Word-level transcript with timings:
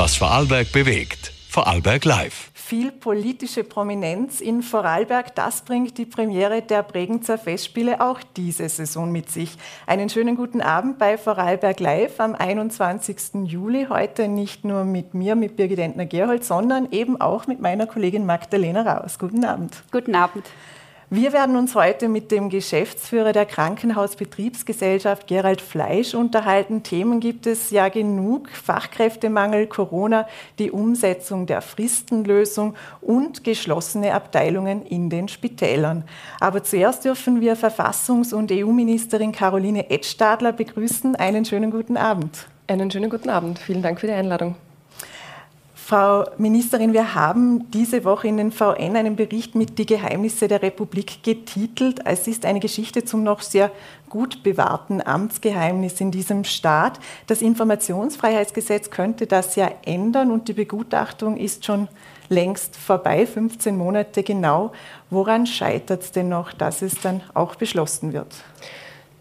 was 0.00 0.16
Vorarlberg 0.16 0.72
bewegt. 0.72 1.30
Vorarlberg 1.50 2.06
Live. 2.06 2.50
Viel 2.54 2.90
politische 2.90 3.64
Prominenz 3.64 4.40
in 4.40 4.62
Vorarlberg, 4.62 5.34
das 5.34 5.60
bringt 5.60 5.98
die 5.98 6.06
Premiere 6.06 6.62
der 6.62 6.82
Bregenzer 6.82 7.36
Festspiele 7.36 8.00
auch 8.00 8.20
diese 8.34 8.66
Saison 8.70 9.12
mit 9.12 9.30
sich. 9.30 9.58
Einen 9.86 10.08
schönen 10.08 10.36
guten 10.36 10.62
Abend 10.62 10.98
bei 10.98 11.18
Vorarlberg 11.18 11.80
Live 11.80 12.18
am 12.18 12.34
21. 12.34 13.44
Juli. 13.44 13.88
Heute 13.90 14.28
nicht 14.28 14.64
nur 14.64 14.84
mit 14.84 15.12
mir, 15.12 15.34
mit 15.34 15.56
Birgit 15.56 15.80
Entner-Gerhold, 15.80 16.46
sondern 16.46 16.90
eben 16.92 17.20
auch 17.20 17.46
mit 17.46 17.60
meiner 17.60 17.86
Kollegin 17.86 18.24
Magdalena 18.24 18.80
Raus. 18.80 19.18
Guten 19.18 19.44
Abend. 19.44 19.82
Guten 19.92 20.14
Abend. 20.14 20.46
Wir 21.12 21.32
werden 21.32 21.56
uns 21.56 21.74
heute 21.74 22.08
mit 22.08 22.30
dem 22.30 22.50
Geschäftsführer 22.50 23.32
der 23.32 23.44
Krankenhausbetriebsgesellschaft 23.44 25.26
Gerald 25.26 25.60
Fleisch 25.60 26.14
unterhalten. 26.14 26.84
Themen 26.84 27.18
gibt 27.18 27.48
es 27.48 27.72
ja 27.72 27.88
genug. 27.88 28.48
Fachkräftemangel, 28.50 29.66
Corona, 29.66 30.28
die 30.60 30.70
Umsetzung 30.70 31.46
der 31.46 31.62
Fristenlösung 31.62 32.76
und 33.00 33.42
geschlossene 33.42 34.14
Abteilungen 34.14 34.86
in 34.86 35.10
den 35.10 35.26
Spitälern. 35.26 36.04
Aber 36.38 36.62
zuerst 36.62 37.04
dürfen 37.04 37.40
wir 37.40 37.56
Verfassungs- 37.56 38.32
und 38.32 38.52
EU-Ministerin 38.52 39.32
Caroline 39.32 39.90
Edstadler 39.90 40.52
begrüßen. 40.52 41.16
Einen 41.16 41.44
schönen 41.44 41.72
guten 41.72 41.96
Abend. 41.96 42.46
Einen 42.68 42.88
schönen 42.88 43.10
guten 43.10 43.30
Abend. 43.30 43.58
Vielen 43.58 43.82
Dank 43.82 43.98
für 43.98 44.06
die 44.06 44.12
Einladung. 44.12 44.54
Frau 45.90 46.24
Ministerin, 46.38 46.92
wir 46.92 47.16
haben 47.16 47.68
diese 47.72 48.04
Woche 48.04 48.28
in 48.28 48.36
den 48.36 48.52
VN 48.52 48.94
einen 48.94 49.16
Bericht 49.16 49.56
mit 49.56 49.76
Die 49.76 49.86
Geheimnisse 49.86 50.46
der 50.46 50.62
Republik 50.62 51.24
getitelt. 51.24 52.02
Es 52.04 52.28
ist 52.28 52.46
eine 52.46 52.60
Geschichte 52.60 53.04
zum 53.04 53.24
noch 53.24 53.40
sehr 53.40 53.72
gut 54.08 54.44
bewahrten 54.44 55.04
Amtsgeheimnis 55.04 56.00
in 56.00 56.12
diesem 56.12 56.44
Staat. 56.44 57.00
Das 57.26 57.42
Informationsfreiheitsgesetz 57.42 58.90
könnte 58.90 59.26
das 59.26 59.56
ja 59.56 59.68
ändern 59.84 60.30
und 60.30 60.46
die 60.46 60.52
Begutachtung 60.52 61.36
ist 61.36 61.64
schon 61.64 61.88
längst 62.28 62.76
vorbei, 62.76 63.26
15 63.26 63.76
Monate 63.76 64.22
genau. 64.22 64.70
Woran 65.10 65.44
scheitert 65.44 66.04
es 66.04 66.12
denn 66.12 66.28
noch, 66.28 66.52
dass 66.52 66.82
es 66.82 67.00
dann 67.00 67.20
auch 67.34 67.56
beschlossen 67.56 68.12
wird? 68.12 68.32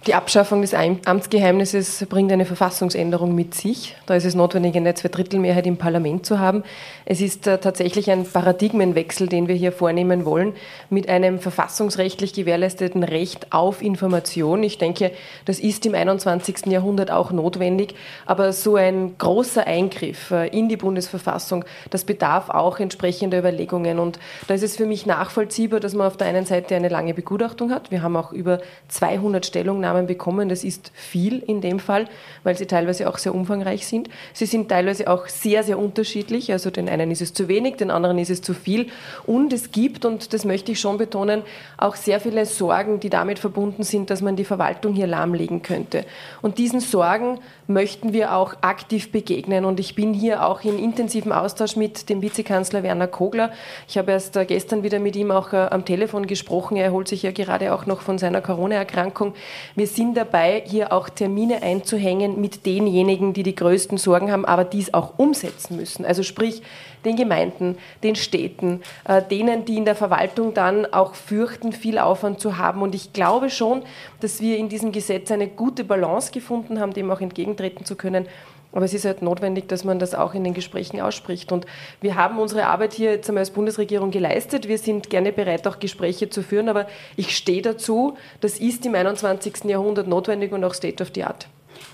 Die 0.07 0.13
Abschaffung 0.13 0.61
des 0.61 0.73
Amtsgeheimnisses 0.73 2.05
bringt 2.09 2.31
eine 2.31 2.45
Verfassungsänderung 2.45 3.35
mit 3.35 3.53
sich. 3.53 3.97
Da 4.05 4.15
ist 4.15 4.23
es 4.23 4.33
notwendig, 4.33 4.77
eine 4.77 4.93
Zweidrittelmehrheit 4.93 5.67
im 5.67 5.75
Parlament 5.75 6.25
zu 6.25 6.39
haben. 6.39 6.63
Es 7.03 7.19
ist 7.19 7.47
äh, 7.47 7.57
tatsächlich 7.57 8.09
ein 8.09 8.23
Paradigmenwechsel, 8.23 9.27
den 9.27 9.49
wir 9.49 9.55
hier 9.55 9.73
vornehmen 9.73 10.23
wollen, 10.23 10.53
mit 10.89 11.09
einem 11.09 11.39
verfassungsrechtlich 11.39 12.31
gewährleisteten 12.31 13.03
Recht 13.03 13.51
auf 13.51 13.81
Information. 13.81 14.63
Ich 14.63 14.77
denke, 14.77 15.11
das 15.43 15.59
ist 15.59 15.85
im 15.85 15.93
21. 15.93 16.67
Jahrhundert 16.67 17.11
auch 17.11 17.31
notwendig. 17.31 17.93
Aber 18.25 18.53
so 18.53 18.77
ein 18.77 19.17
großer 19.17 19.67
Eingriff 19.67 20.31
äh, 20.31 20.47
in 20.47 20.69
die 20.69 20.77
Bundesverfassung, 20.77 21.65
das 21.89 22.05
bedarf 22.05 22.49
auch 22.49 22.79
entsprechender 22.79 23.37
Überlegungen. 23.37 23.99
Und 23.99 24.17
da 24.47 24.53
ist 24.53 24.63
es 24.63 24.77
für 24.77 24.85
mich 24.85 25.05
nachvollziehbar, 25.05 25.81
dass 25.81 25.93
man 25.93 26.07
auf 26.07 26.15
der 26.15 26.27
einen 26.27 26.45
Seite 26.45 26.73
eine 26.73 26.87
lange 26.87 27.13
Begutachtung 27.13 27.69
hat. 27.69 27.91
Wir 27.91 28.01
haben 28.01 28.15
auch 28.15 28.31
über 28.31 28.59
200 28.87 29.45
Stellungnahmen 29.45 29.88
Stellungnahmen 29.89 30.07
bekommen. 30.07 30.49
Das 30.49 30.63
ist 30.63 30.91
viel 30.93 31.39
in 31.39 31.61
dem 31.61 31.79
Fall, 31.79 32.07
weil 32.43 32.57
sie 32.57 32.65
teilweise 32.65 33.09
auch 33.09 33.17
sehr 33.17 33.33
umfangreich 33.33 33.87
sind. 33.87 34.09
Sie 34.33 34.45
sind 34.45 34.69
teilweise 34.69 35.07
auch 35.07 35.27
sehr, 35.27 35.63
sehr 35.63 35.77
unterschiedlich. 35.77 36.51
Also 36.51 36.69
den 36.69 36.89
einen 36.89 37.11
ist 37.11 37.21
es 37.21 37.33
zu 37.33 37.47
wenig, 37.47 37.77
den 37.77 37.91
anderen 37.91 38.17
ist 38.17 38.29
es 38.29 38.41
zu 38.41 38.53
viel. 38.53 38.87
Und 39.25 39.53
es 39.53 39.71
gibt, 39.71 40.05
und 40.05 40.33
das 40.33 40.45
möchte 40.45 40.71
ich 40.71 40.79
schon 40.79 40.97
betonen, 40.97 41.43
auch 41.77 41.95
sehr 41.95 42.19
viele 42.19 42.45
Sorgen, 42.45 42.99
die 42.99 43.09
damit 43.09 43.39
verbunden 43.39 43.83
sind, 43.83 44.09
dass 44.09 44.21
man 44.21 44.35
die 44.35 44.45
Verwaltung 44.45 44.93
hier 44.93 45.07
lahmlegen 45.07 45.61
könnte. 45.61 46.05
Und 46.41 46.57
diesen 46.57 46.79
Sorgen 46.79 47.39
möchten 47.67 48.13
wir 48.13 48.35
auch 48.35 48.55
aktiv 48.61 49.11
begegnen. 49.11 49.63
Und 49.63 49.79
ich 49.79 49.95
bin 49.95 50.13
hier 50.13 50.45
auch 50.45 50.63
in 50.63 50.79
intensivem 50.79 51.31
Austausch 51.31 51.75
mit 51.75 52.09
dem 52.09 52.21
Vizekanzler 52.21 52.83
Werner 52.83 53.07
Kogler. 53.07 53.51
Ich 53.87 53.97
habe 53.97 54.11
erst 54.11 54.35
äh, 54.35 54.45
gestern 54.45 54.83
wieder 54.83 54.99
mit 54.99 55.15
ihm 55.15 55.31
auch 55.31 55.53
äh, 55.53 55.67
am 55.69 55.85
Telefon 55.85 56.25
gesprochen. 56.25 56.77
Er 56.77 56.85
erholt 56.85 57.07
sich 57.07 57.23
ja 57.23 57.31
gerade 57.31 57.73
auch 57.73 57.85
noch 57.85 58.01
von 58.01 58.17
seiner 58.17 58.41
Corona-Erkrankung. 58.41 59.33
Wir 59.79 59.87
sind 59.87 60.17
dabei, 60.17 60.61
hier 60.65 60.91
auch 60.91 61.07
Termine 61.07 61.63
einzuhängen 61.63 62.41
mit 62.41 62.65
denjenigen, 62.65 63.31
die 63.31 63.43
die 63.43 63.55
größten 63.55 63.97
Sorgen 63.97 64.29
haben, 64.29 64.43
aber 64.43 64.65
dies 64.65 64.93
auch 64.93 65.17
umsetzen 65.17 65.77
müssen. 65.77 66.03
Also 66.03 66.21
sprich, 66.21 66.61
den 67.05 67.15
Gemeinden, 67.15 67.77
den 68.03 68.17
Städten, 68.17 68.81
äh, 69.05 69.21
denen, 69.21 69.63
die 69.63 69.77
in 69.77 69.85
der 69.85 69.95
Verwaltung 69.95 70.53
dann 70.53 70.85
auch 70.91 71.15
fürchten, 71.15 71.71
viel 71.71 71.97
Aufwand 71.97 72.41
zu 72.41 72.57
haben. 72.57 72.81
Und 72.81 72.93
ich 72.93 73.13
glaube 73.13 73.49
schon, 73.49 73.83
dass 74.19 74.41
wir 74.41 74.57
in 74.57 74.67
diesem 74.67 74.91
Gesetz 74.91 75.31
eine 75.31 75.47
gute 75.47 75.85
Balance 75.85 76.33
gefunden 76.33 76.81
haben, 76.81 76.91
dem 76.91 77.09
auch 77.09 77.21
entgegentreten 77.21 77.85
zu 77.85 77.95
können. 77.95 78.27
Aber 78.71 78.85
es 78.85 78.93
ist 78.93 79.05
halt 79.05 79.21
notwendig, 79.21 79.67
dass 79.67 79.83
man 79.83 79.97
das 79.97 80.13
auch 80.13 80.33
in 80.33 80.43
den 80.43 80.53
Gesprächen 80.53 81.01
ausspricht. 81.01 81.51
Und 81.51 81.65
wir 82.01 82.15
haben 82.15 82.37
unsere 82.37 82.67
Arbeit 82.67 82.93
hier 82.93 83.11
jetzt 83.11 83.27
einmal 83.27 83.41
als 83.41 83.49
Bundesregierung 83.49 84.11
geleistet. 84.11 84.67
Wir 84.67 84.77
sind 84.77 85.09
gerne 85.09 85.31
bereit, 85.31 85.67
auch 85.67 85.79
Gespräche 85.79 86.29
zu 86.29 86.43
führen. 86.43 86.69
Aber 86.69 86.87
ich 87.15 87.35
stehe 87.35 87.61
dazu, 87.61 88.15
das 88.41 88.59
ist 88.59 88.85
im 88.85 88.93
21. 88.93 89.65
Jahrhundert 89.65 90.07
notwendig 90.07 90.51
und 90.51 90.63
auch 90.63 90.73
State 90.73 91.01
of 91.01 91.09
the 91.15 91.23
Art. 91.23 91.47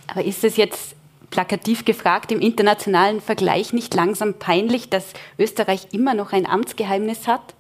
Aber 0.08 0.24
ist 0.26 0.44
es 0.44 0.58
jetzt 0.58 0.96
plakativ 1.30 1.86
gefragt 1.86 2.32
im 2.32 2.42
internationalen 2.42 3.22
Vergleich 3.22 3.74
nicht 3.74 3.94
langsam 3.94 4.34
peinlich, 4.36 4.90
dass 4.90 5.14
Österreich 5.40 5.88
immer 5.92 6.14
noch 6.14 6.34
ein 6.34 6.46
Amtsgeheimnis 6.46 7.28
hat? 7.28 7.56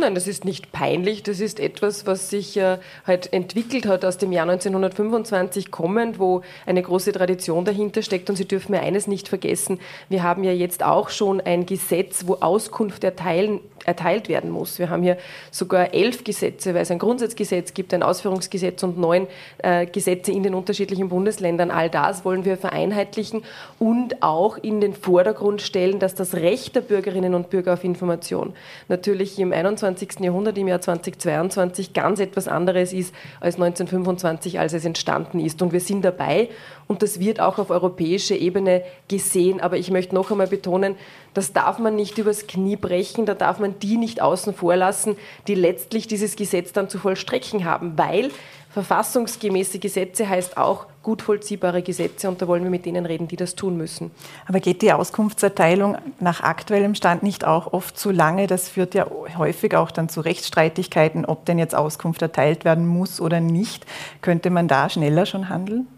Nein, 0.00 0.14
das 0.14 0.26
ist 0.26 0.46
nicht 0.46 0.72
peinlich. 0.72 1.22
Das 1.24 1.40
ist 1.40 1.60
etwas, 1.60 2.06
was 2.06 2.30
sich 2.30 2.56
äh, 2.56 2.78
halt 3.06 3.34
entwickelt 3.34 3.84
hat 3.84 4.02
aus 4.02 4.16
dem 4.16 4.32
Jahr 4.32 4.48
1925 4.48 5.70
kommend, 5.70 6.18
wo 6.18 6.40
eine 6.64 6.80
große 6.80 7.12
Tradition 7.12 7.66
dahinter 7.66 8.00
steckt. 8.00 8.30
Und 8.30 8.36
Sie 8.36 8.48
dürfen 8.48 8.72
mir 8.72 8.80
eines 8.80 9.06
nicht 9.06 9.28
vergessen. 9.28 9.78
Wir 10.08 10.22
haben 10.22 10.42
ja 10.42 10.52
jetzt 10.52 10.82
auch 10.82 11.10
schon 11.10 11.42
ein 11.42 11.66
Gesetz, 11.66 12.22
wo 12.26 12.36
Auskunft 12.36 13.04
erteilen, 13.04 13.60
erteilt 13.84 14.30
werden 14.30 14.48
muss. 14.48 14.78
Wir 14.78 14.88
haben 14.88 15.02
hier 15.02 15.18
sogar 15.50 15.92
elf 15.92 16.24
Gesetze, 16.24 16.72
weil 16.72 16.82
es 16.82 16.90
ein 16.90 16.98
Grundsatzgesetz 16.98 17.74
gibt, 17.74 17.92
ein 17.92 18.02
Ausführungsgesetz 18.02 18.82
und 18.82 18.98
neun 18.98 19.26
äh, 19.58 19.84
Gesetze 19.84 20.32
in 20.32 20.42
den 20.42 20.54
unterschiedlichen 20.54 21.10
Bundesländern. 21.10 21.70
All 21.70 21.90
das 21.90 22.24
wollen 22.24 22.46
wir 22.46 22.56
vereinheitlichen 22.56 23.42
und 23.78 24.22
auch 24.22 24.56
in 24.56 24.80
den 24.80 24.94
Vordergrund 24.94 25.60
stellen, 25.60 25.98
dass 25.98 26.14
das 26.14 26.34
Recht 26.34 26.74
der 26.74 26.80
Bürgerinnen 26.80 27.34
und 27.34 27.50
Bürger 27.50 27.74
auf 27.74 27.84
Information 27.84 28.54
natürlich 28.88 29.38
im 29.38 29.52
21. 29.52 29.89
Jahrhundert, 30.20 30.58
im 30.58 30.68
Jahr 30.68 30.80
2022 30.80 31.92
ganz 31.92 32.20
etwas 32.20 32.48
anderes 32.48 32.92
ist 32.92 33.14
als 33.40 33.56
1925, 33.56 34.58
als 34.58 34.72
es 34.72 34.84
entstanden 34.84 35.40
ist. 35.40 35.62
Und 35.62 35.72
wir 35.72 35.80
sind 35.80 36.04
dabei 36.04 36.48
und 36.86 37.02
das 37.02 37.20
wird 37.20 37.40
auch 37.40 37.58
auf 37.58 37.70
europäischer 37.70 38.36
Ebene 38.36 38.82
gesehen. 39.08 39.60
Aber 39.60 39.76
ich 39.76 39.90
möchte 39.90 40.14
noch 40.14 40.30
einmal 40.30 40.46
betonen, 40.46 40.96
das 41.34 41.52
darf 41.52 41.78
man 41.78 41.96
nicht 41.96 42.18
übers 42.18 42.46
Knie 42.46 42.76
brechen, 42.76 43.26
da 43.26 43.34
darf 43.34 43.58
man 43.58 43.78
die 43.78 43.96
nicht 43.96 44.20
außen 44.20 44.54
vor 44.54 44.76
lassen, 44.76 45.16
die 45.46 45.54
letztlich 45.54 46.06
dieses 46.08 46.36
Gesetz 46.36 46.72
dann 46.72 46.88
zu 46.88 46.98
vollstrecken 46.98 47.64
haben, 47.64 47.96
weil 47.96 48.30
verfassungsgemäße 48.70 49.78
Gesetze 49.78 50.28
heißt 50.28 50.56
auch 50.56 50.86
gut 51.02 51.22
vollziehbare 51.22 51.82
Gesetze 51.82 52.28
und 52.28 52.40
da 52.40 52.46
wollen 52.46 52.62
wir 52.62 52.70
mit 52.70 52.86
denen 52.86 53.04
reden, 53.04 53.26
die 53.26 53.36
das 53.36 53.56
tun 53.56 53.76
müssen. 53.76 54.10
Aber 54.46 54.60
geht 54.60 54.82
die 54.82 54.92
Auskunftserteilung 54.92 55.96
nach 56.20 56.42
aktuellem 56.42 56.94
Stand 56.94 57.22
nicht 57.22 57.44
auch 57.44 57.72
oft 57.72 57.98
zu 57.98 58.10
lange? 58.10 58.46
Das 58.46 58.68
führt 58.68 58.94
ja 58.94 59.06
häufig 59.36 59.74
auch 59.74 59.90
dann 59.90 60.08
zu 60.08 60.20
Rechtsstreitigkeiten, 60.20 61.24
ob 61.24 61.44
denn 61.46 61.58
jetzt 61.58 61.74
Auskunft 61.74 62.22
erteilt 62.22 62.64
werden 62.64 62.86
muss 62.86 63.20
oder 63.20 63.40
nicht. 63.40 63.86
Könnte 64.22 64.50
man 64.50 64.68
da 64.68 64.88
schneller 64.88 65.26
schon 65.26 65.48
handeln? 65.48 65.88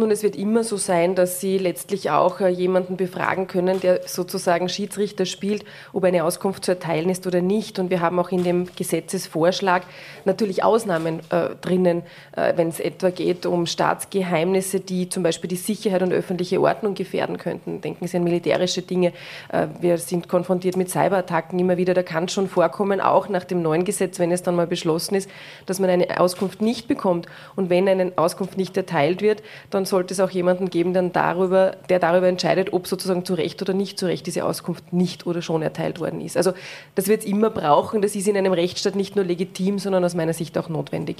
Nun, 0.00 0.12
es 0.12 0.22
wird 0.22 0.36
immer 0.36 0.62
so 0.62 0.76
sein, 0.76 1.16
dass 1.16 1.40
Sie 1.40 1.58
letztlich 1.58 2.08
auch 2.10 2.38
äh, 2.38 2.46
jemanden 2.46 2.96
befragen 2.96 3.48
können, 3.48 3.80
der 3.80 4.02
sozusagen 4.06 4.68
Schiedsrichter 4.68 5.26
spielt, 5.26 5.64
ob 5.92 6.04
eine 6.04 6.22
Auskunft 6.22 6.64
zu 6.64 6.70
erteilen 6.70 7.10
ist 7.10 7.26
oder 7.26 7.40
nicht. 7.40 7.80
Und 7.80 7.90
wir 7.90 8.00
haben 8.00 8.20
auch 8.20 8.30
in 8.30 8.44
dem 8.44 8.68
Gesetzesvorschlag 8.76 9.82
natürlich 10.24 10.62
Ausnahmen 10.62 11.18
äh, 11.30 11.48
drinnen, 11.60 12.04
äh, 12.36 12.52
wenn 12.54 12.68
es 12.68 12.78
etwa 12.78 13.10
geht 13.10 13.44
um 13.44 13.66
Staatsgeheimnisse, 13.66 14.78
die 14.78 15.08
zum 15.08 15.24
Beispiel 15.24 15.48
die 15.48 15.56
Sicherheit 15.56 16.02
und 16.02 16.12
öffentliche 16.12 16.60
Ordnung 16.60 16.94
gefährden 16.94 17.36
könnten. 17.36 17.80
Denken 17.80 18.06
Sie 18.06 18.18
an 18.18 18.22
militärische 18.22 18.82
Dinge. 18.82 19.12
Äh, 19.48 19.66
wir 19.80 19.98
sind 19.98 20.28
konfrontiert 20.28 20.76
mit 20.76 20.90
Cyberattacken 20.90 21.58
immer 21.58 21.76
wieder. 21.76 21.92
Da 21.92 22.04
kann 22.04 22.26
es 22.26 22.32
schon 22.32 22.48
vorkommen, 22.48 23.00
auch 23.00 23.28
nach 23.28 23.42
dem 23.42 23.62
neuen 23.62 23.84
Gesetz, 23.84 24.20
wenn 24.20 24.30
es 24.30 24.44
dann 24.44 24.54
mal 24.54 24.68
beschlossen 24.68 25.16
ist, 25.16 25.28
dass 25.66 25.80
man 25.80 25.90
eine 25.90 26.20
Auskunft 26.20 26.62
nicht 26.62 26.86
bekommt. 26.86 27.26
Und 27.56 27.68
wenn 27.68 27.88
eine 27.88 28.12
Auskunft 28.14 28.56
nicht 28.56 28.76
erteilt 28.76 29.22
wird, 29.22 29.42
dann 29.70 29.87
sollte 29.88 30.14
es 30.14 30.20
auch 30.20 30.30
jemanden 30.30 30.70
geben, 30.70 30.92
der 30.92 31.02
darüber, 31.02 31.76
der 31.88 31.98
darüber 31.98 32.28
entscheidet, 32.28 32.72
ob 32.72 32.86
sozusagen 32.86 33.24
zu 33.24 33.34
Recht 33.34 33.60
oder 33.62 33.74
nicht 33.74 33.98
zu 33.98 34.06
Recht 34.06 34.26
diese 34.26 34.44
Auskunft 34.44 34.92
nicht 34.92 35.26
oder 35.26 35.42
schon 35.42 35.62
erteilt 35.62 36.00
worden 36.00 36.20
ist. 36.20 36.36
Also 36.36 36.52
das 36.94 37.08
wird 37.08 37.20
es 37.20 37.26
immer 37.26 37.50
brauchen. 37.50 38.02
Das 38.02 38.14
ist 38.14 38.28
in 38.28 38.36
einem 38.36 38.52
Rechtsstaat 38.52 38.94
nicht 38.94 39.16
nur 39.16 39.24
legitim, 39.24 39.78
sondern 39.78 40.04
aus 40.04 40.14
meiner 40.14 40.32
Sicht 40.32 40.56
auch 40.58 40.68
notwendig. 40.68 41.16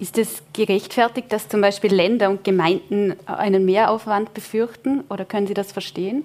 Ist 0.00 0.18
es 0.18 0.42
gerechtfertigt, 0.52 1.32
dass 1.32 1.48
zum 1.48 1.60
Beispiel 1.60 1.94
Länder 1.94 2.30
und 2.30 2.44
Gemeinden 2.44 3.14
einen 3.26 3.64
Mehraufwand 3.64 4.34
befürchten 4.34 5.04
oder 5.08 5.24
können 5.24 5.46
Sie 5.46 5.54
das 5.54 5.70
verstehen? 5.70 6.24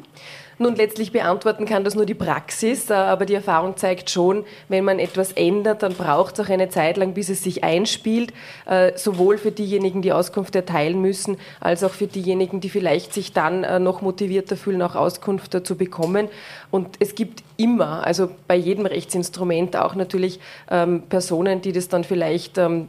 Nun, 0.59 0.75
letztlich 0.75 1.12
beantworten 1.12 1.65
kann 1.65 1.83
das 1.83 1.94
nur 1.94 2.07
die 2.07 2.15
Praxis, 2.15 2.89
äh, 2.89 2.94
aber 2.94 3.25
die 3.25 3.36
Erfahrung 3.36 3.77
zeigt 3.77 4.09
schon, 4.09 4.44
wenn 4.69 4.83
man 4.83 4.98
etwas 4.98 5.31
ändert, 5.33 5.83
dann 5.83 5.94
braucht 5.94 6.39
es 6.39 6.45
auch 6.45 6.50
eine 6.50 6.69
Zeit 6.69 6.98
lang, 6.98 7.13
bis 7.13 7.30
es 7.30 7.44
sich 7.44 7.63
einspielt, 7.63 8.33
äh, 8.65 8.98
sowohl 8.98 9.38
für 9.38 9.51
diejenigen, 9.51 10.01
die 10.01 10.12
Auskunft 10.12 10.56
erteilen 10.56 11.00
müssen, 11.00 11.38
als 11.59 11.83
auch 11.83 11.92
für 11.92 12.07
diejenigen, 12.07 12.59
die 12.59 12.69
vielleicht 12.69 13.13
sich 13.13 13.33
dann 13.33 13.63
äh, 13.63 13.77
noch 13.80 14.01
motivierter 14.01 14.57
fühlen, 14.57 14.81
auch 14.81 14.95
Auskunft 14.95 15.65
zu 15.65 15.75
bekommen. 15.75 16.27
Und 16.71 16.95
es 17.00 17.13
gibt 17.13 17.44
immer, 17.57 18.06
also 18.06 18.30
bei 18.48 18.56
jedem 18.56 18.88
Rechtsinstrument 18.88 19.75
auch 19.75 19.94
natürlich 19.94 20.39
ähm, 20.71 21.04
Personen, 21.07 21.62
die 21.62 21.71
das 21.71 21.88
dann 21.88 22.04
vielleicht 22.04 22.57
ähm, 22.57 22.88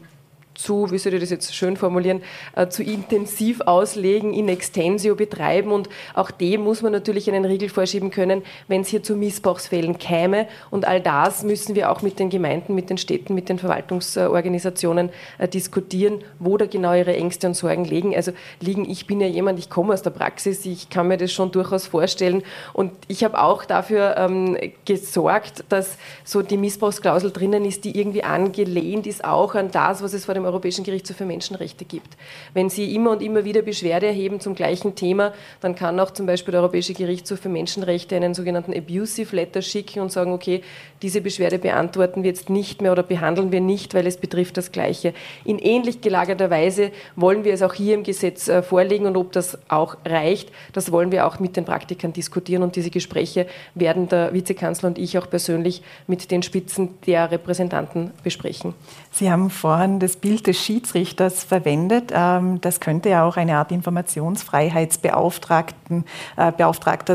zu, 0.59 0.91
wie 0.91 0.99
soll 0.99 1.15
ich 1.15 1.21
das 1.21 1.31
jetzt 1.31 1.55
schön 1.55 1.77
formulieren, 1.77 2.23
äh, 2.57 2.69
zu 2.69 2.83
intensiv 2.83 3.61
auslegen, 3.63 4.35
in 4.35 4.49
extensio 4.49 5.15
betreiben. 5.15 5.73
Und 5.73 5.89
auch 6.15 6.31
dem 6.31 6.63
muss 6.63 6.83
man 6.83 6.93
natürlich 6.93 7.31
einen 7.31 7.45
Riegel 7.45 7.69
vorschieben 7.69 8.11
können, 8.11 8.43
wenn 8.67 8.81
es 8.81 8.89
hier 8.89 9.03
zu 9.03 9.17
Missbrauchsfällen 9.17 9.99
käme. 9.99 10.49
Und 10.71 10.87
all 10.87 11.01
das 11.01 11.45
müssen 11.45 11.75
wir 11.75 11.91
auch 11.91 12.03
mit 12.03 12.19
den 12.19 12.29
Gemeinden, 12.29 12.75
mit 12.75 12.91
den 12.91 12.99
Städten, 12.99 13.35
mit 13.35 13.49
den 13.49 13.59
Verwaltungsorganisationen 13.59 15.11
äh, 15.39 15.49
diskutieren, 15.49 16.25
wo 16.39 16.57
da 16.57 16.67
genau 16.67 16.93
ihre 16.93 17.15
Ängste 17.17 17.47
und 17.47 17.55
Sorgen 17.55 17.85
liegen. 17.85 18.15
Also 18.15 18.33
liegen, 18.61 18.89
ich 18.91 19.07
bin 19.07 19.21
ja 19.21 19.29
jemand, 19.29 19.59
ich 19.61 19.71
komme 19.71 19.95
aus 19.95 20.03
der 20.03 20.11
Praxis, 20.11 20.67
ich 20.67 20.91
kann 20.91 21.07
mir 21.07 21.17
das 21.17 21.33
schon 21.33 21.53
durchaus 21.53 21.87
vorstellen. 21.87 22.43
Und 22.73 22.93
ich 23.07 23.23
habe 23.23 23.41
auch 23.41 23.65
dafür 23.65 24.17
ähm, 24.17 24.57
gesorgt, 24.85 25.65
dass 25.69 25.97
so 26.25 26.43
die 26.43 26.57
Missbrauchsklausel 26.57 27.31
drinnen 27.31 27.65
ist, 27.65 27.85
die 27.85 27.97
irgendwie 27.97 28.25
angelehnt 28.25 29.07
ist 29.07 29.25
auch 29.25 29.55
an 29.55 29.71
das, 29.71 30.03
was 30.03 30.13
es 30.13 30.25
vor 30.25 30.35
dem 30.35 30.48
Europäischen 30.49 30.85
Gerichtshof 30.85 31.17
für 31.17 31.27
Menschenrechte 31.27 31.85
gibt. 31.85 32.17
Wenn 32.55 32.71
Sie 32.71 32.95
immer 32.95 33.11
und 33.11 33.23
immer 33.23 33.45
wieder 33.45 33.63
Beschwerde 33.63 34.07
erheben 34.07 34.41
zum 34.41 34.55
gleichen 34.55 34.95
Thema, 34.95 35.33
dann 35.61 35.75
kann 35.75 35.99
auch 36.01 36.11
zum 36.11 36.27
Beispiel 36.27 36.53
der 36.53 36.61
Europäische 36.61 36.95
Gerichtshof 36.95 37.41
für 37.41 37.49
Menschenrechte 37.49 38.17
einen 38.17 38.35
sogenannten 38.35 38.75
Abusive 38.75 39.35
Letter 39.35 39.63
schicken 39.63 40.01
und 40.01 40.13
sagen, 40.13 40.33
okay, 40.33 40.63
diese 41.03 41.21
Beschwerde 41.21 41.59
beantworten 41.59 42.23
wir 42.23 42.31
jetzt 42.31 42.51
nicht 42.51 42.83
mehr 42.83 42.93
oder 42.93 43.03
behandeln 43.03 43.53
wir 43.53 43.61
nicht, 43.61 43.95
weil 43.95 44.07
es 44.07 44.17
betrifft 44.17 44.57
das 44.57 44.73
Gleiche. 44.73 45.15
In 45.45 45.59
ähnlich 45.59 46.01
gelagerter 46.01 46.51
Weise 46.51 46.91
wollen 47.17 47.45
wir 47.45 47.55
es 47.55 47.63
auch 47.63 47.75
hier 47.75 47.95
im 47.95 48.03
Gesetz 48.03 48.49
äh, 48.49 48.63
vorlegen 48.63 49.07
und 49.07 49.17
ob 49.17 49.33
das 49.33 49.59
auch 49.69 49.97
reicht, 50.05 50.51
das 50.73 50.91
wollen 50.93 51.13
wir 51.13 51.27
auch 51.27 51.39
mit 51.39 51.57
den 51.57 51.65
Praktikern 51.65 52.13
diskutieren 52.13 52.63
und 52.63 52.77
diese 52.77 52.91
Gespräche 52.91 53.47
werden 53.75 54.09
der 54.09 54.33
Vizekanzler 54.33 54.89
und 54.89 54.99
ich 54.99 55.19
auch 55.19 55.29
persönlich 55.29 55.83
mit 56.07 56.31
den 56.31 56.43
Spitzen 56.43 56.95
der 57.07 57.31
Repräsentanten 57.31 58.13
besprechen. 58.23 58.75
Sie 59.11 59.31
haben 59.31 59.51
vorhin 59.51 60.01
das 60.01 60.17
Bild 60.17 60.38
des 60.43 60.59
Schiedsrichters 60.59 61.45
verwendet. 61.45 62.13
Ähm, 62.15 62.61
das 62.61 62.81
könnte 62.81 63.09
ja 63.09 63.25
auch 63.25 63.37
eine 63.37 63.57
Art 63.57 63.71
Informationsfreiheitsbeauftragten 63.73 66.05
äh, 66.37 66.53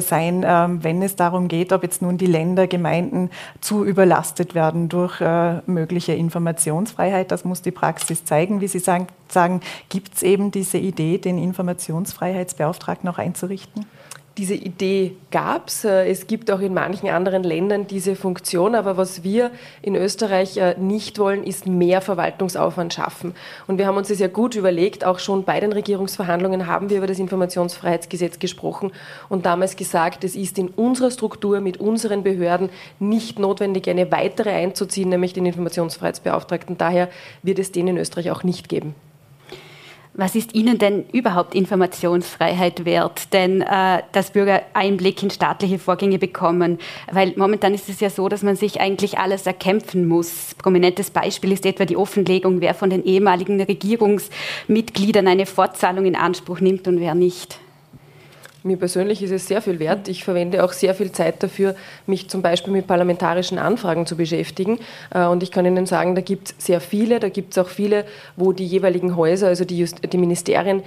sein, 0.02 0.44
ähm, 0.46 0.84
wenn 0.84 1.02
es 1.02 1.16
darum 1.16 1.48
geht, 1.48 1.72
ob 1.74 1.84
jetzt 1.84 2.02
nun 2.02 2.18
die 2.18 2.26
Länder, 2.26 2.68
Gemeinden 2.68 3.30
zu 3.62 3.86
überlastet 3.86 4.56
werden 4.56 4.90
durch 4.90 5.22
äh, 5.22 5.62
mögliche 5.66 6.14
Informationsfreiheit. 6.14 7.32
Das 7.32 7.46
muss 7.46 7.62
die 7.62 7.72
Praxis 7.72 8.26
zeigen. 8.26 8.60
Wie 8.62 8.68
Sie 8.68 8.80
sagen, 8.80 9.08
sagen 9.30 9.62
gibt 9.90 10.16
es 10.16 10.24
eben 10.24 10.52
diese 10.52 10.78
Idee, 10.78 11.18
den 11.18 11.38
Informationsfreiheitsbeauftragten 11.38 13.10
auch 13.10 13.18
einzurichten? 13.18 13.86
Diese 14.38 14.56
Idee 14.56 15.16
gab 15.32 15.68
es. 15.68 15.86
Äh, 15.86 16.10
es 16.10 16.28
gibt 16.28 16.50
auch 16.50 16.60
in 16.60 16.74
manchen 16.74 17.10
anderen 17.10 17.44
Ländern 17.44 17.88
diese 17.88 18.16
Funktion, 18.16 18.76
aber 18.76 18.98
was 18.98 19.24
wir 19.24 19.52
in 19.82 19.96
Österreich 19.96 20.58
äh, 20.58 20.76
nicht 20.80 21.20
wollen, 21.20 21.44
ist 21.44 21.68
mehr 21.68 22.02
Verwaltungsaufwand 22.02 22.94
schaffen. 22.94 23.36
Und 23.68 23.78
wir 23.78 23.86
haben 23.86 23.98
uns 23.98 24.08
das 24.08 24.20
ja 24.20 24.28
gut 24.28 24.56
überlegt, 24.56 25.06
auch 25.06 25.20
schon 25.20 25.44
bei 25.44 25.60
den 25.60 25.72
Regierungsverhandlungen 25.72 26.68
haben 26.68 26.90
wir 26.90 26.98
über 26.98 27.08
das 27.08 27.20
Informationsfreiheitsgesetz 27.20 28.40
gesprochen 28.40 28.92
und 29.30 29.46
damals 29.46 29.76
gesagt, 29.76 30.24
es 30.24 30.36
ist 30.36 30.58
in 30.58 30.70
unserer 30.70 31.12
Struktur 31.12 31.62
mit 31.62 31.78
unseren 31.78 32.24
Behörden 32.24 32.70
nicht 33.00 33.38
notwendig, 33.40 33.88
eine 33.88 34.12
weitere 34.12 34.50
einzuziehen, 34.50 35.10
nämlich 35.10 35.34
den 35.34 35.46
Informationsfreiheitsbeauftragten. 35.46 36.78
Daher 36.78 37.10
wird 37.44 37.60
es 37.60 37.72
den 37.72 37.88
in 37.88 37.98
Österreich 37.98 38.32
auch 38.32 38.44
nicht 38.44 38.70
geben. 38.70 38.96
Was 40.16 40.36
ist 40.36 40.54
Ihnen 40.54 40.78
denn 40.78 41.06
überhaupt 41.12 41.56
Informationsfreiheit 41.56 42.86
wert? 42.86 43.34
Denn 43.34 43.62
äh, 43.62 44.04
dass 44.12 44.30
Bürger 44.30 44.62
Einblick 44.74 45.24
in 45.24 45.32
staatliche 45.32 45.80
Vorgänge 45.80 46.20
bekommen, 46.20 46.78
weil 47.12 47.34
momentan 47.36 47.74
ist 47.74 47.90
es 47.90 48.00
ja 48.00 48.12
so, 48.12 48.30
dass 48.30 48.44
man 48.44 48.56
sich 48.56 48.80
eigentlich 48.80 49.18
alles 49.18 49.48
erkämpfen 49.48 50.08
muss. 50.08 50.54
Prominentes 50.60 51.10
Beispiel 51.10 51.52
ist 51.52 51.66
etwa 51.66 51.86
die 51.86 51.98
Offenlegung, 51.98 52.62
wer 52.62 52.76
von 52.76 52.92
den 52.92 53.04
ehemaligen 53.04 53.60
Regierungsmitgliedern 53.60 55.28
eine 55.28 55.48
Fortzahlung 55.48 56.06
in 56.06 56.16
Anspruch 56.16 56.60
nimmt 56.60 56.88
und 56.88 57.00
wer 57.00 57.16
nicht. 57.16 57.58
Mir 58.66 58.78
persönlich 58.78 59.22
ist 59.22 59.32
es 59.32 59.48
sehr 59.48 59.62
viel 59.62 59.80
wert. 59.80 60.08
Ich 60.08 60.24
verwende 60.24 60.64
auch 60.64 60.72
sehr 60.72 60.96
viel 60.96 61.12
Zeit 61.12 61.44
dafür, 61.44 61.76
mich 62.08 62.30
zum 62.30 62.42
Beispiel 62.42 62.72
mit 62.72 62.88
parlamentarischen 62.88 63.60
Anfragen 63.60 64.06
zu 64.06 64.16
beschäftigen. 64.16 64.80
Äh, 65.14 65.26
und 65.26 65.44
ich 65.44 65.52
kann 65.52 65.66
Ihnen 65.66 65.86
sagen, 65.86 66.16
da 66.16 66.22
gibt 66.22 66.50
es 66.50 66.66
sehr 66.66 66.80
viele. 66.80 67.20
Da 67.20 67.28
gibt 67.28 67.52
es 67.52 67.58
auch 67.58 67.68
viele, 67.68 68.06
wo 68.38 68.54
die 68.54 68.66
jeweiligen 68.66 69.18
Häuser, 69.18 69.48
also 69.48 69.66
die, 69.66 69.80
Just 69.80 70.00
die 70.12 70.18
Ministerien, 70.18 70.82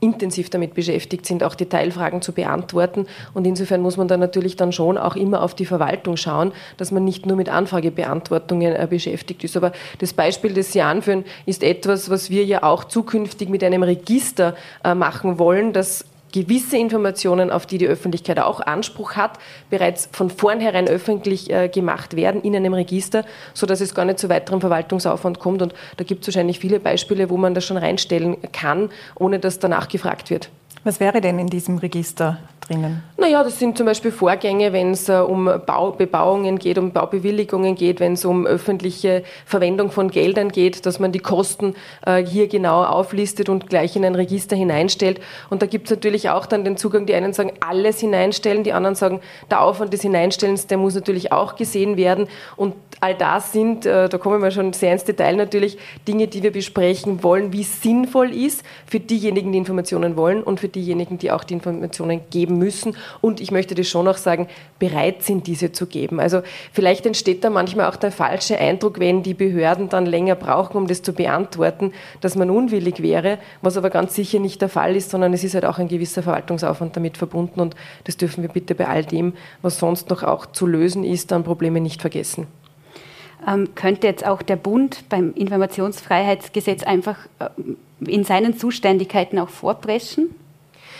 intensiv 0.00 0.48
damit 0.48 0.74
beschäftigt 0.74 1.26
sind, 1.26 1.42
auch 1.42 1.54
Detailfragen 1.54 2.22
zu 2.22 2.32
beantworten. 2.32 3.06
Und 3.34 3.46
insofern 3.46 3.80
muss 3.80 3.96
man 3.96 4.08
da 4.08 4.16
natürlich 4.16 4.56
dann 4.56 4.72
schon 4.72 4.96
auch 4.96 5.16
immer 5.16 5.42
auf 5.42 5.54
die 5.54 5.66
Verwaltung 5.66 6.16
schauen, 6.16 6.52
dass 6.76 6.92
man 6.92 7.04
nicht 7.04 7.26
nur 7.26 7.36
mit 7.36 7.48
Anfragebeantwortungen 7.48 8.74
äh, 8.74 8.86
beschäftigt 8.88 9.44
ist. 9.44 9.56
Aber 9.56 9.72
das 9.98 10.12
Beispiel, 10.12 10.54
das 10.54 10.72
Sie 10.72 10.82
anführen, 10.82 11.24
ist 11.46 11.62
etwas, 11.62 12.10
was 12.10 12.30
wir 12.30 12.44
ja 12.44 12.62
auch 12.62 12.84
zukünftig 12.84 13.48
mit 13.48 13.64
einem 13.64 13.82
Register 13.82 14.54
äh, 14.84 14.94
machen 14.94 15.38
wollen, 15.38 15.72
das 15.72 16.04
gewisse 16.32 16.76
Informationen, 16.76 17.50
auf 17.50 17.66
die 17.66 17.78
die 17.78 17.86
Öffentlichkeit 17.86 18.38
auch 18.38 18.60
Anspruch 18.60 19.16
hat, 19.16 19.38
bereits 19.70 20.08
von 20.12 20.30
vornherein 20.30 20.88
öffentlich 20.88 21.50
äh, 21.50 21.68
gemacht 21.68 22.16
werden 22.16 22.42
in 22.42 22.54
einem 22.54 22.74
Register, 22.74 23.24
sodass 23.54 23.80
es 23.80 23.94
gar 23.94 24.04
nicht 24.04 24.18
zu 24.18 24.28
weiterem 24.28 24.60
Verwaltungsaufwand 24.60 25.38
kommt. 25.38 25.62
Und 25.62 25.74
da 25.96 26.04
gibt 26.04 26.22
es 26.22 26.28
wahrscheinlich 26.28 26.58
viele 26.58 26.80
Beispiele, 26.80 27.30
wo 27.30 27.36
man 27.36 27.54
das 27.54 27.64
schon 27.64 27.76
reinstellen 27.76 28.36
kann, 28.52 28.90
ohne 29.16 29.38
dass 29.38 29.58
danach 29.58 29.88
gefragt 29.88 30.30
wird. 30.30 30.50
Was 30.84 31.00
wäre 31.00 31.20
denn 31.20 31.38
in 31.38 31.48
diesem 31.48 31.78
Register 31.78 32.38
drinnen? 32.68 33.02
Naja, 33.16 33.42
das 33.42 33.58
sind 33.58 33.76
zum 33.76 33.86
Beispiel 33.86 34.12
Vorgänge, 34.12 34.72
wenn 34.72 34.92
es 34.92 35.08
äh, 35.08 35.14
um 35.14 35.50
Bau, 35.66 35.92
Bebauungen 35.92 36.58
geht, 36.58 36.78
um 36.78 36.92
Baubewilligungen 36.92 37.74
geht, 37.74 38.00
wenn 38.00 38.12
es 38.12 38.24
um 38.24 38.46
öffentliche 38.46 39.24
Verwendung 39.44 39.90
von 39.90 40.10
Geldern 40.10 40.50
geht, 40.50 40.86
dass 40.86 40.98
man 40.98 41.12
die 41.12 41.18
Kosten 41.18 41.74
äh, 42.06 42.24
hier 42.24 42.48
genau 42.48 42.84
auflistet 42.84 43.48
und 43.48 43.68
gleich 43.68 43.96
in 43.96 44.04
ein 44.04 44.14
Register 44.14 44.56
hineinstellt. 44.56 45.20
Und 45.50 45.62
da 45.62 45.66
gibt 45.66 45.86
es 45.86 45.90
natürlich 45.90 46.30
auch 46.30 46.46
dann 46.46 46.64
den 46.64 46.76
Zugang, 46.76 47.06
die 47.06 47.14
einen 47.14 47.32
sagen, 47.32 47.52
alles 47.60 48.00
hineinstellen, 48.00 48.64
die 48.64 48.72
anderen 48.72 48.94
sagen, 48.94 49.20
der 49.50 49.62
Aufwand 49.62 49.92
des 49.92 50.02
Hineinstellens, 50.02 50.66
der 50.66 50.78
muss 50.78 50.94
natürlich 50.94 51.32
auch 51.32 51.56
gesehen 51.56 51.96
werden. 51.96 52.28
Und 52.56 52.74
all 53.00 53.14
das 53.14 53.52
sind, 53.52 53.86
äh, 53.86 54.08
da 54.08 54.18
kommen 54.18 54.42
wir 54.42 54.50
schon 54.50 54.72
sehr 54.72 54.92
ins 54.92 55.04
Detail 55.04 55.36
natürlich, 55.36 55.78
Dinge, 56.06 56.26
die 56.26 56.42
wir 56.42 56.52
besprechen 56.52 57.22
wollen, 57.22 57.52
wie 57.52 57.62
sinnvoll 57.62 58.34
ist 58.34 58.64
für 58.86 59.00
diejenigen, 59.00 59.52
die 59.52 59.58
Informationen 59.58 60.16
wollen 60.16 60.42
und 60.42 60.60
für 60.60 60.68
diejenigen, 60.68 61.18
die 61.18 61.30
auch 61.30 61.44
die 61.44 61.54
Informationen 61.54 62.20
geben 62.30 62.58
müssen. 62.58 62.96
Und 63.20 63.40
ich 63.40 63.50
möchte 63.50 63.74
das 63.74 63.88
schon 63.88 64.08
auch 64.08 64.16
sagen, 64.16 64.48
bereit 64.78 65.22
sind, 65.22 65.46
diese 65.46 65.72
zu 65.72 65.86
geben. 65.86 66.20
Also 66.20 66.42
vielleicht 66.72 67.06
entsteht 67.06 67.44
da 67.44 67.50
manchmal 67.50 67.88
auch 67.88 67.96
der 67.96 68.12
falsche 68.12 68.58
Eindruck, 68.58 68.98
wenn 68.98 69.22
die 69.22 69.34
Behörden 69.34 69.88
dann 69.88 70.06
länger 70.06 70.34
brauchen, 70.34 70.76
um 70.76 70.86
das 70.86 71.02
zu 71.02 71.12
beantworten, 71.12 71.92
dass 72.20 72.34
man 72.34 72.50
unwillig 72.50 73.02
wäre, 73.02 73.38
was 73.62 73.76
aber 73.76 73.90
ganz 73.90 74.14
sicher 74.14 74.38
nicht 74.38 74.60
der 74.60 74.68
Fall 74.68 74.96
ist, 74.96 75.10
sondern 75.10 75.32
es 75.32 75.44
ist 75.44 75.54
halt 75.54 75.64
auch 75.64 75.78
ein 75.78 75.88
gewisser 75.88 76.22
Verwaltungsaufwand 76.22 76.96
damit 76.96 77.16
verbunden 77.16 77.60
und 77.60 77.76
das 78.04 78.16
dürfen 78.16 78.42
wir 78.42 78.50
bitte 78.50 78.74
bei 78.74 78.88
all 78.88 79.04
dem, 79.04 79.34
was 79.62 79.78
sonst 79.78 80.10
noch 80.10 80.22
auch 80.22 80.46
zu 80.46 80.66
lösen 80.66 81.04
ist, 81.04 81.32
an 81.32 81.44
Probleme 81.44 81.80
nicht 81.80 82.00
vergessen. 82.00 82.46
Ähm, 83.46 83.74
könnte 83.74 84.06
jetzt 84.06 84.26
auch 84.26 84.42
der 84.42 84.56
Bund 84.56 85.04
beim 85.08 85.32
Informationsfreiheitsgesetz 85.34 86.82
einfach 86.82 87.16
äh, 87.38 87.48
in 88.00 88.24
seinen 88.24 88.56
Zuständigkeiten 88.56 89.38
auch 89.38 89.48
vorpreschen? 89.48 90.34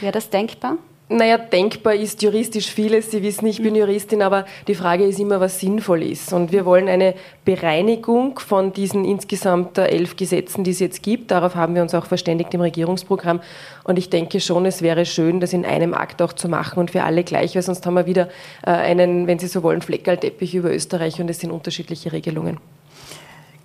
Wäre 0.01 0.13
das 0.13 0.31
denkbar? 0.31 0.79
Naja, 1.11 1.39
denkbar 1.39 1.95
ist 1.95 2.23
juristisch 2.23 2.71
vieles. 2.71 3.11
Sie 3.11 3.23
wissen, 3.23 3.47
ich 3.47 3.63
bin 3.63 3.75
Juristin, 3.75 4.21
aber 4.21 4.45
die 4.67 4.75
Frage 4.75 5.05
ist 5.05 5.19
immer, 5.19 5.41
was 5.41 5.59
sinnvoll 5.59 6.03
ist. 6.03 6.35
Und 6.35 6.53
wir 6.53 6.67
wollen 6.67 6.87
eine 6.87 7.15
Bereinigung 7.47 8.39
von 8.39 8.75
diesen 8.75 9.07
insgesamt 9.07 9.79
elf 9.79 10.17
Gesetzen, 10.17 10.65
die 10.65 10.73
es 10.73 10.81
jetzt 10.81 11.03
gibt. 11.03 11.31
Darauf 11.31 11.55
haben 11.55 11.75
wir 11.75 11.81
uns 11.81 11.95
auch 11.95 12.05
verständigt 12.05 12.53
im 12.53 12.61
Regierungsprogramm. 12.61 13.41
Und 13.85 13.99
ich 13.99 14.11
denke 14.11 14.39
schon, 14.39 14.67
es 14.67 14.83
wäre 14.83 15.07
schön, 15.07 15.41
das 15.41 15.55
in 15.55 15.65
einem 15.65 15.95
Akt 15.95 16.21
auch 16.21 16.35
zu 16.35 16.47
machen 16.47 16.79
und 16.79 16.91
für 16.91 17.03
alle 17.05 17.25
gleich, 17.25 17.55
weil 17.55 17.63
sonst 17.63 17.87
haben 17.87 17.95
wir 17.95 18.05
wieder 18.05 18.29
äh, 18.67 18.71
einen, 18.73 19.27
wenn 19.27 19.39
Sie 19.39 19.47
so 19.47 19.63
wollen, 19.63 19.81
Fleckerlteppich 19.81 20.55
über 20.55 20.71
Österreich 20.71 21.23
und 21.23 21.31
es 21.31 21.41
sind 21.41 21.53
unterschiedliche 21.53 22.13
Regelungen. 22.13 22.59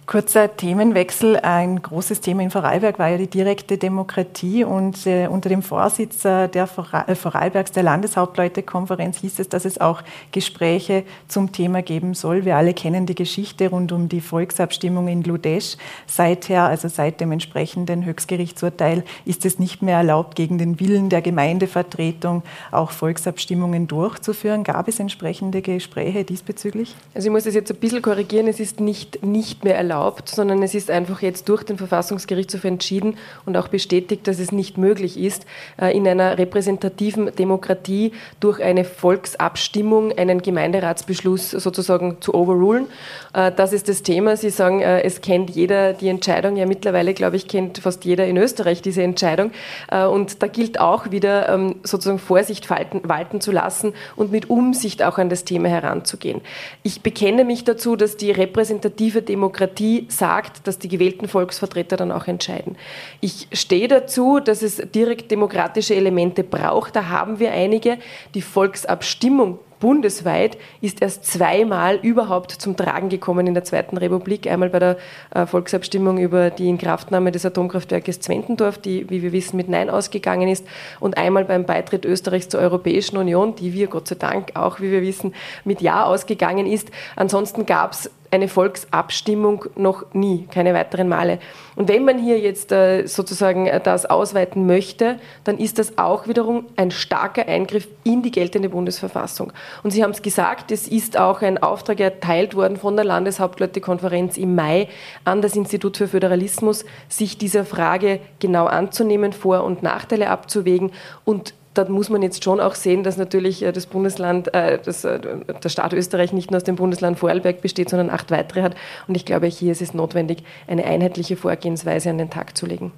Kurzer 0.06 0.58
Themenwechsel. 0.58 1.38
Ein 1.38 1.82
großes 1.82 2.20
Thema 2.20 2.44
in 2.44 2.52
Vorarlberg 2.52 3.00
war 3.00 3.08
ja 3.08 3.18
die 3.18 3.28
direkte 3.28 3.78
Demokratie 3.78 4.66
und 4.66 5.08
äh, 5.08 5.28
unter 5.28 5.48
dem 5.48 5.62
Vorsitz 5.62 6.24
der 6.24 6.50
äh, 6.54 7.16
Vorarlbergs 7.16 7.72
der 7.72 7.84
Landeshauptleutekonferenz 7.84 9.20
hieß 9.20 9.40
es, 9.40 9.48
dass 9.48 9.64
es 9.64 9.80
auch 9.80 10.02
Gespräche 10.34 11.04
zum 11.30 11.54
Thema 11.54 11.82
geben 11.82 12.16
soll. 12.16 12.44
Wir 12.44 12.58
alle 12.58 12.74
kennen 12.74 13.06
die 13.06 13.16
Geschichte 13.16 13.70
rund 13.70 13.94
um 13.94 14.10
die 14.10 14.20
Volksabstimmung 14.20 15.08
in 15.08 15.24
Ludesch. 15.24 15.78
Seither, 16.06 16.64
also 16.64 16.90
seit 16.90 17.22
dem 17.22 17.32
entsprechenden 17.32 18.04
Höchstgerichtsurteil, 18.04 19.06
ist 19.24 19.46
es 19.46 19.58
nicht 19.58 19.82
mehr 19.82 19.98
erlaubt, 19.98 20.36
gegen 20.36 20.58
den 20.58 20.82
Willen 20.82 21.08
der 21.08 21.22
Gemeindevertretung 21.22 22.44
auch 22.72 22.92
Volksabstimmungen 22.92 23.88
durchzuführen. 23.88 24.66
Gab 24.66 24.90
es 24.90 25.00
entsprechende 25.00 25.62
Gespräche 25.62 26.26
diesbezüglich? 26.26 26.94
Also 27.16 27.30
ich 27.30 27.32
muss 27.32 27.46
das 27.46 27.54
jetzt 27.54 27.72
ein 27.72 27.78
bisschen 27.78 28.02
korrigieren. 28.02 28.48
Es 28.48 28.60
ist 28.60 28.82
nicht, 28.82 29.24
nicht 29.24 29.64
mehr 29.64 29.78
erlaubt 29.78 29.93
erlaubt, 29.94 30.30
sondern 30.30 30.64
es 30.64 30.74
ist 30.74 30.90
einfach 30.90 31.22
jetzt 31.22 31.48
durch 31.50 31.64
den 31.64 31.78
Verfassungsgerichtshof 31.78 32.64
entschieden 32.64 33.18
und 33.46 33.58
auch 33.58 33.68
bestätigt, 33.68 34.28
dass 34.28 34.40
es 34.40 34.52
nicht 34.52 34.78
möglich 34.78 35.20
ist, 35.20 35.46
äh, 35.80 35.96
in 35.96 36.08
einer 36.08 36.38
repräsentativen 36.38 37.34
Demokratie 37.36 38.12
durch 38.40 38.62
eine 38.62 38.86
Volksabstimmung 38.86 40.12
einen 40.18 40.42
Gemeinderatsbeschluss 40.42 41.52
sozusagen 41.52 42.18
zu 42.22 42.34
overrulen. 42.34 42.88
Äh, 43.34 43.52
das 43.52 43.74
ist 43.74 43.90
das 43.90 44.04
Thema. 44.04 44.38
Sie 44.38 44.50
sagen, 44.50 44.82
äh, 44.82 45.02
es 45.02 45.22
kennt 45.22 45.50
jeder 45.50 45.94
die 45.94 46.08
Entscheidung. 46.08 46.56
Ja, 46.56 46.66
mittlerweile, 46.66 47.14
glaube 47.14 47.36
ich, 47.36 47.48
kennt 47.48 47.80
fast 47.80 48.06
jeder 48.06 48.26
in 48.26 48.38
Österreich 48.38 48.82
diese 48.82 49.04
Entscheidung. 49.04 49.52
Und 49.90 50.42
da 50.42 50.48
gilt 50.48 50.80
auch 50.80 51.12
wieder 51.12 51.50
ähm, 51.50 51.76
sozusagen 51.84 52.20
Vorsicht 52.20 52.70
walten 52.70 53.42
zu 53.42 53.52
lassen 53.52 53.94
und 54.16 54.32
mit 54.32 54.50
Umsicht 54.50 55.04
auch 55.04 55.18
an 55.18 55.30
das 55.30 55.44
Thema 55.44 55.70
heranzugehen. 55.70 56.42
Ich 56.84 57.02
bekenne 57.02 57.44
mich 57.44 57.64
dazu, 57.64 57.96
dass 57.96 58.18
die 58.18 58.32
repräsentative 58.32 59.22
Demokratie 59.22 60.06
sagt, 60.10 60.68
dass 60.68 60.80
die 60.80 60.88
gewählten 60.88 61.28
Volksvertreter 61.28 61.98
dann 61.98 62.12
auch 62.12 62.28
entscheiden. 62.28 62.78
Ich 63.22 63.48
stehe 63.52 63.88
dazu, 63.88 64.40
dass 64.40 64.62
es 64.62 64.78
direkt 64.94 65.32
demokratische 65.32 65.96
Elemente 65.96 66.44
braucht. 66.44 66.96
Da 66.96 67.10
haben 67.10 67.40
wir 67.40 67.52
einige. 67.52 67.98
Die 68.34 68.42
Volksabstimmung 68.42 69.60
bundesweit 69.84 70.58
ist 70.80 71.02
erst 71.02 71.26
zweimal 71.26 72.00
überhaupt 72.02 72.52
zum 72.54 72.78
Tragen 72.78 73.10
gekommen 73.10 73.48
in 73.48 73.54
der 73.54 73.66
Zweiten 73.66 73.98
Republik. 73.98 74.48
Einmal 74.48 74.70
bei 74.70 74.80
der 74.80 74.98
äh, 75.36 75.46
Volksabstimmung 75.46 76.20
über 76.20 76.52
die 76.52 76.70
Inkraftnahme 76.70 77.34
des 77.34 77.46
Atomkraftwerkes 77.46 78.22
Zwentendorf, 78.22 78.78
die, 78.78 79.10
wie 79.10 79.22
wir 79.22 79.34
wissen, 79.34 79.58
mit 79.58 79.68
Nein 79.68 79.90
ausgegangen 79.90 80.48
ist, 80.48 80.66
und 81.02 81.18
einmal 81.18 81.44
beim 81.44 81.66
Beitritt 81.66 82.06
Österreichs 82.06 82.48
zur 82.48 82.62
Europäischen 82.62 83.18
Union, 83.18 83.56
die 83.56 83.74
wir 83.74 83.88
Gott 83.88 84.08
sei 84.08 84.16
Dank 84.16 84.52
auch, 84.56 84.80
wie 84.80 84.90
wir 84.90 85.02
wissen, 85.02 85.36
mit 85.66 85.82
Ja 85.82 86.06
ausgegangen 86.06 86.66
ist. 86.66 86.90
Ansonsten 87.18 87.66
gab 87.66 87.92
es 87.92 88.10
eine 88.34 88.48
Volksabstimmung 88.48 89.66
noch 89.76 90.06
nie, 90.14 90.48
keine 90.52 90.74
weiteren 90.74 91.08
Male. 91.08 91.38
Und 91.76 91.88
wenn 91.88 92.04
man 92.04 92.18
hier 92.18 92.40
jetzt 92.40 92.72
äh, 92.72 93.06
sozusagen 93.06 93.68
äh, 93.68 93.80
das 93.80 94.08
ausweiten 94.08 94.66
möchte, 94.66 95.20
dann 95.44 95.60
ist 95.60 95.78
das 95.78 96.00
auch 96.00 96.28
wiederum 96.28 96.66
ein 96.76 96.90
starker 96.90 97.48
Eingriff 97.48 97.88
in 98.04 98.24
die 98.24 98.32
geltende 98.32 98.70
Bundesverfassung. 98.70 99.54
Und 99.84 99.92
Sie 99.92 100.04
haben 100.04 100.12
es 100.12 100.24
gesagt, 100.24 100.72
es 100.72 100.88
ist 100.88 101.16
auch 101.16 101.44
ein 101.44 101.62
Auftrag 101.62 102.00
erteilt 102.00 102.56
worden 102.56 102.78
von 102.78 102.96
der 102.96 103.06
Landeshauptleutekonferenz 103.06 104.38
im 104.38 104.56
Mai 104.56 104.90
an 105.26 105.44
das 105.44 105.56
Institut 105.56 105.98
für 105.98 106.08
Föderalismus, 106.08 106.86
sich 107.10 107.38
dieser 107.38 107.66
Frage 107.66 108.20
genau 108.40 108.66
anzunehmen, 108.66 109.32
Vor- 109.32 109.64
und 109.64 109.84
Nachteile 109.84 110.32
abzuwägen 110.32 110.92
und 111.24 111.54
da 111.74 111.86
muss 111.86 112.10
man 112.10 112.22
jetzt 112.22 112.44
schon 112.44 112.60
auch 112.60 112.76
sehen, 112.76 113.04
dass 113.04 113.18
natürlich 113.18 113.64
äh, 113.64 113.72
das 113.72 113.86
Bundesland, 113.86 114.54
äh, 114.54 114.80
das, 114.84 115.04
äh, 115.04 115.20
der 115.20 115.70
Staat 115.70 115.94
Österreich 115.94 116.34
nicht 116.34 116.52
nur 116.52 116.58
aus 116.58 116.64
dem 116.64 116.76
Bundesland 116.76 117.20
Vorarlberg 117.20 117.62
besteht, 117.62 117.90
sondern 117.90 118.10
acht 118.10 118.32
weitere 118.32 118.62
hat. 118.62 118.76
Und 119.08 119.16
ich 119.16 119.26
glaube, 119.26 119.48
hier 119.48 119.72
ist 119.72 119.82
es 119.82 119.94
notwendig, 119.94 120.44
eine 120.68 120.86
einheitliche 120.86 121.36
Vorgehensweise 121.36 122.10
an 122.10 122.18
den 122.18 122.30
Tag 122.30 122.58
zu 122.58 122.66
legen. 122.66 122.92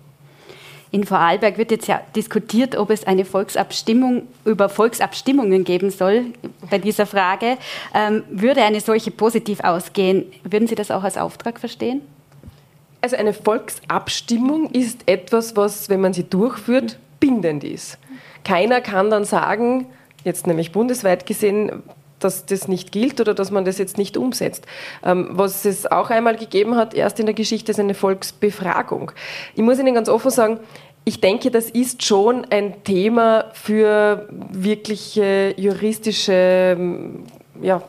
In 0.91 1.03
Vorarlberg 1.03 1.57
wird 1.57 1.71
jetzt 1.71 1.87
ja 1.87 1.99
diskutiert, 2.15 2.77
ob 2.77 2.89
es 2.89 3.05
eine 3.05 3.25
Volksabstimmung 3.25 4.23
über 4.45 4.69
Volksabstimmungen 4.69 5.63
geben 5.63 5.89
soll 5.89 6.27
bei 6.69 6.77
dieser 6.77 7.05
Frage. 7.05 7.57
Ähm, 7.93 8.23
würde 8.29 8.63
eine 8.63 8.79
solche 8.79 9.11
positiv 9.11 9.59
ausgehen, 9.61 10.25
würden 10.43 10.67
Sie 10.67 10.75
das 10.75 10.91
auch 10.91 11.03
als 11.03 11.17
Auftrag 11.17 11.59
verstehen? 11.59 12.01
Also 13.01 13.17
eine 13.17 13.33
Volksabstimmung 13.33 14.71
ist 14.71 15.01
etwas, 15.05 15.55
was, 15.55 15.89
wenn 15.89 16.01
man 16.01 16.13
sie 16.13 16.23
durchführt, 16.23 16.97
bindend 17.19 17.63
ist. 17.63 17.97
Keiner 18.45 18.79
kann 18.79 19.09
dann 19.09 19.25
sagen, 19.25 19.87
jetzt 20.23 20.47
nämlich 20.47 20.71
bundesweit 20.71 21.25
gesehen, 21.25 21.83
dass 22.19 22.45
das 22.45 22.69
nicht 22.69 22.93
gilt 22.93 23.19
oder 23.19 23.33
dass 23.33 23.51
man 23.51 23.65
das 23.65 23.77
jetzt 23.77 23.97
nicht 23.97 24.15
umsetzt. 24.15 24.65
Ähm, 25.03 25.29
was 25.31 25.65
es 25.65 25.85
auch 25.85 26.09
einmal 26.09 26.37
gegeben 26.37 26.77
hat, 26.77 26.93
erst 26.93 27.19
in 27.19 27.25
der 27.25 27.35
Geschichte, 27.35 27.71
ist 27.71 27.79
eine 27.79 27.93
Volksbefragung. 27.93 29.11
Ich 29.55 29.61
muss 29.61 29.79
Ihnen 29.79 29.93
ganz 29.93 30.07
offen 30.07 30.31
sagen, 30.31 30.59
ich 31.03 31.21
denke, 31.21 31.51
das 31.51 31.69
ist 31.69 32.03
schon 32.03 32.45
ein 32.45 32.83
Thema 32.83 33.45
für 33.53 34.27
wirkliche 34.51 35.53
juristische 35.57 36.77
ja, 37.61 37.83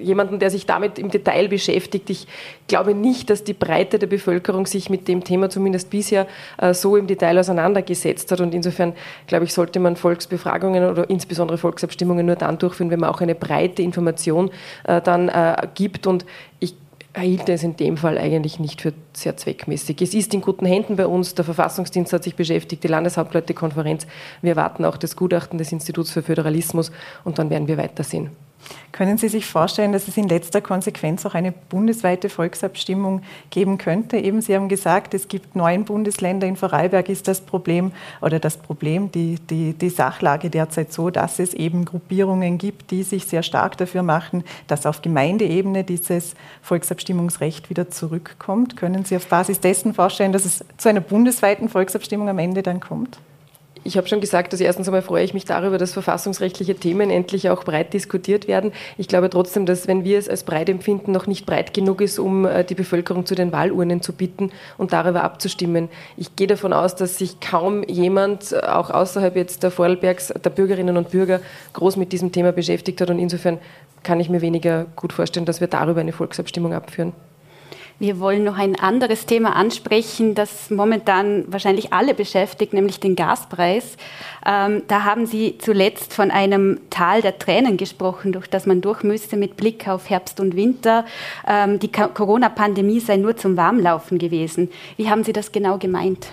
jemanden, 0.00 0.38
der 0.38 0.50
sich 0.50 0.66
damit 0.66 0.98
im 0.98 1.10
Detail 1.10 1.48
beschäftigt. 1.48 2.10
Ich 2.10 2.26
glaube 2.66 2.94
nicht, 2.94 3.30
dass 3.30 3.44
die 3.44 3.52
Breite 3.52 3.98
der 3.98 4.06
Bevölkerung 4.06 4.66
sich 4.66 4.90
mit 4.90 5.08
dem 5.08 5.24
Thema 5.24 5.50
zumindest 5.50 5.90
bisher 5.90 6.26
äh, 6.58 6.74
so 6.74 6.96
im 6.96 7.06
Detail 7.06 7.38
auseinandergesetzt 7.38 8.32
hat. 8.32 8.40
Und 8.40 8.54
insofern, 8.54 8.94
glaube 9.26 9.44
ich, 9.44 9.52
sollte 9.52 9.80
man 9.80 9.96
Volksbefragungen 9.96 10.84
oder 10.84 11.08
insbesondere 11.10 11.58
Volksabstimmungen 11.58 12.26
nur 12.26 12.36
dann 12.36 12.58
durchführen, 12.58 12.90
wenn 12.90 13.00
man 13.00 13.10
auch 13.10 13.20
eine 13.20 13.34
breite 13.34 13.82
Information 13.82 14.50
äh, 14.84 15.00
dann 15.00 15.28
äh, 15.28 15.68
gibt. 15.74 16.06
Und 16.06 16.24
ich 16.60 16.74
hielt 17.16 17.48
es 17.48 17.62
in 17.62 17.76
dem 17.76 17.96
Fall 17.96 18.18
eigentlich 18.18 18.60
nicht 18.60 18.80
für 18.80 18.92
sehr 19.12 19.36
zweckmäßig. 19.36 20.00
Es 20.02 20.14
ist 20.14 20.34
in 20.34 20.40
guten 20.40 20.66
Händen 20.66 20.96
bei 20.96 21.06
uns. 21.06 21.34
Der 21.34 21.44
Verfassungsdienst 21.44 22.12
hat 22.12 22.24
sich 22.24 22.36
beschäftigt, 22.36 22.84
die 22.84 22.88
Landeshauptleutekonferenz. 22.88 24.06
Wir 24.42 24.50
erwarten 24.50 24.84
auch 24.84 24.96
das 24.96 25.16
Gutachten 25.16 25.58
des 25.58 25.72
Instituts 25.72 26.10
für 26.10 26.22
Föderalismus 26.22 26.92
und 27.24 27.38
dann 27.38 27.50
werden 27.50 27.68
wir 27.68 27.76
weitersehen. 27.76 28.30
Können 28.92 29.18
Sie 29.18 29.28
sich 29.28 29.46
vorstellen, 29.46 29.92
dass 29.92 30.08
es 30.08 30.16
in 30.16 30.28
letzter 30.28 30.60
Konsequenz 30.60 31.24
auch 31.24 31.34
eine 31.34 31.52
bundesweite 31.52 32.28
Volksabstimmung 32.28 33.22
geben 33.50 33.78
könnte? 33.78 34.16
Eben, 34.16 34.40
Sie 34.40 34.54
haben 34.54 34.68
gesagt, 34.68 35.14
es 35.14 35.28
gibt 35.28 35.54
neun 35.54 35.84
Bundesländer. 35.84 36.46
In 36.46 36.56
Vorarlberg 36.56 37.08
ist 37.08 37.28
das 37.28 37.40
Problem 37.40 37.92
oder 38.20 38.40
das 38.40 38.56
Problem, 38.56 39.12
die, 39.12 39.36
die, 39.50 39.72
die 39.74 39.90
Sachlage 39.90 40.50
derzeit 40.50 40.92
so, 40.92 41.10
dass 41.10 41.38
es 41.38 41.54
eben 41.54 41.84
Gruppierungen 41.84 42.58
gibt, 42.58 42.90
die 42.90 43.02
sich 43.02 43.26
sehr 43.26 43.42
stark 43.42 43.76
dafür 43.76 44.02
machen, 44.02 44.42
dass 44.66 44.86
auf 44.86 45.00
Gemeindeebene 45.02 45.84
dieses 45.84 46.34
Volksabstimmungsrecht 46.62 47.70
wieder 47.70 47.90
zurückkommt. 47.90 48.76
Können 48.76 49.04
Sie 49.04 49.16
auf 49.16 49.26
Basis 49.28 49.60
dessen 49.60 49.94
vorstellen, 49.94 50.32
dass 50.32 50.44
es 50.44 50.64
zu 50.76 50.88
einer 50.88 51.00
bundesweiten 51.00 51.68
Volksabstimmung 51.68 52.28
am 52.28 52.38
Ende 52.38 52.62
dann 52.62 52.80
kommt? 52.80 53.18
Ich 53.84 53.96
habe 53.96 54.08
schon 54.08 54.20
gesagt, 54.20 54.52
dass 54.52 54.60
erstens 54.60 54.88
einmal 54.88 55.02
freue 55.02 55.24
ich 55.24 55.34
mich 55.34 55.44
darüber, 55.44 55.78
dass 55.78 55.92
verfassungsrechtliche 55.92 56.74
Themen 56.74 57.10
endlich 57.10 57.48
auch 57.50 57.64
breit 57.64 57.92
diskutiert 57.92 58.48
werden. 58.48 58.72
Ich 58.96 59.08
glaube 59.08 59.30
trotzdem, 59.30 59.66
dass 59.66 59.86
wenn 59.86 60.04
wir 60.04 60.18
es 60.18 60.28
als 60.28 60.44
breit 60.44 60.68
empfinden, 60.68 61.12
noch 61.12 61.26
nicht 61.26 61.46
breit 61.46 61.72
genug 61.74 62.00
ist, 62.00 62.18
um 62.18 62.44
äh, 62.44 62.64
die 62.64 62.74
Bevölkerung 62.74 63.26
zu 63.26 63.34
den 63.34 63.52
Wahlurnen 63.52 64.02
zu 64.02 64.12
bitten 64.12 64.50
und 64.76 64.92
darüber 64.92 65.22
abzustimmen. 65.22 65.88
Ich 66.16 66.36
gehe 66.36 66.46
davon 66.46 66.72
aus, 66.72 66.96
dass 66.96 67.18
sich 67.18 67.40
kaum 67.40 67.82
jemand, 67.84 68.52
äh, 68.52 68.60
auch 68.60 68.90
außerhalb 68.90 69.36
jetzt 69.36 69.62
der 69.62 69.70
Vorarlbergs, 69.70 70.28
der 70.28 70.50
Bürgerinnen 70.50 70.96
und 70.96 71.10
Bürger, 71.10 71.40
groß 71.72 71.96
mit 71.96 72.12
diesem 72.12 72.32
Thema 72.32 72.52
beschäftigt 72.52 73.00
hat 73.00 73.10
und 73.10 73.18
insofern 73.18 73.58
kann 74.02 74.20
ich 74.20 74.28
mir 74.28 74.40
weniger 74.40 74.86
gut 74.96 75.12
vorstellen, 75.12 75.46
dass 75.46 75.60
wir 75.60 75.68
darüber 75.68 76.00
eine 76.00 76.12
Volksabstimmung 76.12 76.72
abführen. 76.72 77.12
Wir 78.00 78.20
wollen 78.20 78.44
noch 78.44 78.56
ein 78.56 78.78
anderes 78.78 79.26
Thema 79.26 79.56
ansprechen, 79.56 80.36
das 80.36 80.70
momentan 80.70 81.44
wahrscheinlich 81.48 81.92
alle 81.92 82.14
beschäftigt, 82.14 82.72
nämlich 82.72 83.00
den 83.00 83.16
Gaspreis. 83.16 83.96
Ähm, 84.46 84.82
da 84.86 85.02
haben 85.02 85.26
Sie 85.26 85.58
zuletzt 85.58 86.14
von 86.14 86.30
einem 86.30 86.78
Tal 86.90 87.22
der 87.22 87.40
Tränen 87.40 87.76
gesprochen, 87.76 88.30
durch 88.30 88.46
das 88.46 88.66
man 88.66 88.82
durch 88.82 89.02
müsste 89.02 89.36
mit 89.36 89.56
Blick 89.56 89.88
auf 89.88 90.10
Herbst 90.10 90.38
und 90.38 90.54
Winter. 90.54 91.06
Ähm, 91.44 91.80
die 91.80 91.90
Corona-Pandemie 91.90 93.00
sei 93.00 93.16
nur 93.16 93.36
zum 93.36 93.56
Warmlaufen 93.56 94.18
gewesen. 94.18 94.70
Wie 94.96 95.10
haben 95.10 95.24
Sie 95.24 95.32
das 95.32 95.50
genau 95.50 95.76
gemeint? 95.78 96.28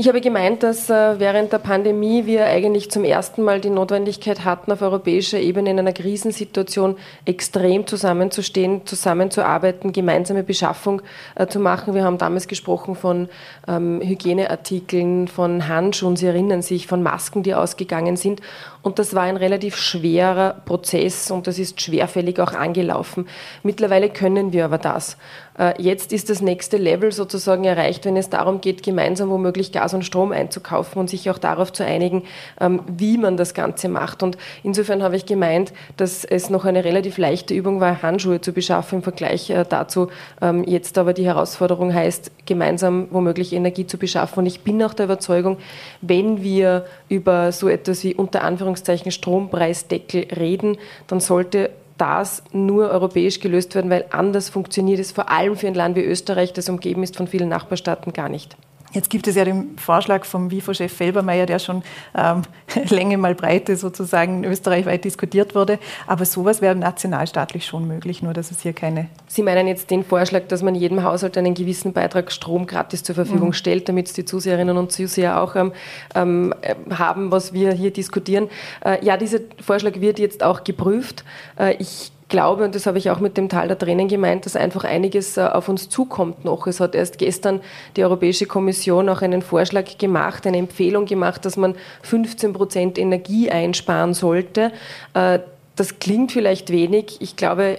Ich 0.00 0.06
habe 0.06 0.20
gemeint, 0.20 0.62
dass 0.62 0.88
äh, 0.90 1.18
während 1.18 1.52
der 1.52 1.58
Pandemie 1.58 2.24
wir 2.24 2.44
eigentlich 2.44 2.88
zum 2.88 3.02
ersten 3.02 3.42
Mal 3.42 3.60
die 3.60 3.68
Notwendigkeit 3.68 4.44
hatten, 4.44 4.70
auf 4.70 4.80
europäischer 4.80 5.40
Ebene 5.40 5.70
in 5.70 5.78
einer 5.80 5.92
Krisensituation 5.92 6.96
extrem 7.24 7.84
zusammenzustehen, 7.84 8.86
zusammenzuarbeiten, 8.86 9.92
gemeinsame 9.92 10.44
Beschaffung 10.44 11.02
äh, 11.34 11.48
zu 11.48 11.58
machen. 11.58 11.94
Wir 11.94 12.04
haben 12.04 12.16
damals 12.16 12.46
gesprochen 12.46 12.94
von 12.94 13.28
ähm, 13.66 14.00
Hygieneartikeln, 14.00 15.26
von 15.26 15.66
Handschuhen, 15.66 16.14
Sie 16.14 16.26
erinnern 16.26 16.62
sich, 16.62 16.86
von 16.86 17.02
Masken, 17.02 17.42
die 17.42 17.56
ausgegangen 17.56 18.16
sind. 18.16 18.40
Und 18.82 19.00
das 19.00 19.16
war 19.16 19.24
ein 19.24 19.36
relativ 19.36 19.76
schwerer 19.76 20.62
Prozess 20.64 21.32
und 21.32 21.48
das 21.48 21.58
ist 21.58 21.80
schwerfällig 21.80 22.38
auch 22.38 22.52
angelaufen. 22.52 23.26
Mittlerweile 23.64 24.10
können 24.10 24.52
wir 24.52 24.64
aber 24.64 24.78
das. 24.78 25.16
Äh, 25.58 25.80
jetzt 25.82 26.12
ist 26.12 26.30
das 26.30 26.40
nächste 26.40 26.76
Level 26.76 27.12
sozusagen 27.12 27.64
erreicht, 27.64 28.04
wenn 28.04 28.16
es 28.16 28.30
darum 28.30 28.60
geht, 28.60 28.82
gemeinsam 28.82 29.30
womöglich 29.30 29.72
Gas 29.72 29.94
und 29.94 30.04
Strom 30.04 30.32
einzukaufen 30.32 31.00
und 31.00 31.10
sich 31.10 31.28
auch 31.30 31.38
darauf 31.38 31.72
zu 31.72 31.84
einigen, 31.84 32.22
ähm, 32.60 32.80
wie 32.86 33.18
man 33.18 33.36
das 33.36 33.54
Ganze 33.54 33.88
macht. 33.88 34.22
Und 34.22 34.38
insofern 34.62 35.02
habe 35.02 35.16
ich 35.16 35.26
gemeint, 35.26 35.72
dass 35.96 36.24
es 36.24 36.50
noch 36.50 36.64
eine 36.64 36.84
relativ 36.84 37.18
leichte 37.18 37.54
Übung 37.54 37.80
war, 37.80 38.02
Handschuhe 38.02 38.40
zu 38.40 38.52
beschaffen 38.52 38.96
im 38.96 39.02
Vergleich 39.02 39.50
äh, 39.50 39.64
dazu. 39.68 40.08
Ähm, 40.40 40.64
jetzt 40.64 40.96
aber 40.98 41.12
die 41.12 41.26
Herausforderung 41.26 41.92
heißt, 41.92 42.30
gemeinsam 42.46 43.08
womöglich 43.10 43.52
Energie 43.52 43.86
zu 43.86 43.98
beschaffen. 43.98 44.40
Und 44.40 44.46
ich 44.46 44.60
bin 44.60 44.82
auch 44.82 44.94
der 44.94 45.06
Überzeugung, 45.06 45.58
wenn 46.00 46.42
wir 46.42 46.86
über 47.08 47.52
so 47.52 47.68
etwas 47.68 48.04
wie 48.04 48.14
unter 48.14 48.44
Anführungszeichen 48.44 49.10
Strompreisdeckel 49.10 50.26
reden, 50.36 50.78
dann 51.06 51.20
sollte 51.20 51.70
das 51.98 52.42
nur 52.52 52.90
europäisch 52.90 53.40
gelöst 53.40 53.74
werden, 53.74 53.90
weil 53.90 54.06
anders 54.10 54.48
funktioniert 54.48 55.00
es 55.00 55.12
vor 55.12 55.30
allem 55.30 55.56
für 55.56 55.66
ein 55.66 55.74
Land 55.74 55.96
wie 55.96 56.04
Österreich, 56.04 56.52
das 56.52 56.68
umgeben 56.68 57.02
ist 57.02 57.16
von 57.16 57.26
vielen 57.26 57.48
Nachbarstaaten, 57.48 58.12
gar 58.12 58.28
nicht. 58.28 58.56
Jetzt 58.92 59.10
gibt 59.10 59.26
es 59.26 59.36
ja 59.36 59.44
den 59.44 59.76
Vorschlag 59.76 60.24
vom 60.24 60.50
WIFO-Chef 60.50 60.92
Felbermeier, 60.92 61.46
der 61.46 61.58
schon 61.58 61.82
ähm, 62.16 62.42
Länge 62.88 63.18
mal 63.18 63.34
Breite 63.34 63.76
sozusagen 63.76 64.44
österreichweit 64.44 65.04
diskutiert 65.04 65.54
wurde. 65.54 65.78
Aber 66.06 66.24
sowas 66.24 66.62
wäre 66.62 66.74
nationalstaatlich 66.74 67.66
schon 67.66 67.86
möglich, 67.86 68.22
nur 68.22 68.32
dass 68.32 68.50
es 68.50 68.62
hier 68.62 68.72
keine. 68.72 69.08
Sie 69.26 69.42
meinen 69.42 69.68
jetzt 69.68 69.90
den 69.90 70.04
Vorschlag, 70.04 70.48
dass 70.48 70.62
man 70.62 70.74
jedem 70.74 71.02
Haushalt 71.02 71.36
einen 71.36 71.54
gewissen 71.54 71.92
Beitrag 71.92 72.32
Strom 72.32 72.66
gratis 72.66 73.02
zur 73.02 73.14
Verfügung 73.14 73.48
mhm. 73.48 73.54
stellt, 73.54 73.88
damit 73.88 74.06
es 74.06 74.14
die 74.14 74.24
Zuseherinnen 74.24 74.76
und 74.78 74.90
Zuseher 74.90 75.42
auch 75.42 75.54
ähm, 75.54 75.72
ähm, 76.14 76.54
haben, 76.90 77.30
was 77.30 77.52
wir 77.52 77.72
hier 77.72 77.92
diskutieren. 77.92 78.48
Äh, 78.84 79.04
ja, 79.04 79.16
dieser 79.16 79.40
Vorschlag 79.60 80.00
wird 80.00 80.18
jetzt 80.18 80.42
auch 80.42 80.64
geprüft. 80.64 81.24
Äh, 81.58 81.76
ich 81.78 82.10
glaube, 82.28 82.64
und 82.64 82.74
das 82.74 82.86
habe 82.86 82.98
ich 82.98 83.10
auch 83.10 83.20
mit 83.20 83.36
dem 83.36 83.48
Tal 83.48 83.68
der 83.68 83.78
Tränen 83.78 84.08
gemeint, 84.08 84.46
dass 84.46 84.56
einfach 84.56 84.84
einiges 84.84 85.36
äh, 85.36 85.42
auf 85.42 85.68
uns 85.68 85.88
zukommt 85.88 86.44
noch. 86.44 86.66
Es 86.66 86.80
hat 86.80 86.94
erst 86.94 87.18
gestern 87.18 87.60
die 87.96 88.04
Europäische 88.04 88.46
Kommission 88.46 89.08
auch 89.08 89.22
einen 89.22 89.42
Vorschlag 89.42 89.98
gemacht, 89.98 90.46
eine 90.46 90.58
Empfehlung 90.58 91.06
gemacht, 91.06 91.44
dass 91.44 91.56
man 91.56 91.74
15 92.02 92.52
Prozent 92.52 92.98
Energie 92.98 93.50
einsparen 93.50 94.14
sollte. 94.14 94.72
Äh, 95.14 95.40
das 95.76 95.98
klingt 95.98 96.32
vielleicht 96.32 96.70
wenig. 96.70 97.16
Ich 97.20 97.36
glaube, 97.36 97.78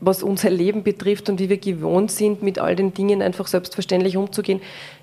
was 0.00 0.22
unser 0.22 0.50
Leben 0.50 0.82
betrifft 0.82 1.28
und 1.28 1.38
wie 1.38 1.48
wir 1.48 1.58
gewohnt 1.58 2.10
sind, 2.10 2.42
mit 2.42 2.58
all 2.58 2.74
den 2.74 2.94
Dingen 2.94 3.22
einfach 3.22 3.46
selbstverständlich 3.46 4.16
umzugehen, 4.16 4.60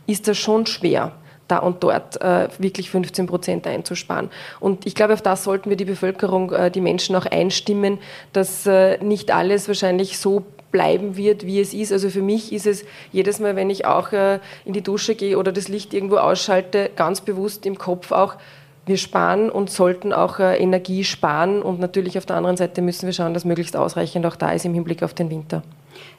ist 0.08 0.28
das 0.28 0.38
schon 0.38 0.66
schwer 0.66 1.14
da 1.50 1.60
und 1.60 1.84
dort 1.84 2.22
äh, 2.22 2.48
wirklich 2.58 2.90
15 2.90 3.28
Prozent 3.28 3.68
einzusparen. 3.68 4.30
Und 4.60 4.86
ich 4.86 4.96
glaube, 4.96 5.14
auf 5.14 5.22
das 5.22 5.44
sollten 5.44 5.70
wir 5.70 5.78
die 5.78 5.86
Bevölkerung, 5.86 6.52
äh, 6.52 6.72
die 6.72 6.82
Menschen 6.82 7.16
auch 7.16 7.26
einstimmen, 7.26 8.00
dass 8.34 8.66
äh, 8.66 8.98
nicht 9.04 9.32
alles 9.32 9.68
wahrscheinlich 9.68 10.18
so 10.18 10.46
bleiben 10.72 11.18
wird, 11.18 11.46
wie 11.46 11.60
es 11.60 11.74
ist. 11.74 11.92
Also 11.92 12.10
für 12.10 12.22
mich 12.22 12.54
ist 12.54 12.68
es 12.68 12.86
jedes 13.12 13.40
Mal, 13.40 13.56
wenn 13.56 13.70
ich 13.70 13.86
auch 13.86 14.12
äh, 14.12 14.40
in 14.66 14.74
die 14.74 14.82
Dusche 14.82 15.16
gehe 15.16 15.38
oder 15.38 15.52
das 15.52 15.68
Licht 15.68 15.94
irgendwo 15.94 16.18
ausschalte, 16.18 16.92
ganz 16.96 17.22
bewusst 17.22 17.66
im 17.66 17.78
Kopf 17.78 18.12
auch, 18.12 18.36
wir 18.86 18.98
sparen 18.98 19.50
und 19.50 19.70
sollten 19.70 20.14
auch 20.14 20.40
äh, 20.40 20.58
Energie 20.58 21.04
sparen. 21.04 21.62
Und 21.62 21.80
natürlich 21.80 22.18
auf 22.18 22.26
der 22.26 22.36
anderen 22.36 22.58
Seite 22.58 22.82
müssen 22.82 23.06
wir 23.06 23.14
schauen, 23.14 23.34
dass 23.34 23.46
möglichst 23.46 23.76
ausreichend 23.76 24.26
auch 24.26 24.36
da 24.36 24.52
ist 24.52 24.66
im 24.66 24.74
Hinblick 24.74 25.04
auf 25.04 25.14
den 25.14 25.30
Winter. 25.30 25.64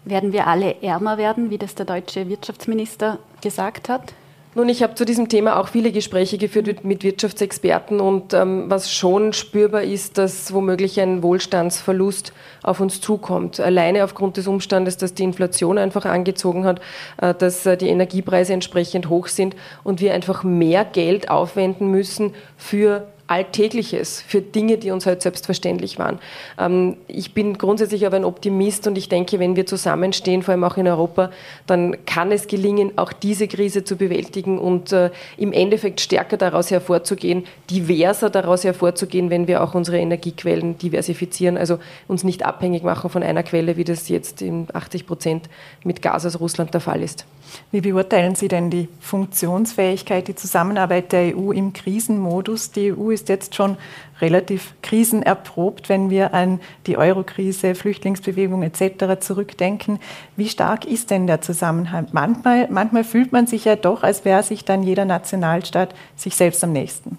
Werden 0.04 0.32
wir 0.32 0.46
alle 0.46 0.80
ärmer 0.82 1.18
werden, 1.18 1.50
wie 1.50 1.58
das 1.58 1.74
der 1.74 1.86
deutsche 1.86 2.28
Wirtschaftsminister 2.28 3.18
gesagt 3.42 3.88
hat? 3.88 4.14
Nun, 4.56 4.68
ich 4.68 4.82
habe 4.82 4.96
zu 4.96 5.04
diesem 5.04 5.28
Thema 5.28 5.60
auch 5.60 5.68
viele 5.68 5.92
Gespräche 5.92 6.36
geführt 6.36 6.84
mit 6.84 7.04
Wirtschaftsexperten 7.04 8.00
und 8.00 8.34
ähm, 8.34 8.64
was 8.66 8.92
schon 8.92 9.32
spürbar 9.32 9.84
ist, 9.84 10.18
dass 10.18 10.52
womöglich 10.52 11.00
ein 11.00 11.22
Wohlstandsverlust 11.22 12.32
auf 12.64 12.80
uns 12.80 13.00
zukommt. 13.00 13.60
Alleine 13.60 14.02
aufgrund 14.02 14.38
des 14.38 14.48
Umstandes, 14.48 14.96
dass 14.96 15.14
die 15.14 15.22
Inflation 15.22 15.78
einfach 15.78 16.04
angezogen 16.04 16.64
hat, 16.64 16.80
äh, 17.22 17.32
dass 17.32 17.64
äh, 17.64 17.76
die 17.76 17.90
Energiepreise 17.90 18.52
entsprechend 18.52 19.08
hoch 19.08 19.28
sind 19.28 19.54
und 19.84 20.00
wir 20.00 20.14
einfach 20.14 20.42
mehr 20.42 20.84
Geld 20.84 21.30
aufwenden 21.30 21.88
müssen 21.88 22.34
für 22.56 23.06
Alltägliches, 23.30 24.20
für 24.26 24.40
Dinge, 24.40 24.76
die 24.76 24.90
uns 24.90 25.06
halt 25.06 25.22
selbstverständlich 25.22 26.00
waren. 26.00 26.18
Ähm, 26.58 26.96
ich 27.06 27.32
bin 27.32 27.56
grundsätzlich 27.56 28.04
aber 28.04 28.16
ein 28.16 28.24
Optimist 28.24 28.88
und 28.88 28.98
ich 28.98 29.08
denke, 29.08 29.38
wenn 29.38 29.54
wir 29.54 29.66
zusammenstehen, 29.66 30.42
vor 30.42 30.52
allem 30.52 30.64
auch 30.64 30.76
in 30.76 30.88
Europa, 30.88 31.30
dann 31.66 32.04
kann 32.06 32.32
es 32.32 32.48
gelingen, 32.48 32.98
auch 32.98 33.12
diese 33.12 33.46
Krise 33.46 33.84
zu 33.84 33.94
bewältigen 33.94 34.58
und 34.58 34.92
äh, 34.92 35.10
im 35.36 35.52
Endeffekt 35.52 36.00
stärker 36.00 36.36
daraus 36.36 36.72
hervorzugehen, 36.72 37.44
diverser 37.70 38.30
daraus 38.30 38.64
hervorzugehen, 38.64 39.30
wenn 39.30 39.46
wir 39.46 39.62
auch 39.62 39.74
unsere 39.74 39.98
Energiequellen 39.98 40.76
diversifizieren, 40.78 41.56
also 41.56 41.78
uns 42.08 42.24
nicht 42.24 42.44
abhängig 42.44 42.82
machen 42.82 43.10
von 43.10 43.22
einer 43.22 43.44
Quelle, 43.44 43.76
wie 43.76 43.84
das 43.84 44.08
jetzt 44.08 44.42
in 44.42 44.66
80 44.72 45.06
Prozent 45.06 45.48
mit 45.84 46.02
Gas 46.02 46.26
aus 46.26 46.40
Russland 46.40 46.74
der 46.74 46.80
Fall 46.80 47.00
ist. 47.00 47.26
Wie 47.70 47.80
beurteilen 47.80 48.34
Sie 48.34 48.48
denn 48.48 48.70
die 48.70 48.88
Funktionsfähigkeit, 49.00 50.28
die 50.28 50.34
Zusammenarbeit 50.34 51.12
der 51.12 51.36
EU 51.36 51.52
im 51.52 51.72
Krisenmodus? 51.72 52.72
Die 52.72 52.92
EU 52.92 53.10
ist 53.10 53.28
jetzt 53.28 53.54
schon 53.54 53.76
relativ 54.20 54.74
krisenerprobt, 54.82 55.88
wenn 55.88 56.10
wir 56.10 56.34
an 56.34 56.60
die 56.86 56.96
Eurokrise, 56.96 57.74
Flüchtlingsbewegung 57.74 58.62
etc. 58.62 59.20
zurückdenken. 59.20 59.98
Wie 60.36 60.48
stark 60.48 60.84
ist 60.84 61.10
denn 61.10 61.26
der 61.26 61.40
Zusammenhang? 61.40 62.08
Manchmal, 62.12 62.68
manchmal 62.70 63.04
fühlt 63.04 63.32
man 63.32 63.46
sich 63.46 63.64
ja 63.64 63.76
doch, 63.76 64.02
als 64.02 64.24
wäre 64.24 64.42
sich 64.42 64.64
dann 64.64 64.82
jeder 64.82 65.04
Nationalstaat 65.04 65.94
sich 66.16 66.36
selbst 66.36 66.62
am 66.64 66.72
nächsten. 66.72 67.18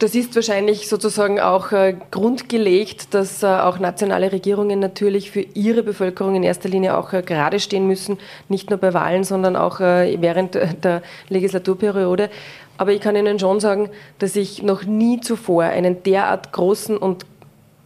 Das 0.00 0.16
ist 0.16 0.34
wahrscheinlich 0.34 0.88
sozusagen 0.88 1.38
auch 1.38 1.70
äh, 1.70 1.96
grundgelegt, 2.10 3.14
dass 3.14 3.44
äh, 3.44 3.46
auch 3.46 3.78
nationale 3.78 4.32
Regierungen 4.32 4.80
natürlich 4.80 5.30
für 5.30 5.42
ihre 5.54 5.84
Bevölkerung 5.84 6.34
in 6.34 6.42
erster 6.42 6.68
Linie 6.68 6.96
auch 6.96 7.12
äh, 7.12 7.22
gerade 7.22 7.60
stehen 7.60 7.86
müssen, 7.86 8.18
nicht 8.48 8.70
nur 8.70 8.80
bei 8.80 8.92
Wahlen, 8.92 9.22
sondern 9.22 9.54
auch 9.54 9.78
äh, 9.78 10.20
während 10.20 10.56
der 10.56 11.02
Legislaturperiode. 11.28 12.28
Aber 12.76 12.92
ich 12.92 13.00
kann 13.00 13.14
Ihnen 13.14 13.38
schon 13.38 13.60
sagen, 13.60 13.88
dass 14.18 14.34
ich 14.34 14.64
noch 14.64 14.82
nie 14.82 15.20
zuvor 15.20 15.62
einen 15.62 16.02
derart 16.02 16.52
großen 16.52 16.96
und 16.96 17.24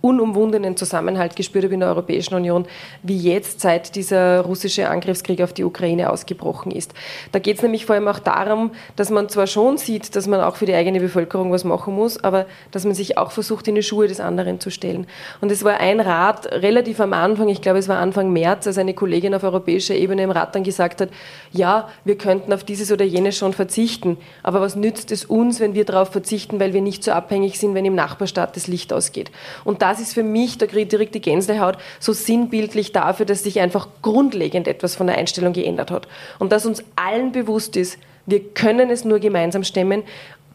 unumwundenen 0.01 0.77
Zusammenhalt 0.77 1.35
gespürt 1.35 1.65
habe 1.65 1.75
in 1.75 1.81
der 1.81 1.89
Europäischen 1.89 2.35
Union, 2.35 2.67
wie 3.03 3.19
jetzt 3.19 3.61
seit 3.61 3.97
dieser 3.97 4.41
russische 4.43 4.89
Angriffskrieg 4.89 5.43
auf 5.43 5.53
die 5.53 5.65
Ukraine 5.65 6.11
ausgebrochen 6.11 6.71
ist. 6.71 6.95
Da 7.33 7.41
geht 7.41 7.57
es 7.57 7.63
nämlich 7.63 7.85
vor 7.85 7.97
allem 7.97 8.07
auch 8.07 8.21
darum, 8.21 8.71
dass 8.95 9.11
man 9.11 9.29
zwar 9.29 9.49
schon 9.49 9.77
sieht, 9.77 10.15
dass 10.15 10.29
man 10.29 10.41
auch 10.41 10.57
für 10.57 10.67
die 10.67 10.75
eigene 10.75 11.01
Bevölkerung 11.01 11.51
was 11.51 11.65
machen 11.65 11.95
muss, 11.95 12.23
aber 12.23 12.47
dass 12.71 12.85
man 12.85 12.95
sich 12.95 13.19
auch 13.19 13.33
versucht, 13.33 13.67
in 13.67 13.75
die 13.75 13.83
Schuhe 13.83 14.07
des 14.07 14.21
anderen 14.21 14.61
zu 14.61 14.71
stellen. 14.71 15.07
Und 15.41 15.51
es 15.51 15.65
war 15.65 15.81
ein 15.81 15.99
Rat 15.99 16.47
relativ 16.53 17.01
am 17.01 17.13
Anfang, 17.13 17.49
ich 17.49 17.61
glaube 17.61 17.79
es 17.79 17.89
war 17.89 17.99
Anfang 17.99 18.33
März, 18.33 18.69
als 18.69 18.79
eine 18.79 18.95
Kollegin 18.95 19.35
auf 19.35 19.43
europäischer 19.43 19.95
Ebene 19.95 20.23
im 20.23 20.31
Rat 20.31 20.55
dann 20.55 20.63
gesagt 20.63 21.01
hat, 21.01 21.09
ja, 21.51 21.89
wir 22.05 22.17
könnten 22.17 22.53
auf 22.53 22.63
dieses 22.63 22.93
oder 22.93 23.05
jenes 23.05 23.37
schon 23.37 23.53
verzichten, 23.53 24.17
aber 24.45 24.61
was 24.61 24.77
nützt 24.77 25.11
es 25.11 25.25
uns, 25.25 25.59
wenn 25.59 25.75
wir 25.75 25.85
darauf 25.85 26.11
verzichten, 26.11 26.61
weil 26.61 26.73
wir 26.73 26.83
nicht 26.83 27.03
so 27.03 27.11
abhängig 27.11 27.59
sind, 27.59 27.75
wenn 27.75 27.85
im 27.85 27.95
Nachbarstaat 27.95 28.55
das 28.55 28.69
Licht 28.69 28.93
ausgeht. 28.93 29.31
Und 29.65 29.83
das 29.89 30.01
ist 30.01 30.15
für 30.15 30.23
mich, 30.23 30.59
da 30.59 30.67
kriege 30.67 30.83
ich 30.83 30.89
direkt 30.89 31.15
die 31.15 31.21
Gänsehaut, 31.21 31.79
so 31.99 32.13
sinnbildlich 32.13 32.93
dafür, 32.93 33.25
dass 33.25 33.43
sich 33.43 33.61
einfach 33.61 33.89
grundlegend 34.03 34.69
etwas 34.69 34.97
von 34.97 35.07
der 35.07 35.17
Einstellung 35.17 35.53
geändert 35.53 35.91
hat. 35.91 36.09
Und 36.39 36.53
dass 36.53 36.67
uns 36.67 36.85
allen 36.97 37.33
bewusst 37.33 37.77
ist, 37.77 37.99
wir 38.27 38.41
können 38.41 38.91
es 38.91 39.05
nur 39.05 39.21
gemeinsam 39.21 39.65
stemmen 39.65 40.03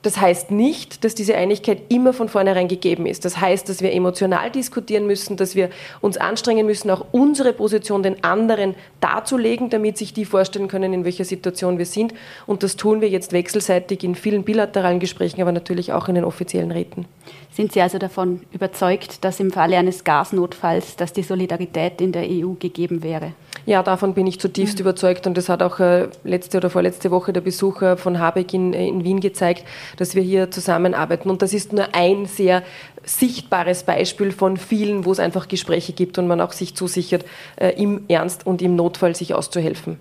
das 0.03 0.19
heißt 0.19 0.51
nicht, 0.51 1.05
dass 1.05 1.15
diese 1.15 1.35
Einigkeit 1.35 1.81
immer 1.87 2.11
von 2.11 2.27
vornherein 2.27 2.67
gegeben 2.67 3.05
ist. 3.05 3.23
Das 3.23 3.39
heißt, 3.39 3.69
dass 3.69 3.81
wir 3.81 3.93
emotional 3.93 4.51
diskutieren 4.51 5.07
müssen, 5.07 5.37
dass 5.37 5.55
wir 5.55 5.69
uns 6.01 6.17
anstrengen 6.17 6.65
müssen, 6.65 6.91
auch 6.91 7.05
unsere 7.13 7.53
Position 7.53 8.03
den 8.03 8.21
anderen 8.21 8.75
darzulegen, 8.99 9.69
damit 9.69 9.97
sich 9.97 10.13
die 10.13 10.25
vorstellen 10.25 10.67
können, 10.67 10.91
in 10.91 11.05
welcher 11.05 11.23
Situation 11.23 11.77
wir 11.77 11.85
sind. 11.85 12.13
Und 12.45 12.63
das 12.63 12.75
tun 12.75 12.99
wir 12.99 13.07
jetzt 13.07 13.31
wechselseitig 13.31 14.03
in 14.03 14.15
vielen 14.15 14.43
bilateralen 14.43 14.99
Gesprächen, 14.99 15.41
aber 15.41 15.53
natürlich 15.53 15.93
auch 15.93 16.09
in 16.09 16.15
den 16.15 16.25
offiziellen 16.25 16.71
Räten. 16.71 17.05
Sind 17.55 17.71
Sie 17.71 17.81
also 17.81 17.99
davon 17.99 18.41
überzeugt, 18.51 19.23
dass 19.23 19.39
im 19.39 19.51
Falle 19.51 19.77
eines 19.77 20.03
Gasnotfalls, 20.03 20.95
dass 20.95 21.13
die 21.13 21.21
Solidarität 21.21 22.01
in 22.01 22.11
der 22.11 22.23
EU 22.23 22.53
gegeben 22.53 23.03
wäre? 23.03 23.33
Ja, 23.67 23.83
davon 23.83 24.15
bin 24.15 24.25
ich 24.25 24.39
zutiefst 24.39 24.79
mhm. 24.79 24.81
überzeugt 24.81 25.27
und 25.27 25.37
das 25.37 25.49
hat 25.49 25.61
auch 25.61 25.79
äh, 25.79 26.07
letzte 26.23 26.57
oder 26.57 26.71
vorletzte 26.71 27.11
Woche 27.11 27.31
der 27.31 27.41
Besucher 27.41 27.95
von 27.95 28.17
Habeck 28.17 28.55
in, 28.55 28.73
äh, 28.73 28.87
in 28.87 29.03
Wien 29.03 29.19
gezeigt, 29.19 29.65
dass 29.97 30.15
wir 30.15 30.23
hier 30.23 30.49
zusammenarbeiten. 30.49 31.29
Und 31.29 31.43
das 31.43 31.53
ist 31.53 31.73
nur 31.73 31.93
ein 31.93 32.25
sehr 32.25 32.63
sichtbares 33.05 33.83
Beispiel 33.83 34.31
von 34.31 34.57
vielen, 34.57 35.05
wo 35.05 35.11
es 35.11 35.19
einfach 35.19 35.47
Gespräche 35.47 35.93
gibt 35.93 36.17
und 36.17 36.27
man 36.27 36.41
auch 36.41 36.53
sich 36.53 36.75
zusichert, 36.75 37.25
äh, 37.57 37.69
im 37.81 38.05
Ernst 38.07 38.45
und 38.47 38.61
im 38.61 38.75
Notfall 38.75 39.15
sich 39.15 39.33
auszuhelfen. 39.33 39.97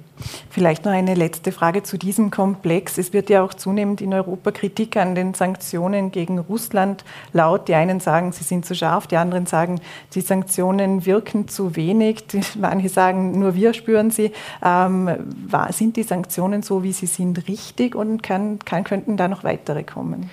Vielleicht 0.51 0.85
noch 0.85 0.93
eine 0.93 1.15
letzte 1.15 1.51
Frage 1.51 1.83
zu 1.83 1.99
diesem 1.99 2.31
Komplex. 2.31 2.99
Es 2.99 3.13
wird 3.13 3.29
ja 3.29 3.43
auch 3.43 3.55
zunehmend 3.55 4.01
in 4.01 4.15
Europa 4.15 4.53
Kritik 4.53 4.97
an 4.97 5.15
den 5.15 5.35
Sanktionen 5.35 6.13
gegen 6.13 6.39
Russland 6.39 7.05
laut. 7.33 7.69
Die 7.69 7.75
einen 7.75 7.99
sagen, 7.99 8.33
sie 8.33 8.45
sind 8.45 8.65
zu 8.65 8.75
scharf, 8.75 9.07
die 9.07 9.17
anderen 9.17 9.47
sagen, 9.47 9.81
die 10.15 10.21
Sanktionen 10.21 11.05
wirken 11.07 11.49
zu 11.49 11.75
wenig. 11.75 12.25
Manche 12.59 12.89
sagen, 12.89 13.39
nur 13.39 13.55
wir 13.55 13.75
spüren 13.75 14.11
sie. 14.11 14.33
Ähm, 14.65 15.11
sind 15.71 15.97
die 15.97 16.05
Sanktionen 16.05 16.63
so, 16.63 16.83
wie 16.83 16.93
sie 16.93 17.07
sind, 17.07 17.49
richtig 17.49 17.95
und 17.95 18.23
kann, 18.23 18.59
kann, 18.61 18.85
könnten 18.85 19.17
da 19.17 19.27
noch 19.27 19.43
weitere 19.43 19.83
kommen? 19.83 20.31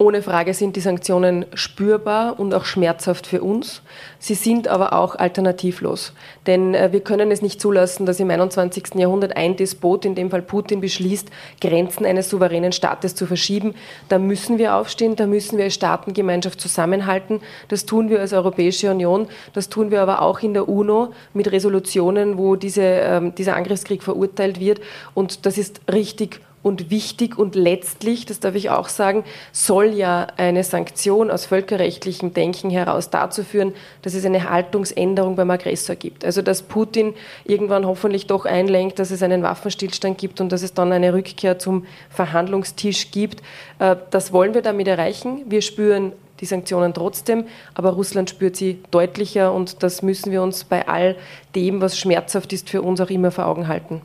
Ohne 0.00 0.22
Frage 0.22 0.54
sind 0.54 0.76
die 0.76 0.80
Sanktionen 0.80 1.44
spürbar 1.52 2.40
und 2.40 2.54
auch 2.54 2.64
schmerzhaft 2.64 3.26
für 3.26 3.42
uns. 3.42 3.82
Sie 4.18 4.32
sind 4.32 4.66
aber 4.66 4.94
auch 4.94 5.14
alternativlos. 5.14 6.14
Denn 6.46 6.74
äh, 6.74 6.90
wir 6.90 7.00
können 7.00 7.30
es 7.30 7.42
nicht 7.42 7.60
zulassen, 7.60 8.06
dass 8.06 8.18
im 8.18 8.30
21. 8.30 8.94
Jahrhundert 8.94 9.36
ein 9.36 9.56
Despot, 9.56 10.06
in 10.06 10.14
dem 10.14 10.30
Fall 10.30 10.40
Putin, 10.40 10.80
beschließt, 10.80 11.28
Grenzen 11.60 12.06
eines 12.06 12.30
souveränen 12.30 12.72
Staates 12.72 13.14
zu 13.14 13.26
verschieben. 13.26 13.74
Da 14.08 14.18
müssen 14.18 14.56
wir 14.56 14.74
aufstehen, 14.74 15.16
da 15.16 15.26
müssen 15.26 15.58
wir 15.58 15.64
als 15.64 15.74
Staatengemeinschaft 15.74 16.62
zusammenhalten. 16.62 17.42
Das 17.68 17.84
tun 17.84 18.08
wir 18.08 18.20
als 18.20 18.32
Europäische 18.32 18.90
Union, 18.90 19.28
das 19.52 19.68
tun 19.68 19.90
wir 19.90 20.00
aber 20.00 20.22
auch 20.22 20.40
in 20.40 20.54
der 20.54 20.66
UNO 20.66 21.12
mit 21.34 21.52
Resolutionen, 21.52 22.38
wo 22.38 22.56
diese, 22.56 22.80
ähm, 22.80 23.34
dieser 23.34 23.54
Angriffskrieg 23.54 24.02
verurteilt 24.02 24.60
wird. 24.60 24.80
Und 25.12 25.44
das 25.44 25.58
ist 25.58 25.82
richtig 25.92 26.40
und 26.62 26.90
wichtig 26.90 27.38
und 27.38 27.54
letztlich, 27.54 28.26
das 28.26 28.40
darf 28.40 28.54
ich 28.54 28.70
auch 28.70 28.88
sagen, 28.88 29.24
soll 29.52 29.86
ja 29.86 30.26
eine 30.36 30.62
Sanktion 30.62 31.30
aus 31.30 31.46
völkerrechtlichem 31.46 32.34
Denken 32.34 32.70
heraus 32.70 33.10
dazu 33.10 33.44
führen, 33.44 33.72
dass 34.02 34.14
es 34.14 34.24
eine 34.24 34.50
Haltungsänderung 34.50 35.36
beim 35.36 35.50
Aggressor 35.50 35.96
gibt. 35.96 36.24
Also 36.24 36.42
dass 36.42 36.62
Putin 36.62 37.14
irgendwann 37.44 37.86
hoffentlich 37.86 38.26
doch 38.26 38.44
einlenkt, 38.44 38.98
dass 38.98 39.10
es 39.10 39.22
einen 39.22 39.42
Waffenstillstand 39.42 40.18
gibt 40.18 40.40
und 40.40 40.52
dass 40.52 40.62
es 40.62 40.74
dann 40.74 40.92
eine 40.92 41.14
Rückkehr 41.14 41.58
zum 41.58 41.86
Verhandlungstisch 42.10 43.10
gibt. 43.10 43.42
Äh, 43.78 43.96
das 44.10 44.32
wollen 44.32 44.54
wir 44.54 44.62
damit 44.62 44.88
erreichen. 44.88 45.44
Wir 45.48 45.62
spüren 45.62 46.12
die 46.40 46.46
Sanktionen 46.46 46.94
trotzdem, 46.94 47.44
aber 47.74 47.90
Russland 47.90 48.30
spürt 48.30 48.56
sie 48.56 48.82
deutlicher 48.90 49.52
und 49.52 49.82
das 49.82 50.02
müssen 50.02 50.32
wir 50.32 50.42
uns 50.42 50.64
bei 50.64 50.88
all 50.88 51.16
dem, 51.54 51.80
was 51.80 51.98
schmerzhaft 51.98 52.52
ist, 52.52 52.70
für 52.70 52.82
uns 52.82 53.00
auch 53.00 53.10
immer 53.10 53.30
vor 53.30 53.46
Augen 53.46 53.68
halten. 53.68 54.00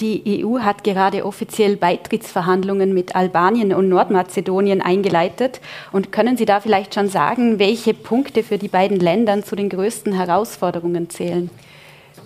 Die 0.00 0.44
EU 0.44 0.58
hat 0.60 0.84
gerade 0.84 1.24
offiziell 1.24 1.76
Beitrittsverhandlungen 1.76 2.92
mit 2.92 3.16
Albanien 3.16 3.72
und 3.72 3.88
Nordmazedonien 3.88 4.82
eingeleitet. 4.82 5.60
Und 5.90 6.12
können 6.12 6.36
Sie 6.36 6.44
da 6.44 6.60
vielleicht 6.60 6.94
schon 6.94 7.08
sagen, 7.08 7.58
welche 7.58 7.94
Punkte 7.94 8.42
für 8.42 8.58
die 8.58 8.68
beiden 8.68 9.00
Länder 9.00 9.42
zu 9.42 9.56
den 9.56 9.70
größten 9.70 10.12
Herausforderungen 10.12 11.08
zählen? 11.08 11.48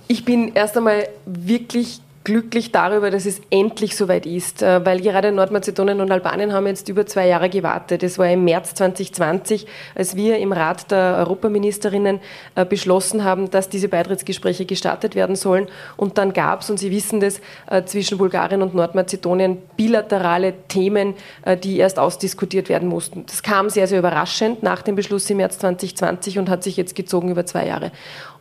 Ich 0.09 0.25
bin 0.25 0.53
erst 0.55 0.77
einmal 0.77 1.09
wirklich 1.27 2.01
glücklich 2.23 2.71
darüber, 2.71 3.11
dass 3.11 3.25
es 3.25 3.41
endlich 3.51 3.97
soweit 3.97 4.27
ist, 4.27 4.63
äh, 4.63 4.85
weil 4.85 5.01
gerade 5.01 5.33
Nordmazedonien 5.33 6.01
und 6.01 6.13
Albanien 6.13 6.53
haben 6.53 6.67
jetzt 6.67 6.89
über 6.91 7.07
zwei 7.07 7.27
Jahre 7.27 7.49
gewartet. 7.49 8.03
Es 8.03 8.19
war 8.19 8.29
im 8.31 8.45
März 8.45 8.75
2020, 8.75 9.67
als 9.95 10.17
wir 10.17 10.39
im 10.39 10.53
Rat 10.53 10.91
der 10.91 11.17
Europaministerinnen 11.19 12.21
äh, 12.57 12.67
beschlossen 12.67 13.25
haben, 13.25 13.51
dass 13.51 13.71
diese 13.71 13.89
Beitrittsgespräche 13.89 14.67
gestartet 14.67 15.15
werden 15.15 15.35
sollen. 15.35 15.69
Und 15.97 16.19
dann 16.19 16.35
gab 16.35 16.61
es, 16.61 16.69
und 16.69 16.79
Sie 16.79 16.91
wissen 16.91 17.21
das, 17.21 17.41
äh, 17.71 17.85
zwischen 17.85 18.19
Bulgarien 18.19 18.61
und 18.61 18.75
Nordmazedonien 18.75 19.57
bilaterale 19.77 20.53
Themen, 20.69 21.15
die 21.63 21.79
erst 21.79 21.99
ausdiskutiert 21.99 22.69
werden 22.69 22.89
mussten. 22.89 23.25
Das 23.27 23.43
kam 23.43 23.71
sehr, 23.71 23.87
sehr 23.87 23.99
überraschend 23.99 24.63
nach 24.63 24.83
dem 24.83 24.95
Beschluss 24.95 25.29
im 25.31 25.39
März 25.39 25.59
2020 25.59 26.39
und 26.39 26.51
hat 26.51 26.63
sich 26.63 26.77
jetzt 26.77 26.95
gezogen 26.95 27.31
über 27.31 27.47
zwei 27.47 27.67
Jahre. 27.67 27.93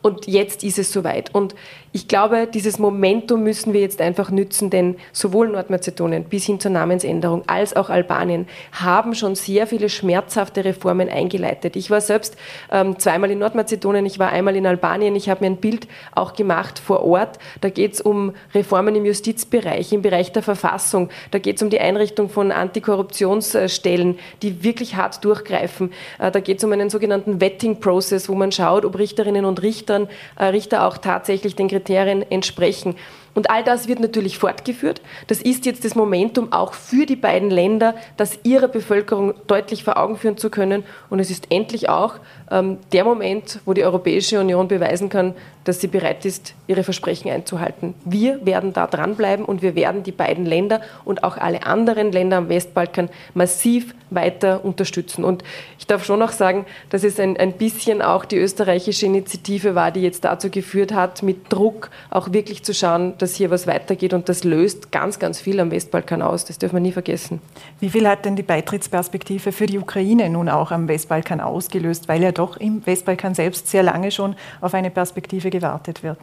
Und 0.02 0.26
jetzt 0.26 0.64
ist 0.64 0.78
es 0.78 0.92
soweit. 0.92 1.34
Und 1.34 1.54
ich 1.92 2.06
glaube, 2.06 2.46
dieses 2.46 2.78
Momentum 2.78 3.42
müssen 3.42 3.72
wir 3.72 3.80
jetzt 3.80 4.00
einfach 4.00 4.30
nützen, 4.30 4.70
denn 4.70 4.96
sowohl 5.12 5.48
Nordmazedonien 5.48 6.24
bis 6.24 6.46
hin 6.46 6.60
zur 6.60 6.70
Namensänderung 6.70 7.42
als 7.48 7.74
auch 7.74 7.90
Albanien 7.90 8.46
haben 8.72 9.14
schon 9.14 9.34
sehr 9.34 9.66
viele 9.66 9.88
schmerzhafte 9.88 10.64
Reformen 10.64 11.08
eingeleitet. 11.08 11.74
Ich 11.74 11.90
war 11.90 12.00
selbst 12.00 12.36
ähm, 12.70 12.98
zweimal 13.00 13.32
in 13.32 13.40
Nordmazedonien, 13.40 14.06
ich 14.06 14.20
war 14.20 14.30
einmal 14.30 14.54
in 14.54 14.66
Albanien. 14.66 15.16
Ich 15.16 15.28
habe 15.28 15.40
mir 15.40 15.50
ein 15.50 15.56
Bild 15.56 15.88
auch 16.14 16.34
gemacht 16.34 16.78
vor 16.78 17.04
Ort. 17.04 17.38
Da 17.60 17.70
geht 17.70 17.94
es 17.94 18.00
um 18.00 18.34
Reformen 18.54 18.94
im 18.94 19.04
Justizbereich, 19.04 19.92
im 19.92 20.02
Bereich 20.02 20.30
der 20.30 20.44
Verfassung. 20.44 21.08
Da 21.32 21.40
geht 21.40 21.56
es 21.56 21.62
um 21.62 21.70
die 21.70 21.80
Einrichtung 21.80 22.28
von 22.28 22.52
Antikorruptionsstellen, 22.52 24.18
die 24.42 24.62
wirklich 24.62 24.94
hart 24.94 25.24
durchgreifen. 25.24 25.92
Äh, 26.20 26.30
da 26.30 26.38
geht 26.38 26.58
es 26.58 26.64
um 26.64 26.70
einen 26.70 26.88
sogenannten 26.88 27.40
Vetting-Process, 27.40 28.28
wo 28.28 28.36
man 28.36 28.52
schaut, 28.52 28.84
ob 28.84 28.96
Richterinnen 28.96 29.44
und 29.44 29.60
Richter 29.60 29.89
Richtern, 29.90 30.08
äh, 30.36 30.46
Richter 30.46 30.86
auch 30.86 30.98
tatsächlich 30.98 31.56
den 31.56 31.68
Kriterien 31.68 32.22
entsprechen. 32.30 32.96
Und 33.34 33.50
all 33.50 33.62
das 33.62 33.88
wird 33.88 34.00
natürlich 34.00 34.38
fortgeführt. 34.38 35.00
Das 35.28 35.40
ist 35.40 35.66
jetzt 35.66 35.84
das 35.84 35.94
Momentum 35.94 36.52
auch 36.52 36.72
für 36.74 37.06
die 37.06 37.16
beiden 37.16 37.50
Länder, 37.50 37.94
das 38.16 38.38
ihrer 38.42 38.68
Bevölkerung 38.68 39.34
deutlich 39.46 39.84
vor 39.84 39.96
Augen 39.96 40.16
führen 40.16 40.36
zu 40.36 40.50
können. 40.50 40.84
Und 41.08 41.20
es 41.20 41.30
ist 41.30 41.46
endlich 41.50 41.88
auch 41.88 42.16
ähm, 42.50 42.78
der 42.92 43.04
Moment, 43.04 43.60
wo 43.64 43.72
die 43.72 43.84
Europäische 43.84 44.40
Union 44.40 44.68
beweisen 44.68 45.08
kann, 45.08 45.34
dass 45.64 45.80
sie 45.80 45.88
bereit 45.88 46.24
ist, 46.24 46.54
ihre 46.66 46.82
Versprechen 46.82 47.30
einzuhalten. 47.30 47.94
Wir 48.04 48.44
werden 48.44 48.72
da 48.72 48.86
dranbleiben 48.86 49.44
und 49.44 49.62
wir 49.62 49.74
werden 49.74 50.02
die 50.02 50.12
beiden 50.12 50.46
Länder 50.46 50.80
und 51.04 51.22
auch 51.22 51.36
alle 51.36 51.64
anderen 51.66 52.12
Länder 52.12 52.38
am 52.38 52.48
Westbalkan 52.48 53.10
massiv 53.34 53.94
weiter 54.08 54.64
unterstützen. 54.64 55.24
Und 55.24 55.44
ich 55.78 55.86
darf 55.86 56.04
schon 56.04 56.22
auch 56.22 56.32
sagen, 56.32 56.66
dass 56.88 57.04
es 57.04 57.20
ein, 57.20 57.36
ein 57.36 57.52
bisschen 57.52 58.02
auch 58.02 58.24
die 58.24 58.38
österreichische 58.38 59.06
Initiative 59.06 59.74
war, 59.74 59.90
die 59.90 60.00
jetzt 60.00 60.24
dazu 60.24 60.50
geführt 60.50 60.92
hat, 60.92 61.22
mit 61.22 61.52
Druck 61.52 61.90
auch 62.10 62.32
wirklich 62.32 62.64
zu 62.64 62.74
schauen, 62.74 63.14
dass 63.22 63.34
hier 63.34 63.50
was 63.50 63.66
weitergeht. 63.66 64.12
Und 64.12 64.28
das 64.28 64.44
löst 64.44 64.92
ganz, 64.92 65.18
ganz 65.18 65.40
viel 65.40 65.60
am 65.60 65.70
Westbalkan 65.70 66.22
aus. 66.22 66.44
Das 66.44 66.58
dürfen 66.58 66.76
wir 66.76 66.80
nie 66.80 66.92
vergessen. 66.92 67.40
Wie 67.80 67.90
viel 67.90 68.08
hat 68.08 68.24
denn 68.24 68.36
die 68.36 68.42
Beitrittsperspektive 68.42 69.52
für 69.52 69.66
die 69.66 69.78
Ukraine 69.78 70.28
nun 70.30 70.48
auch 70.48 70.70
am 70.70 70.88
Westbalkan 70.88 71.40
ausgelöst, 71.40 72.08
weil 72.08 72.22
ja 72.22 72.32
doch 72.32 72.56
im 72.56 72.84
Westbalkan 72.86 73.34
selbst 73.34 73.68
sehr 73.68 73.82
lange 73.82 74.10
schon 74.10 74.36
auf 74.60 74.74
eine 74.74 74.90
Perspektive 74.90 75.50
gewartet 75.50 76.02
wird? 76.02 76.18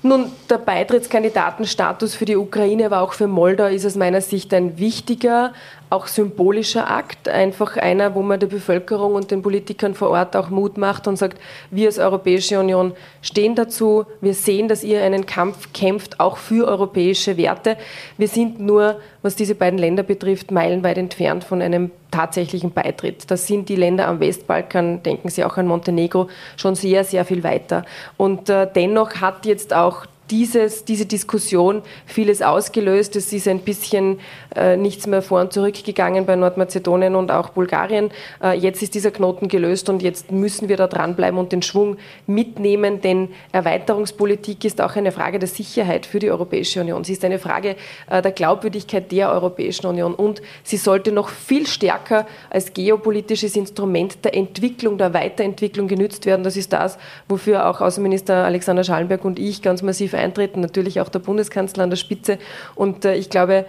Nun, 0.00 0.26
der 0.48 0.58
Beitrittskandidatenstatus 0.58 2.14
für 2.14 2.24
die 2.24 2.36
Ukraine, 2.36 2.86
aber 2.86 3.00
auch 3.00 3.14
für 3.14 3.26
Moldau 3.26 3.66
ist 3.66 3.84
aus 3.84 3.96
meiner 3.96 4.20
Sicht 4.20 4.54
ein 4.54 4.78
wichtiger, 4.78 5.52
auch 5.90 6.06
symbolischer 6.06 6.90
Akt, 6.90 7.28
einfach 7.28 7.76
einer, 7.76 8.14
wo 8.14 8.22
man 8.22 8.38
der 8.38 8.46
Bevölkerung 8.46 9.14
und 9.14 9.30
den 9.30 9.42
Politikern 9.42 9.94
vor 9.94 10.10
Ort 10.10 10.36
auch 10.36 10.50
Mut 10.50 10.76
macht 10.76 11.06
und 11.06 11.16
sagt, 11.16 11.40
wir 11.70 11.86
als 11.86 11.98
Europäische 11.98 12.58
Union 12.58 12.92
stehen 13.22 13.54
dazu, 13.54 14.04
wir 14.20 14.34
sehen, 14.34 14.68
dass 14.68 14.84
ihr 14.84 15.02
einen 15.02 15.26
Kampf 15.26 15.72
kämpft, 15.72 16.20
auch 16.20 16.36
für 16.36 16.68
europäische 16.68 17.36
Werte. 17.36 17.76
Wir 18.18 18.28
sind 18.28 18.60
nur, 18.60 19.00
was 19.22 19.36
diese 19.36 19.54
beiden 19.54 19.78
Länder 19.78 20.02
betrifft, 20.02 20.50
meilenweit 20.50 20.98
entfernt 20.98 21.44
von 21.44 21.62
einem 21.62 21.90
tatsächlichen 22.10 22.72
Beitritt. 22.72 23.30
Das 23.30 23.46
sind 23.46 23.68
die 23.68 23.76
Länder 23.76 24.08
am 24.08 24.20
Westbalkan, 24.20 25.02
denken 25.02 25.28
Sie 25.28 25.44
auch 25.44 25.56
an 25.56 25.66
Montenegro, 25.66 26.28
schon 26.56 26.74
sehr, 26.74 27.04
sehr 27.04 27.24
viel 27.24 27.42
weiter. 27.44 27.84
Und 28.16 28.48
äh, 28.48 28.66
dennoch 28.72 29.16
hat 29.16 29.46
jetzt 29.46 29.74
auch 29.74 30.06
dieses, 30.30 30.84
diese 30.84 31.06
Diskussion 31.06 31.82
vieles 32.06 32.42
ausgelöst. 32.42 33.16
Es 33.16 33.32
ist 33.32 33.48
ein 33.48 33.60
bisschen 33.60 34.20
äh, 34.54 34.76
nichts 34.76 35.06
mehr 35.06 35.22
vor 35.22 35.40
und 35.40 35.52
zurück 35.52 35.82
gegangen 35.84 36.26
bei 36.26 36.36
Nordmazedonien 36.36 37.14
und 37.14 37.30
auch 37.30 37.50
Bulgarien. 37.50 38.10
Äh, 38.42 38.58
jetzt 38.58 38.82
ist 38.82 38.94
dieser 38.94 39.10
Knoten 39.10 39.48
gelöst 39.48 39.88
und 39.88 40.02
jetzt 40.02 40.30
müssen 40.30 40.68
wir 40.68 40.76
da 40.76 40.86
dranbleiben 40.86 41.38
und 41.38 41.52
den 41.52 41.62
Schwung 41.62 41.96
mitnehmen, 42.26 43.00
denn 43.00 43.28
Erweiterungspolitik 43.52 44.64
ist 44.64 44.80
auch 44.80 44.96
eine 44.96 45.12
Frage 45.12 45.38
der 45.38 45.48
Sicherheit 45.48 46.06
für 46.06 46.18
die 46.18 46.30
Europäische 46.30 46.80
Union. 46.80 47.04
Sie 47.04 47.12
ist 47.12 47.24
eine 47.24 47.38
Frage 47.38 47.76
äh, 48.10 48.22
der 48.22 48.32
Glaubwürdigkeit 48.32 49.10
der 49.12 49.32
Europäischen 49.32 49.86
Union 49.86 50.14
und 50.14 50.42
sie 50.62 50.76
sollte 50.76 51.12
noch 51.12 51.28
viel 51.28 51.66
stärker 51.66 52.26
als 52.50 52.72
geopolitisches 52.72 53.56
Instrument 53.56 54.24
der 54.24 54.34
Entwicklung, 54.34 54.98
der 54.98 55.14
Weiterentwicklung 55.14 55.88
genützt 55.88 56.26
werden. 56.26 56.42
Das 56.42 56.56
ist 56.56 56.72
das, 56.72 56.98
wofür 57.28 57.68
auch 57.68 57.80
Außenminister 57.80 58.44
Alexander 58.44 58.84
Schallenberg 58.84 59.24
und 59.24 59.38
ich 59.38 59.62
ganz 59.62 59.82
massiv 59.82 60.14
eintreten, 60.18 60.60
natürlich 60.60 61.00
auch 61.00 61.08
der 61.08 61.20
Bundeskanzler 61.20 61.84
an 61.84 61.90
der 61.90 61.96
Spitze. 61.96 62.38
Und 62.74 63.04
äh, 63.04 63.14
ich 63.14 63.30
glaube, 63.30 63.66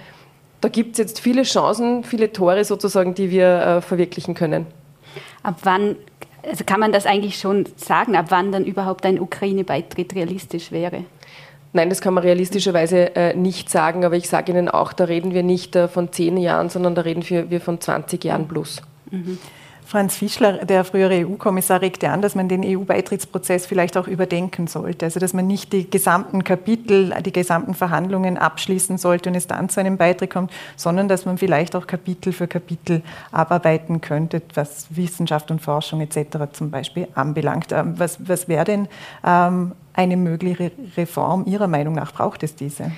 da 0.61 0.69
gibt 0.69 0.93
es 0.93 0.97
jetzt 0.97 1.19
viele 1.19 1.43
Chancen, 1.43 2.03
viele 2.03 2.31
Tore 2.33 2.63
sozusagen, 2.65 3.13
die 3.13 3.31
wir 3.31 3.47
äh, 3.47 3.81
verwirklichen 3.81 4.35
können. 4.35 4.65
Ab 5.43 5.59
wann, 5.63 5.95
also 6.43 6.63
kann 6.65 6.79
man 6.79 6.91
das 6.91 7.05
eigentlich 7.05 7.39
schon 7.39 7.65
sagen, 7.77 8.15
ab 8.15 8.25
wann 8.29 8.51
dann 8.51 8.65
überhaupt 8.65 9.05
ein 9.05 9.19
Ukraine-Beitritt 9.19 10.15
realistisch 10.15 10.71
wäre? 10.71 11.05
Nein, 11.71 11.89
das 11.89 12.01
kann 12.01 12.15
man 12.15 12.23
realistischerweise 12.23 13.15
äh, 13.15 13.35
nicht 13.35 13.69
sagen, 13.69 14.03
aber 14.03 14.15
ich 14.15 14.27
sage 14.27 14.51
Ihnen 14.51 14.69
auch, 14.69 14.91
da 14.91 15.03
reden 15.03 15.33
wir 15.33 15.43
nicht 15.43 15.75
äh, 15.75 15.87
von 15.87 16.11
zehn 16.11 16.35
Jahren, 16.37 16.69
sondern 16.69 16.95
da 16.95 17.01
reden 17.01 17.23
wir, 17.29 17.51
wir 17.51 17.61
von 17.61 17.79
20 17.79 18.23
Jahren 18.23 18.47
plus. 18.47 18.81
Mhm. 19.11 19.37
Franz 19.89 20.17
Fischler, 20.17 20.65
der 20.65 20.83
frühere 20.83 21.25
EU-Kommissar, 21.25 21.81
regte 21.81 22.11
an, 22.11 22.21
dass 22.21 22.35
man 22.35 22.47
den 22.47 22.63
EU-Beitrittsprozess 22.63 23.65
vielleicht 23.65 23.97
auch 23.97 24.07
überdenken 24.07 24.67
sollte. 24.67 25.05
Also 25.05 25.19
dass 25.19 25.33
man 25.33 25.47
nicht 25.47 25.73
die 25.73 25.89
gesamten 25.89 26.43
Kapitel, 26.43 27.11
die 27.25 27.33
gesamten 27.33 27.73
Verhandlungen 27.73 28.37
abschließen 28.37 28.99
sollte 28.99 29.29
und 29.29 29.35
es 29.35 29.47
dann 29.47 29.67
zu 29.67 29.79
einem 29.79 29.97
Beitritt 29.97 30.29
kommt, 30.29 30.51
sondern 30.75 31.07
dass 31.07 31.25
man 31.25 31.39
vielleicht 31.39 31.75
auch 31.75 31.87
Kapitel 31.87 32.33
für 32.33 32.47
Kapitel 32.47 33.01
abarbeiten 33.31 33.99
könnte, 33.99 34.43
was 34.53 34.85
Wissenschaft 34.91 35.49
und 35.49 35.59
Forschung 35.59 36.01
etc. 36.01 36.37
zum 36.51 36.69
Beispiel 36.69 37.07
anbelangt. 37.15 37.71
Ähm, 37.71 37.95
was, 37.97 38.19
was 38.29 38.47
wäre 38.47 38.65
denn 38.65 38.87
ähm, 39.25 39.71
eine 39.93 40.17
mögliche 40.17 40.71
Reform 40.97 41.45
Ihrer 41.47 41.67
Meinung 41.67 41.95
nach? 41.95 42.13
Braucht 42.13 42.43
es 42.43 42.53
diese? 42.53 42.91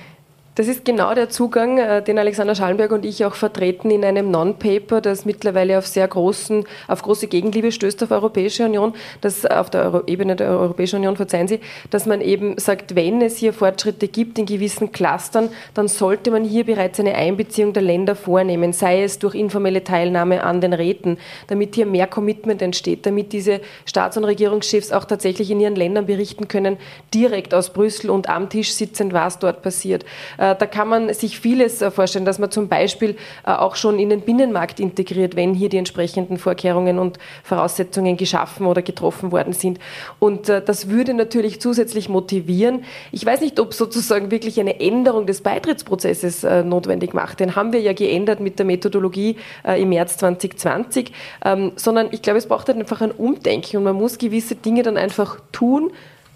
Das 0.54 0.68
ist 0.68 0.84
genau 0.84 1.14
der 1.14 1.30
Zugang, 1.30 1.78
äh, 1.78 2.02
den 2.02 2.18
Alexander 2.18 2.54
Schallenberg 2.54 2.92
und 2.92 3.06
ich 3.06 3.24
auch 3.24 3.34
vertreten 3.34 3.90
in 3.90 4.04
einem 4.04 4.30
Non-Paper, 4.30 5.00
das 5.00 5.24
mittlerweile 5.24 5.78
auf 5.78 5.86
sehr 5.86 6.06
großen, 6.06 6.66
auf 6.88 7.00
große 7.00 7.28
Gegenliebe 7.28 7.72
stößt 7.72 8.02
auf 8.02 8.10
Europäische 8.10 8.66
Union, 8.66 8.92
das 9.22 9.46
auf 9.46 9.70
der 9.70 9.84
Euro 9.84 10.02
Ebene 10.06 10.36
der 10.36 10.50
Europäischen 10.50 10.96
Union, 10.96 11.16
verzeihen 11.16 11.48
Sie, 11.48 11.60
dass 11.88 12.04
man 12.04 12.20
eben 12.20 12.58
sagt, 12.58 12.94
wenn 12.94 13.22
es 13.22 13.38
hier 13.38 13.54
Fortschritte 13.54 14.08
gibt 14.08 14.38
in 14.38 14.44
gewissen 14.44 14.92
Clustern, 14.92 15.48
dann 15.72 15.88
sollte 15.88 16.30
man 16.30 16.44
hier 16.44 16.64
bereits 16.64 17.00
eine 17.00 17.14
Einbeziehung 17.14 17.72
der 17.72 17.82
Länder 17.82 18.14
vornehmen, 18.14 18.74
sei 18.74 19.04
es 19.04 19.18
durch 19.18 19.34
informelle 19.34 19.84
Teilnahme 19.84 20.44
an 20.44 20.60
den 20.60 20.74
Räten, 20.74 21.16
damit 21.46 21.76
hier 21.76 21.86
mehr 21.86 22.06
Commitment 22.06 22.60
entsteht, 22.60 23.06
damit 23.06 23.32
diese 23.32 23.62
Staats- 23.86 24.18
und 24.18 24.24
Regierungschefs 24.24 24.92
auch 24.92 25.06
tatsächlich 25.06 25.50
in 25.50 25.60
ihren 25.60 25.76
Ländern 25.76 26.04
berichten 26.04 26.46
können, 26.46 26.76
direkt 27.14 27.54
aus 27.54 27.70
Brüssel 27.70 28.10
und 28.10 28.28
am 28.28 28.50
Tisch 28.50 28.74
sitzend, 28.74 29.14
was 29.14 29.38
dort 29.38 29.62
passiert. 29.62 30.04
Äh, 30.42 30.56
da 30.56 30.66
kann 30.66 30.88
man 30.88 31.14
sich 31.14 31.38
vieles 31.38 31.80
äh, 31.82 31.90
vorstellen, 31.90 32.24
dass 32.24 32.40
man 32.40 32.50
zum 32.50 32.68
Beispiel 32.68 33.16
äh, 33.46 33.52
auch 33.52 33.76
schon 33.76 33.98
in 33.98 34.10
den 34.10 34.22
Binnenmarkt 34.22 34.80
integriert, 34.80 35.36
wenn 35.36 35.54
hier 35.54 35.68
die 35.68 35.76
entsprechenden 35.76 36.36
Vorkehrungen 36.36 36.98
und 36.98 37.18
Voraussetzungen 37.44 38.16
geschaffen 38.16 38.66
oder 38.66 38.82
getroffen 38.82 39.30
worden 39.30 39.52
sind. 39.52 39.78
Und 40.18 40.48
das 40.48 40.88
würde 40.88 41.14
natürlich 41.14 41.60
zusätzlich 41.60 42.08
motivieren. 42.08 42.84
Ich 43.12 43.24
weiß 43.24 43.40
nicht, 43.40 43.60
ob 43.60 43.74
sozusagen 43.74 44.30
wirklich 44.30 44.58
eine 44.58 44.80
Änderung 44.80 45.26
des 45.26 45.42
Beitrittsprozesses 45.42 46.42
notwendig 46.64 47.14
macht. 47.14 47.40
Den 47.40 47.54
haben 47.54 47.72
wir 47.72 47.80
ja 47.80 47.92
geändert 47.92 48.40
mit 48.40 48.58
der 48.58 48.66
Methodologie 48.66 49.36
im 49.64 49.90
März 49.90 50.16
2020, 50.18 51.12
ähm, 51.44 51.72
sondern 51.76 52.08
ich 52.10 52.22
glaube, 52.22 52.38
es 52.38 52.46
braucht 52.46 52.68
halt 52.68 52.78
einfach 52.78 53.00
ein 53.00 53.12
Umdenken 53.12 53.76
und 53.78 53.84
man 53.84 53.96
muss 53.96 54.18
gewisse 54.18 54.54
Dinge 54.54 54.82
dann 54.82 54.96
einfach 54.96 55.38
tun, 55.52 55.92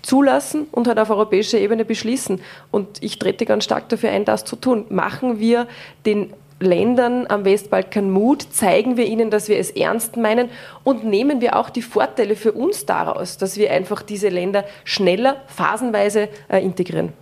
zulassen 0.07 0.67
und 0.71 0.87
halt 0.87 0.99
auf 0.99 1.11
europäischer 1.11 1.59
Ebene 1.59 1.85
beschließen. 1.85 2.41
Und 2.71 3.03
ich 3.03 3.19
trete 3.19 3.45
ganz 3.45 3.65
stark 3.65 3.89
dafür 3.89 4.11
ein, 4.11 4.25
das 4.25 4.45
zu 4.45 4.57
tun. 4.57 4.87
Machen 4.89 5.41
wir 5.41 5.67
den 6.07 6.33
Ländern 6.59 7.27
am 7.29 7.45
Westbalkan 7.45 8.11
Mut, 8.11 8.43
zeigen 8.51 8.97
wir 8.97 9.05
ihnen, 9.05 9.31
dass 9.31 9.49
wir 9.49 9.59
es 9.59 9.71
ernst 9.71 10.17
meinen 10.17 10.49
und 10.85 11.05
nehmen 11.05 11.43
wir 11.43 11.57
auch 11.57 11.69
die 11.69 11.83
Vorteile 11.83 12.35
für 12.35 12.53
uns 12.53 12.87
daraus, 12.87 13.37
dass 13.37 13.59
wir 13.59 13.71
einfach 13.71 14.01
diese 14.01 14.31
Länder 14.31 14.65
schneller, 14.85 15.43
phasenweise 15.49 16.29
äh, 16.49 16.65
integrieren. 16.65 17.13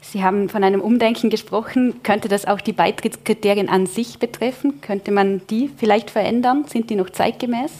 Sie 0.00 0.24
haben 0.24 0.48
von 0.48 0.64
einem 0.64 0.80
Umdenken 0.80 1.30
gesprochen. 1.30 2.02
Könnte 2.02 2.28
das 2.28 2.46
auch 2.46 2.60
die 2.60 2.72
Beitrittskriterien 2.72 3.68
an 3.68 3.86
sich 3.86 4.18
betreffen? 4.18 4.80
Könnte 4.80 5.12
man 5.12 5.42
die 5.50 5.70
vielleicht 5.76 6.10
verändern? 6.10 6.64
Sind 6.66 6.90
die 6.90 6.96
noch 6.96 7.10
zeitgemäß? 7.10 7.72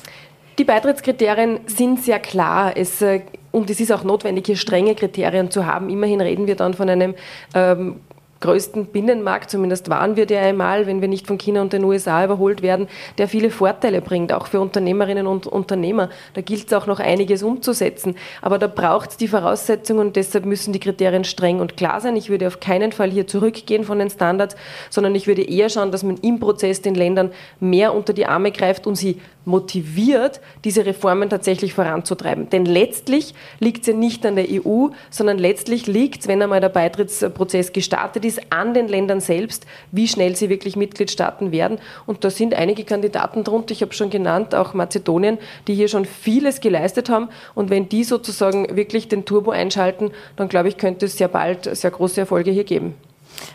Die 0.58 0.64
Beitrittskriterien 0.64 1.60
sind 1.66 2.02
sehr 2.02 2.20
klar. 2.20 2.76
Es 2.76 3.02
äh, 3.02 3.22
und 3.54 3.70
es 3.70 3.80
ist 3.80 3.92
auch 3.92 4.02
notwendig, 4.02 4.46
hier 4.46 4.56
strenge 4.56 4.94
Kriterien 4.94 5.50
zu 5.50 5.64
haben. 5.64 5.88
Immerhin 5.88 6.20
reden 6.20 6.46
wir 6.46 6.56
dann 6.56 6.74
von 6.74 6.88
einem 6.88 7.14
ähm, 7.54 8.00
größten 8.44 8.86
Binnenmarkt, 8.86 9.50
zumindest 9.50 9.88
waren 9.88 10.16
wir 10.16 10.26
der 10.26 10.42
einmal, 10.42 10.86
wenn 10.86 11.00
wir 11.00 11.08
nicht 11.08 11.26
von 11.26 11.38
China 11.38 11.62
und 11.62 11.72
den 11.72 11.82
USA 11.82 12.22
überholt 12.22 12.60
werden, 12.60 12.88
der 13.16 13.26
viele 13.26 13.48
Vorteile 13.48 14.02
bringt, 14.02 14.34
auch 14.34 14.48
für 14.48 14.60
Unternehmerinnen 14.60 15.26
und 15.26 15.46
Unternehmer. 15.46 16.10
Da 16.34 16.42
gilt 16.42 16.66
es 16.66 16.72
auch 16.74 16.86
noch 16.86 17.00
einiges 17.00 17.42
umzusetzen. 17.42 18.16
Aber 18.42 18.58
da 18.58 18.66
braucht 18.66 19.10
es 19.10 19.16
die 19.16 19.28
Voraussetzungen 19.28 20.08
und 20.08 20.16
deshalb 20.16 20.44
müssen 20.44 20.74
die 20.74 20.80
Kriterien 20.80 21.24
streng 21.24 21.60
und 21.60 21.78
klar 21.78 22.02
sein. 22.02 22.16
Ich 22.16 22.28
würde 22.28 22.46
auf 22.46 22.60
keinen 22.60 22.92
Fall 22.92 23.10
hier 23.10 23.26
zurückgehen 23.26 23.84
von 23.84 23.98
den 23.98 24.10
Standards, 24.10 24.56
sondern 24.90 25.14
ich 25.14 25.26
würde 25.26 25.42
eher 25.42 25.70
schauen, 25.70 25.90
dass 25.90 26.02
man 26.02 26.18
im 26.18 26.38
Prozess 26.38 26.82
den 26.82 26.94
Ländern 26.94 27.30
mehr 27.60 27.94
unter 27.94 28.12
die 28.12 28.26
Arme 28.26 28.52
greift 28.52 28.86
und 28.86 28.96
sie 28.96 29.20
motiviert, 29.44 30.40
diese 30.64 30.86
Reformen 30.86 31.28
tatsächlich 31.28 31.74
voranzutreiben. 31.74 32.48
Denn 32.50 32.64
letztlich 32.64 33.34
liegt 33.60 33.82
es 33.82 33.88
ja 33.88 33.94
nicht 33.94 34.24
an 34.24 34.36
der 34.36 34.46
EU, 34.48 34.88
sondern 35.10 35.38
letztlich 35.38 35.86
liegt 35.86 36.22
es, 36.22 36.28
wenn 36.28 36.42
einmal 36.42 36.60
der 36.60 36.70
Beitrittsprozess 36.70 37.72
gestartet 37.72 38.24
ist, 38.24 38.33
an 38.50 38.74
den 38.74 38.88
Ländern 38.88 39.20
selbst, 39.20 39.66
wie 39.92 40.08
schnell 40.08 40.36
sie 40.36 40.48
wirklich 40.48 40.76
Mitgliedstaaten 40.76 41.52
werden. 41.52 41.78
Und 42.06 42.24
da 42.24 42.30
sind 42.30 42.54
einige 42.54 42.84
Kandidaten 42.84 43.44
drunter, 43.44 43.72
ich 43.72 43.82
habe 43.82 43.92
schon 43.92 44.10
genannt, 44.10 44.54
auch 44.54 44.74
Mazedonien, 44.74 45.38
die 45.66 45.74
hier 45.74 45.88
schon 45.88 46.04
vieles 46.04 46.60
geleistet 46.60 47.08
haben. 47.08 47.28
Und 47.54 47.70
wenn 47.70 47.88
die 47.88 48.04
sozusagen 48.04 48.76
wirklich 48.76 49.08
den 49.08 49.24
Turbo 49.24 49.50
einschalten, 49.50 50.10
dann 50.36 50.48
glaube 50.48 50.68
ich, 50.68 50.76
könnte 50.76 51.06
es 51.06 51.18
sehr 51.18 51.28
bald 51.28 51.64
sehr 51.76 51.90
große 51.90 52.20
Erfolge 52.20 52.50
hier 52.50 52.64
geben. 52.64 52.94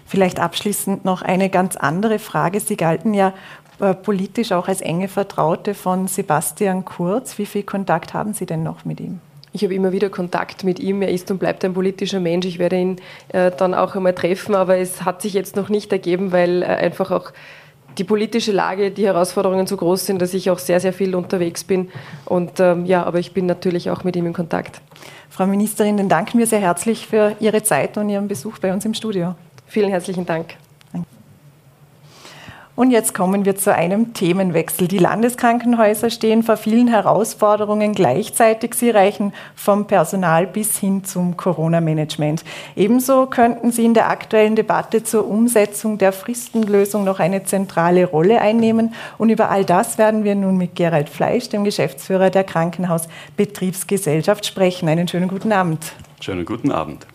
Vielleicht 0.06 0.40
abschließend 0.40 1.06
noch 1.06 1.22
eine 1.22 1.50
ganz 1.50 1.76
andere 1.76 2.20
Frage. 2.20 2.60
Sie 2.60 2.78
galten 2.78 3.14
ja 3.14 3.34
äh, 3.80 3.94
politisch 3.94 4.52
auch 4.52 4.68
als 4.68 4.82
enge 4.82 5.08
Vertraute 5.08 5.74
von 5.74 6.08
Sebastian 6.08 6.84
Kurz. 6.86 7.38
Wie 7.38 7.46
viel 7.46 7.64
Kontakt 7.64 8.14
haben 8.14 8.34
Sie 8.34 8.46
denn 8.46 8.64
noch 8.64 8.84
mit 8.86 9.00
ihm? 9.00 9.22
Ich 9.60 9.64
habe 9.66 9.76
immer 9.76 9.92
wieder 9.92 10.10
Kontakt 10.10 10.64
mit 10.64 10.80
ihm. 10.80 11.02
Er 11.02 11.10
ist 11.10 11.30
und 11.32 11.38
bleibt 11.38 11.66
ein 11.66 11.74
politischer 11.74 12.22
Mensch. 12.22 12.46
Ich 12.46 12.60
werde 12.60 12.78
ihn 12.78 12.96
äh, 13.34 13.52
dann 13.52 13.74
auch 13.74 13.94
einmal 13.94 14.16
treffen, 14.16 14.56
aber 14.56 14.78
es 14.78 15.04
hat 15.04 15.22
sich 15.22 15.34
jetzt 15.34 15.58
noch 15.58 15.68
nicht 15.68 15.92
ergeben, 15.92 16.32
weil 16.32 16.64
äh, 16.64 16.68
einfach 16.68 17.12
auch 17.12 17.34
die 17.98 18.06
politische 18.06 18.54
Lage, 18.54 18.90
die 18.90 19.06
Herausforderungen 19.06 19.68
so 19.68 19.76
groß 19.76 20.06
sind, 20.06 20.22
dass 20.22 20.34
ich 20.34 20.50
auch 20.50 20.60
sehr, 20.60 20.80
sehr 20.80 20.94
viel 20.94 21.14
unterwegs 21.14 21.66
bin. 21.66 21.90
Und 22.24 22.62
ähm, 22.62 22.86
ja, 22.86 23.04
aber 23.04 23.20
ich 23.20 23.34
bin 23.34 23.48
natürlich 23.48 23.90
auch 23.90 24.06
mit 24.06 24.16
ihm 24.16 24.28
in 24.28 24.34
Kontakt. 24.34 24.80
Frau 25.30 25.46
Ministerin, 25.46 25.98
dann 25.98 26.08
danken 26.08 26.40
wir 26.40 26.48
sehr 26.48 26.62
herzlich 26.62 27.06
für 27.06 27.36
Ihre 27.42 27.62
Zeit 27.62 27.98
und 27.98 28.08
Ihren 28.08 28.30
Besuch 28.30 28.60
bei 28.60 28.72
uns 28.72 28.86
im 28.86 28.94
Studio. 28.94 29.36
Vielen 29.68 29.90
herzlichen 29.90 30.26
Dank. 30.26 30.56
Und 32.80 32.92
jetzt 32.92 33.14
kommen 33.14 33.44
wir 33.44 33.58
zu 33.58 33.76
einem 33.76 34.14
Themenwechsel. 34.14 34.88
Die 34.88 35.00
Landeskrankenhäuser 35.00 36.10
stehen 36.10 36.44
vor 36.44 36.56
vielen 36.56 36.88
Herausforderungen 36.88 37.94
gleichzeitig. 37.94 38.74
Sie 38.74 38.90
reichen 38.90 39.34
vom 39.54 39.86
Personal 39.86 40.48
bis 40.48 40.78
hin 40.78 41.04
zum 41.04 41.36
Corona-Management. 41.36 42.46
Ebenso 42.78 43.26
könnten 43.26 43.74
sie 43.74 43.84
in 43.84 43.96
der 43.96 44.10
aktuellen 44.10 44.56
Debatte 44.56 45.04
zur 45.04 45.28
Umsetzung 45.28 45.98
der 45.98 46.14
Fristenlösung 46.14 47.04
noch 47.04 47.20
eine 47.20 47.44
zentrale 47.44 48.06
Rolle 48.06 48.40
einnehmen. 48.40 48.94
Und 49.18 49.30
über 49.30 49.50
all 49.50 49.66
das 49.66 49.98
werden 49.98 50.24
wir 50.24 50.36
nun 50.36 50.56
mit 50.56 50.76
Gerald 50.76 51.10
Fleisch, 51.10 51.50
dem 51.50 51.66
Geschäftsführer 51.66 52.30
der 52.30 52.46
Krankenhausbetriebsgesellschaft, 52.46 54.46
sprechen. 54.46 54.88
Einen 54.88 55.10
schönen 55.10 55.28
guten 55.28 55.52
Abend. 55.52 55.92
Schönen 56.22 56.46
guten 56.46 56.72
Abend. 56.72 57.06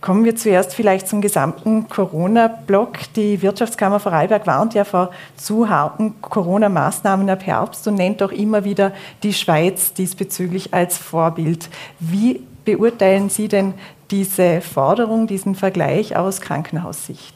Kommen 0.00 0.24
wir 0.24 0.34
zuerst 0.34 0.74
vielleicht 0.74 1.08
zum 1.08 1.20
gesamten 1.20 1.86
Corona-Block. 1.90 3.12
Die 3.16 3.42
Wirtschaftskammer 3.42 4.00
Vorarlberg 4.00 4.46
warnt 4.46 4.72
ja 4.72 4.84
vor 4.84 5.10
zu 5.36 5.68
harten 5.68 6.14
Corona-Maßnahmen 6.22 7.28
ab 7.28 7.44
Herbst 7.44 7.86
und 7.86 7.96
nennt 7.96 8.22
auch 8.22 8.32
immer 8.32 8.64
wieder 8.64 8.92
die 9.22 9.34
Schweiz 9.34 9.92
diesbezüglich 9.92 10.72
als 10.72 10.96
Vorbild. 10.96 11.68
Wie 11.98 12.40
beurteilen 12.64 13.28
Sie 13.28 13.48
denn 13.48 13.74
diese 14.10 14.62
Forderung, 14.62 15.26
diesen 15.26 15.54
Vergleich 15.54 16.16
aus 16.16 16.40
Krankenhaussicht? 16.40 17.34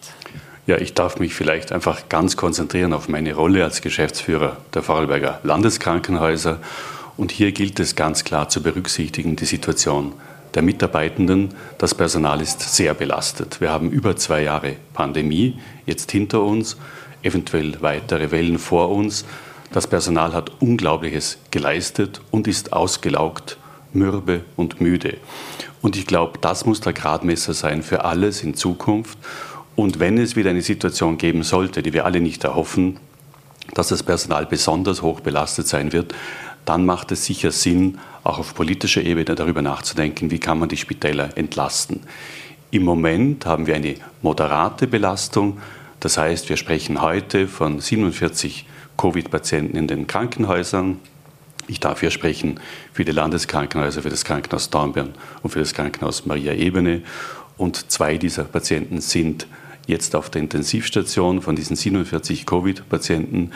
Ja, 0.67 0.79
ich 0.79 0.95
darf 0.95 1.19
mich 1.19 1.35
vielleicht 1.35 1.71
einfach 1.71 2.09
ganz 2.09 2.39
konzentrieren 2.39 2.95
auf 2.95 3.11
meine 3.11 3.35
Rolle 3.35 3.63
als 3.63 3.83
Geschäftsführer 3.83 4.57
der 4.73 4.83
Vorarlberger 4.83 5.41
Landeskrankenhäuser. 5.43 6.61
Und 7.19 7.31
hier 7.31 7.53
gilt 7.53 7.79
es 7.79 7.95
ganz 7.95 8.25
klar 8.25 8.49
zu 8.49 8.63
berücksichtigen, 8.63 9.37
die 9.37 9.45
Situation 9.45 10.15
der 10.55 10.63
Mitarbeitenden. 10.63 11.55
Das 11.79 11.95
Personal 11.95 12.41
ist 12.41 12.61
sehr 12.61 12.95
belastet. 12.95 13.61
Wir 13.61 13.71
haben 13.71 13.91
über 13.91 14.17
zwei 14.17 14.43
Jahre 14.43 14.77
Pandemie 14.93 15.59
jetzt 15.87 16.11
hinter 16.13 16.43
uns, 16.43 16.77
eventuell 17.23 17.81
weitere 17.81 18.31
Wellen 18.31 18.59
vor 18.59 18.91
uns. 18.91 19.25
Das 19.73 19.87
Personal 19.87 20.33
hat 20.33 20.61
Unglaubliches 20.61 21.39
geleistet 21.51 22.21
und 22.31 22.47
ist 22.47 22.73
ausgelaugt, 22.73 23.59
mürbe 23.93 24.43
und 24.57 24.81
müde. 24.81 25.17
Und 25.83 25.97
ich 25.97 26.07
glaube, 26.07 26.39
das 26.41 26.65
muss 26.65 26.81
der 26.81 26.93
Gradmesser 26.93 27.53
sein 27.53 27.83
für 27.83 28.05
alles 28.05 28.43
in 28.43 28.55
Zukunft. 28.55 29.19
Und 29.77 29.99
wenn 29.99 30.19
es 30.19 30.37
wieder 30.37 30.51
eine 30.51 30.63
Situation 30.63 31.19
geben 31.19 31.43
sollte, 31.43 31.83
die 31.83 31.93
wir 31.93 32.05
alle 32.05 32.21
nicht 32.21 32.45
erhoffen, 32.45 32.99
dass 33.75 33.89
das 33.89 34.03
Personal 34.03 34.47
besonders 34.47 35.03
hoch 35.03 35.21
belastet 35.21 35.67
sein 35.67 35.93
wird, 35.93 36.15
dann 36.65 36.87
macht 36.87 37.13
es 37.13 37.27
sicher 37.27 37.51
Sinn, 37.51 37.99
auch 38.23 38.39
auf 38.39 38.55
politischer 38.55 39.03
Ebene 39.03 39.35
darüber 39.35 39.63
nachzudenken, 39.63 40.31
wie 40.31 40.39
kann 40.39 40.59
man 40.59 40.69
die 40.69 40.77
Spitäler 40.77 41.37
entlasten. 41.37 42.01
Im 42.71 42.85
Moment 42.85 43.47
haben 43.47 43.67
wir 43.67 43.77
eine 43.77 43.97
moderate 44.23 44.87
Belastung. 44.87 45.59
Das 46.01 46.19
heißt, 46.19 46.49
wir 46.49 46.57
sprechen 46.57 47.01
heute 47.01 47.47
von 47.47 47.81
47 47.81 48.67
Covid-Patienten 48.97 49.77
in 49.77 49.87
den 49.87 50.07
Krankenhäusern. 50.07 50.99
Ich 51.67 51.81
darf 51.81 52.01
hier 52.01 52.11
sprechen 52.11 52.61
für 52.93 53.05
die 53.05 53.13
Landeskrankenhäuser, 53.13 54.03
für 54.03 54.11
das 54.11 54.25
Krankenhaus 54.25 54.71
Dornbirn 54.71 55.15
und 55.43 55.51
für 55.51 55.61
das 55.61 55.73
Krankenhaus 55.73 56.27
Maria 56.27 56.53
Ebene. 56.53 57.03
Und 57.57 57.91
zwei 57.91 58.19
dieser 58.19 58.45
Patienten 58.45 59.01
sind 59.01 59.47
jetzt 59.87 60.17
auf 60.17 60.31
der 60.31 60.43
Intensivstation 60.43 61.43
von 61.43 61.57
diesen 61.57 61.77
47 61.77 62.47
Covid-Patienten. 62.47 63.53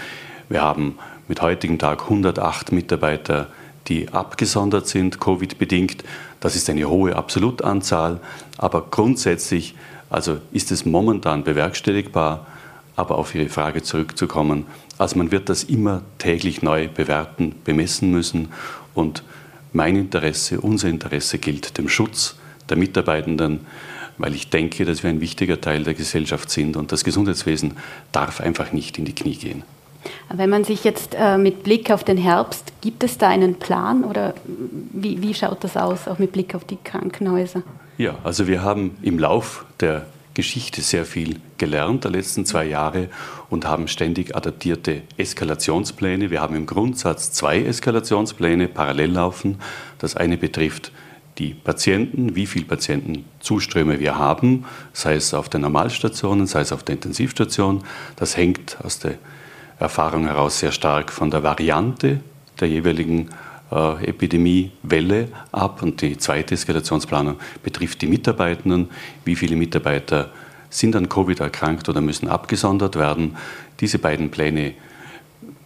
Wir 0.48 0.62
haben 0.62 0.98
mit 1.28 1.42
heutigem 1.42 1.78
Tag 1.78 2.02
108 2.04 2.72
Mitarbeiter, 2.72 3.48
die 3.86 4.08
abgesondert 4.08 4.86
sind, 4.88 5.20
Covid-bedingt. 5.20 6.04
Das 6.40 6.56
ist 6.56 6.68
eine 6.68 6.88
hohe 6.88 7.16
Absolutanzahl, 7.16 8.20
aber 8.56 8.86
grundsätzlich 8.90 9.74
also 10.10 10.38
ist 10.52 10.70
es 10.72 10.84
momentan 10.84 11.44
bewerkstelligbar. 11.44 12.46
Aber 12.96 13.16
auf 13.16 13.34
Ihre 13.34 13.48
Frage 13.48 13.82
zurückzukommen, 13.82 14.66
also 14.96 15.16
man 15.16 15.30
wird 15.30 15.48
das 15.48 15.62
immer 15.62 16.02
täglich 16.18 16.62
neu 16.62 16.88
bewerten, 16.88 17.54
bemessen 17.62 18.10
müssen. 18.10 18.48
Und 18.92 19.22
mein 19.72 19.94
Interesse, 19.94 20.60
unser 20.60 20.88
Interesse 20.88 21.38
gilt 21.38 21.78
dem 21.78 21.88
Schutz 21.88 22.36
der 22.68 22.76
Mitarbeitenden, 22.76 23.60
weil 24.16 24.34
ich 24.34 24.50
denke, 24.50 24.84
dass 24.84 25.04
wir 25.04 25.10
ein 25.10 25.20
wichtiger 25.20 25.60
Teil 25.60 25.84
der 25.84 25.94
Gesellschaft 25.94 26.50
sind 26.50 26.76
und 26.76 26.90
das 26.90 27.04
Gesundheitswesen 27.04 27.76
darf 28.10 28.40
einfach 28.40 28.72
nicht 28.72 28.98
in 28.98 29.04
die 29.04 29.14
Knie 29.14 29.36
gehen. 29.36 29.62
Wenn 30.32 30.50
man 30.50 30.64
sich 30.64 30.84
jetzt 30.84 31.14
äh, 31.18 31.38
mit 31.38 31.62
Blick 31.62 31.90
auf 31.90 32.04
den 32.04 32.16
Herbst, 32.16 32.72
gibt 32.80 33.04
es 33.04 33.18
da 33.18 33.28
einen 33.28 33.56
Plan 33.56 34.04
oder 34.04 34.34
wie, 34.92 35.22
wie 35.22 35.34
schaut 35.34 35.64
das 35.64 35.76
aus, 35.76 36.08
auch 36.08 36.18
mit 36.18 36.32
Blick 36.32 36.54
auf 36.54 36.64
die 36.64 36.78
Krankenhäuser? 36.82 37.62
Ja, 37.96 38.14
also 38.22 38.46
wir 38.46 38.62
haben 38.62 38.96
im 39.02 39.18
Lauf 39.18 39.64
der 39.80 40.06
Geschichte 40.34 40.82
sehr 40.82 41.04
viel 41.04 41.40
gelernt 41.58 42.04
der 42.04 42.12
letzten 42.12 42.46
zwei 42.46 42.64
Jahre 42.64 43.08
und 43.50 43.66
haben 43.66 43.88
ständig 43.88 44.36
adaptierte 44.36 45.02
Eskalationspläne. 45.16 46.30
Wir 46.30 46.40
haben 46.40 46.54
im 46.54 46.64
Grundsatz 46.64 47.32
zwei 47.32 47.60
Eskalationspläne 47.60 48.68
parallel 48.68 49.10
laufen. 49.10 49.58
Das 49.98 50.14
eine 50.14 50.36
betrifft 50.36 50.92
die 51.38 51.54
Patienten, 51.54 52.36
wie 52.36 52.46
viele 52.46 52.66
Patientenzuströme 52.66 54.00
wir 54.00 54.16
haben, 54.16 54.64
sei 54.92 55.14
es 55.14 55.34
auf 55.34 55.48
den 55.48 55.62
Normalstationen, 55.62 56.46
sei 56.46 56.60
es 56.60 56.72
auf 56.72 56.84
der 56.84 56.96
Intensivstation. 56.96 57.82
Das 58.14 58.36
hängt 58.36 58.76
aus 58.82 58.98
der 58.98 59.14
Erfahrung 59.78 60.26
heraus 60.26 60.58
sehr 60.58 60.72
stark 60.72 61.12
von 61.12 61.30
der 61.30 61.42
Variante 61.42 62.20
der 62.60 62.68
jeweiligen 62.68 63.28
äh, 63.70 64.04
Epidemiewelle 64.06 65.28
ab. 65.52 65.82
Und 65.82 66.02
die 66.02 66.18
zweite 66.18 66.54
Eskalationsplanung 66.54 67.36
betrifft 67.62 68.02
die 68.02 68.06
Mitarbeitenden. 68.06 68.88
Wie 69.24 69.36
viele 69.36 69.56
Mitarbeiter 69.56 70.30
sind 70.70 70.96
an 70.96 71.08
Covid 71.08 71.40
erkrankt 71.40 71.88
oder 71.88 72.00
müssen 72.00 72.28
abgesondert 72.28 72.96
werden? 72.96 73.36
Diese 73.80 73.98
beiden 73.98 74.30
Pläne 74.30 74.74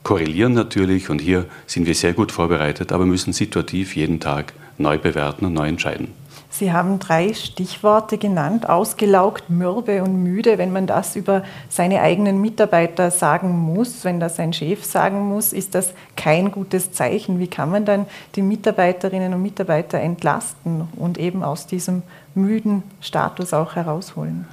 korrelieren 0.03 0.53
natürlich 0.53 1.11
und 1.11 1.21
hier 1.21 1.47
sind 1.67 1.87
wir 1.87 1.95
sehr 1.95 2.13
gut 2.13 2.33
vorbereitet, 2.33 2.93
aber 2.93 3.07
müssen 3.07 3.33
situativ 3.33 3.97
jeden 3.97 4.21
Tag 4.21 4.53
neu 4.79 4.99
bewerten 4.99 5.47
und 5.47 5.55
neu 5.55 5.69
entscheiden. 5.69 6.09
Sie 6.55 6.71
haben 6.71 6.99
drei 6.99 7.33
Stichworte 7.33 8.19
genannt, 8.19 8.69
ausgelaugt, 8.69 9.49
mürbe 9.49 10.03
und 10.03 10.23
müde. 10.23 10.59
Wenn 10.59 10.71
man 10.71 10.87
das 10.87 11.17
über 11.17 11.45
seine 11.71 12.03
eigenen 12.03 12.43
Mitarbeiter 12.43 13.11
sagen 13.11 13.59
muss, 13.59 14.05
wenn 14.05 14.21
das 14.21 14.39
ein 14.39 14.53
Chef 14.53 14.85
sagen 14.85 15.27
muss, 15.31 15.55
ist 15.55 15.75
das 15.75 15.95
kein 16.15 16.53
gutes 16.53 16.93
Zeichen. 16.93 17.39
Wie 17.39 17.47
kann 17.47 17.71
man 17.71 17.87
dann 17.87 18.05
die 18.35 18.43
Mitarbeiterinnen 18.43 19.33
und 19.33 19.41
Mitarbeiter 19.41 19.99
entlasten 19.99 20.89
und 20.97 21.17
eben 21.17 21.43
aus 21.43 21.67
diesem 21.67 22.03
müden 22.35 22.83
Status 23.01 23.55
auch 23.55 23.75
herausholen? 23.75 24.47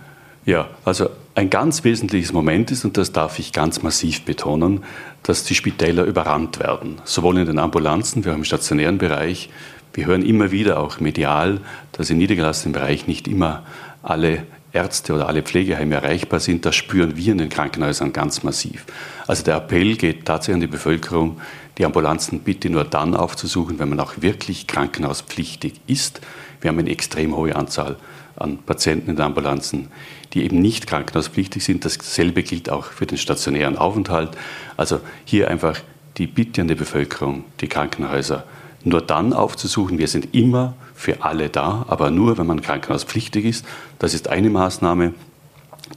Ja, 0.46 0.68
also 0.86 1.10
ein 1.36 1.50
ganz 1.50 1.84
wesentliches 1.84 2.32
Moment 2.32 2.72
ist, 2.72 2.86
und 2.86 2.96
das 2.96 3.12
darf 3.12 3.40
ich 3.40 3.52
ganz 3.52 3.84
massiv 3.84 4.24
betonen, 4.24 4.86
dass 5.22 5.44
die 5.44 5.54
Spitäler 5.54 6.06
überrannt 6.06 6.60
werden. 6.60 7.02
Sowohl 7.04 7.40
in 7.40 7.46
den 7.46 7.60
Ambulanzen, 7.60 8.24
wir 8.24 8.32
haben 8.32 8.40
im 8.40 8.46
stationären 8.46 8.98
Bereich, 8.98 9.50
wir 9.94 10.06
hören 10.06 10.24
immer 10.24 10.52
wieder 10.52 10.80
auch 10.80 11.00
medial, 11.00 11.62
dass 11.92 12.10
im 12.10 12.18
niedergelassenen 12.18 12.74
Bereich 12.74 13.08
nicht 13.08 13.28
immer 13.28 13.64
alle 14.04 14.44
Ärzte 14.72 15.14
oder 15.14 15.28
alle 15.28 15.42
Pflegeheime 15.42 15.96
erreichbar 15.96 16.40
sind. 16.40 16.66
Das 16.66 16.76
spüren 16.76 17.18
wir 17.18 17.32
in 17.32 17.40
den 17.40 17.50
Krankenhäusern 17.50 18.14
ganz 18.14 18.44
massiv. 18.44 18.86
Also 19.28 19.44
der 19.44 19.58
Appell 19.58 19.96
geht 19.96 20.26
tatsächlich 20.26 20.56
an 20.56 20.62
die 20.62 20.68
Bevölkerung, 20.68 21.42
die 21.78 21.86
Ambulanzen 21.86 22.42
bitte 22.42 22.70
nur 22.70 22.84
dann 22.84 23.16
aufzusuchen, 23.16 23.80
wenn 23.80 23.90
man 23.90 24.00
auch 24.00 24.14
wirklich 24.22 24.68
krankenhauspflichtig 24.68 25.74
ist. 25.88 26.22
Wir 26.62 26.70
haben 26.70 26.80
eine 26.80 26.92
extrem 26.92 27.36
hohe 27.36 27.56
Anzahl 27.56 27.96
an 28.36 28.60
Patienten 28.60 29.12
in 29.12 29.16
den 29.16 29.26
Ambulanzen, 29.26 29.88
die 30.34 30.44
eben 30.44 30.60
nicht 30.60 30.88
krankenhauspflichtig 30.88 31.64
sind. 31.64 31.84
Dasselbe 31.84 32.44
gilt 32.44 32.70
auch 32.70 32.86
für 32.86 33.06
den 33.06 33.18
stationären 33.18 33.78
Aufenthalt. 33.78 34.32
Also 34.78 35.00
hier 35.26 35.50
einfach 35.50 35.80
die 36.18 36.28
Bitte 36.28 36.62
an 36.62 36.68
die 36.68 36.76
Bevölkerung, 36.76 37.46
die 37.62 37.68
Krankenhäuser 37.68 38.44
nur 38.84 39.02
dann 39.02 39.34
aufzusuchen. 39.34 39.98
Wir 39.98 40.08
sind 40.08 40.34
immer 40.34 40.76
für 40.96 41.24
alle 41.24 41.50
da, 41.50 41.86
aber 41.88 42.12
nur, 42.12 42.38
wenn 42.38 42.48
man 42.48 42.62
krankenhauspflichtig 42.62 43.46
ist. 43.46 43.66
Das 44.00 44.14
ist 44.14 44.28
eine 44.28 44.50
Maßnahme. 44.50 45.14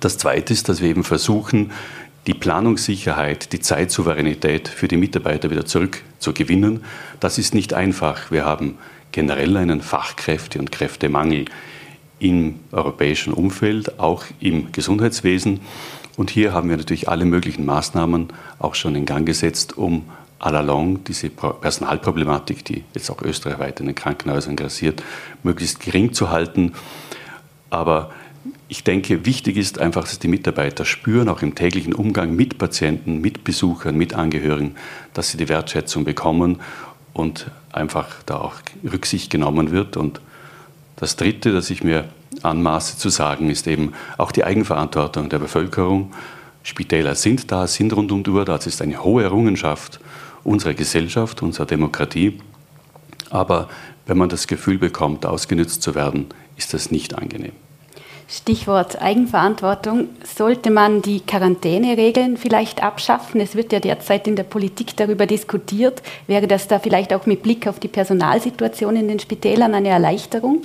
Das 0.01 0.19
Zweite 0.19 0.53
ist, 0.53 0.69
dass 0.69 0.81
wir 0.81 0.89
eben 0.89 1.05
versuchen, 1.05 1.73
die 2.27 2.35
Planungssicherheit, 2.35 3.53
die 3.53 3.61
Zeitsouveränität 3.61 4.69
für 4.69 4.89
die 4.89 4.97
Mitarbeiter 4.97 5.51
wieder 5.51 5.67
zurückzugewinnen. 5.67 6.85
Das 7.19 7.39
ist 7.39 7.55
nicht 7.55 7.75
einfach. 7.75 8.31
Wir 8.31 8.45
haben 8.45 8.79
generell 9.11 9.57
einen 9.57 9.83
Fachkräfte- 9.83 10.59
und 10.59 10.71
Kräftemangel 10.71 11.47
im 12.21 12.61
europäischen 12.71 13.33
Umfeld, 13.33 13.99
auch 13.99 14.25
im 14.39 14.71
Gesundheitswesen. 14.71 15.61
Und 16.17 16.31
hier 16.31 16.53
haben 16.53 16.69
wir 16.71 16.77
natürlich 16.77 17.09
alle 17.09 17.25
möglichen 17.25 17.65
Maßnahmen 17.65 18.29
auch 18.59 18.75
schon 18.77 18.95
in 18.95 19.05
Gang 19.05 19.27
gesetzt, 19.27 19.77
um 19.77 20.05
à 20.43 20.51
la 20.51 20.61
longue 20.61 20.99
diese 21.07 21.31
Personalproblematik, 21.31 22.65
die 22.65 22.85
jetzt 22.95 23.11
auch 23.11 23.23
österreichweit 23.23 23.79
in 23.81 23.87
den 23.87 23.95
Krankenhäusern 23.95 24.57
grassiert, 24.57 25.03
möglichst 25.45 25.79
gering 25.81 26.13
zu 26.13 26.31
halten. 26.31 26.73
Aber 27.71 28.11
ich 28.67 28.83
denke, 28.83 29.25
wichtig 29.25 29.57
ist 29.57 29.79
einfach, 29.79 30.03
dass 30.03 30.19
die 30.19 30.27
Mitarbeiter 30.27 30.85
spüren, 30.85 31.29
auch 31.29 31.43
im 31.43 31.55
täglichen 31.55 31.95
Umgang 31.95 32.35
mit 32.35 32.59
Patienten, 32.59 33.21
mit 33.21 33.45
Besuchern, 33.45 33.97
mit 33.97 34.15
Angehörigen, 34.15 34.75
dass 35.15 35.31
sie 35.31 35.39
die 35.39 35.49
Wertschätzung 35.49 36.05
bekommen 36.05 36.61
und 37.13 37.47
einfach 37.71 38.09
da 38.27 38.39
auch 38.39 38.55
Rücksicht 38.91 39.31
genommen 39.31 39.71
wird. 39.71 39.97
Und 39.97 40.21
das 40.97 41.15
Dritte, 41.15 41.53
das 41.53 41.71
ich 41.71 41.85
mir 41.85 42.09
anmaße 42.43 42.99
zu 42.99 43.11
sagen, 43.11 43.49
ist 43.49 43.69
eben 43.69 43.93
auch 44.19 44.33
die 44.33 44.43
Eigenverantwortung 44.43 45.29
der 45.29 45.39
Bevölkerung. 45.39 46.13
Spitäler 46.65 47.15
sind 47.15 47.53
da, 47.53 47.69
sind 47.69 47.93
rund 47.95 48.11
um 48.11 48.25
die 48.25 48.31
Uhr 48.31 48.45
da. 48.45 48.57
Das 48.57 48.67
ist 48.67 48.83
eine 48.83 49.05
hohe 49.05 49.23
Errungenschaft 49.23 50.01
unserer 50.45 50.75
Gesellschaft, 50.75 51.43
unserer 51.43 51.67
Demokratie. 51.67 52.39
Aber 53.31 53.69
wenn 54.07 54.19
man 54.19 54.29
das 54.29 54.47
Gefühl 54.47 54.79
bekommt, 54.79 55.25
ausgenützt 55.27 55.83
zu 55.83 55.95
werden, 55.95 56.27
ist 56.57 56.75
das 56.75 56.91
nicht 56.91 57.17
angenehm. 57.17 57.53
Stichwort 58.29 59.03
Eigenverantwortung. 59.03 60.09
Sollte 60.25 60.71
man 60.71 61.03
die 61.03 61.21
Quarantäneregeln 61.21 62.39
vielleicht 62.39 62.83
abschaffen? 62.83 63.41
Es 63.43 63.55
wird 63.55 63.73
ja 63.73 63.81
derzeit 63.81 64.27
in 64.27 64.37
der 64.37 64.45
Politik 64.45 64.97
darüber 64.97 65.27
diskutiert. 65.27 66.03
Wäre 66.27 66.47
das 66.47 66.67
da 66.67 66.79
vielleicht 66.79 67.13
auch 67.13 67.27
mit 67.27 67.43
Blick 67.43 67.67
auf 67.67 67.79
die 67.79 67.89
Personalsituation 67.89 68.97
in 68.97 69.09
den 69.09 69.19
Spitälern 69.19 69.75
eine 69.75 69.91
Erleichterung? 69.91 70.63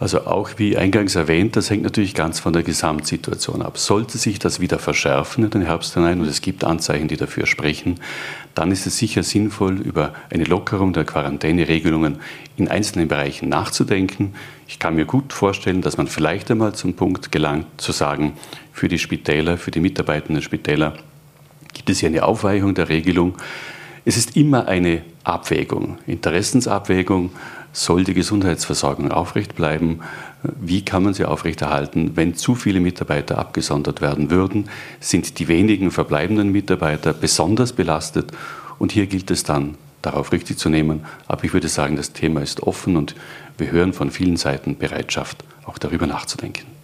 Also 0.00 0.26
auch 0.26 0.50
wie 0.58 0.76
eingangs 0.76 1.16
erwähnt, 1.16 1.56
das 1.56 1.70
hängt 1.70 1.82
natürlich 1.82 2.14
ganz 2.14 2.38
von 2.38 2.52
der 2.52 2.62
Gesamtsituation 2.62 3.62
ab. 3.62 3.78
Sollte 3.78 4.16
sich 4.16 4.38
das 4.38 4.60
wieder 4.60 4.78
verschärfen 4.78 5.42
in 5.44 5.50
den 5.50 5.62
Herbst 5.62 5.94
hinein, 5.94 6.20
und 6.20 6.28
es 6.28 6.40
gibt 6.40 6.62
Anzeichen, 6.62 7.08
die 7.08 7.16
dafür 7.16 7.46
sprechen, 7.46 7.98
dann 8.54 8.70
ist 8.70 8.86
es 8.86 8.96
sicher 8.96 9.24
sinnvoll, 9.24 9.80
über 9.80 10.14
eine 10.30 10.44
Lockerung 10.44 10.92
der 10.92 11.04
Quarantäneregelungen 11.04 12.18
in 12.56 12.68
einzelnen 12.68 13.08
Bereichen 13.08 13.48
nachzudenken. 13.48 14.34
Ich 14.68 14.78
kann 14.78 14.94
mir 14.94 15.04
gut 15.04 15.32
vorstellen, 15.32 15.82
dass 15.82 15.96
man 15.96 16.06
vielleicht 16.06 16.48
einmal 16.50 16.74
zum 16.74 16.94
Punkt 16.94 17.32
gelangt, 17.32 17.66
zu 17.78 17.90
sagen, 17.90 18.34
für 18.72 18.86
die 18.86 18.98
Spitäler, 18.98 19.58
für 19.58 19.72
die 19.72 19.80
Mitarbeitenden 19.80 20.42
Spitäler 20.42 20.94
gibt 21.74 21.90
es 21.90 21.98
hier 21.98 22.08
eine 22.08 22.24
Aufweichung 22.24 22.74
der 22.74 22.88
Regelung. 22.88 23.34
Es 24.04 24.16
ist 24.16 24.36
immer 24.36 24.68
eine 24.68 25.02
Abwägung, 25.24 25.98
Interessensabwägung 26.06 27.30
soll 27.72 28.04
die 28.04 28.14
Gesundheitsversorgung 28.14 29.12
aufrecht 29.12 29.54
bleiben? 29.54 30.00
Wie 30.42 30.84
kann 30.84 31.02
man 31.02 31.14
sie 31.14 31.24
aufrechterhalten? 31.24 32.16
Wenn 32.16 32.34
zu 32.34 32.54
viele 32.54 32.80
Mitarbeiter 32.80 33.38
abgesondert 33.38 34.00
werden 34.00 34.30
würden, 34.30 34.68
sind 35.00 35.38
die 35.38 35.48
wenigen 35.48 35.90
verbleibenden 35.90 36.50
Mitarbeiter 36.50 37.12
besonders 37.12 37.72
belastet. 37.72 38.32
Und 38.78 38.92
hier 38.92 39.06
gilt 39.06 39.30
es 39.30 39.42
dann, 39.42 39.76
darauf 40.02 40.32
richtig 40.32 40.58
zu 40.58 40.68
nehmen. 40.68 41.04
Aber 41.26 41.44
ich 41.44 41.52
würde 41.52 41.68
sagen, 41.68 41.96
das 41.96 42.12
Thema 42.12 42.40
ist 42.40 42.62
offen 42.62 42.96
und 42.96 43.14
wir 43.58 43.70
hören 43.70 43.92
von 43.92 44.10
vielen 44.10 44.36
Seiten 44.36 44.76
Bereitschaft, 44.76 45.44
auch 45.64 45.78
darüber 45.78 46.06
nachzudenken. 46.06 46.77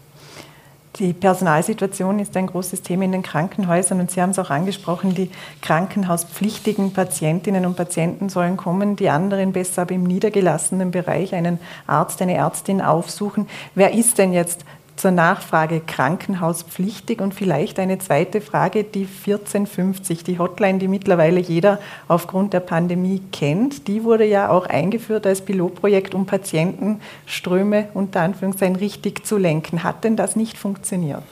Die 0.96 1.12
Personalsituation 1.12 2.20
ist 2.20 2.37
ein 2.37 2.46
großes 2.46 2.83
Thema 2.83 3.04
in 3.04 3.11
den 3.11 3.24
Krankenhäusern 3.24 3.98
und 3.98 4.12
Sie 4.12 4.22
haben 4.22 4.30
es 4.30 4.38
auch 4.38 4.50
angesprochen, 4.50 5.12
die 5.12 5.28
krankenhauspflichtigen 5.61 6.92
Patientinnen 6.92 7.66
und 7.66 7.74
Patienten 7.74 8.28
sollen 8.28 8.57
kommen, 8.57 8.94
die 8.94 9.11
anderen 9.11 9.52
besser 9.52 9.83
aber 9.83 9.94
im 9.96 10.04
niedergelassenen 10.04 10.92
Bereich 10.92 11.35
einen 11.35 11.59
Arzt, 11.88 12.22
eine 12.22 12.35
Ärztin 12.35 12.80
aufsuchen. 12.80 13.48
Wer 13.74 13.92
ist 13.92 14.18
denn 14.18 14.33
jetzt 14.33 14.64
zur 14.96 15.11
Nachfrage 15.11 15.80
krankenhauspflichtig 15.80 17.20
und 17.20 17.35
vielleicht 17.35 17.78
eine 17.78 17.98
zweite 17.98 18.40
Frage, 18.40 18.85
die 18.85 19.07
1450, 19.07 20.24
die 20.24 20.38
Hotline, 20.38 20.78
die 20.78 20.88
mittlerweile 20.88 21.40
jeder 21.40 21.80
aufgrund 22.09 22.52
der 22.52 22.61
Pandemie 22.61 23.20
kennt, 23.33 23.88
die 23.88 24.04
wurde 24.04 24.24
ja 24.24 24.50
auch 24.50 24.66
eingeführt 24.66 25.26
als 25.26 25.42
Pilotprojekt, 25.42 26.14
um 26.14 26.26
Patientenströme 26.26 27.88
unter 27.94 28.20
Anführungszeichen 28.20 28.76
richtig 28.76 29.26
zu 29.26 29.37
lenken. 29.37 29.83
Hat 29.83 30.04
denn 30.04 30.16
das 30.16 30.37
nicht 30.37 30.57
funktioniert? 30.57 31.22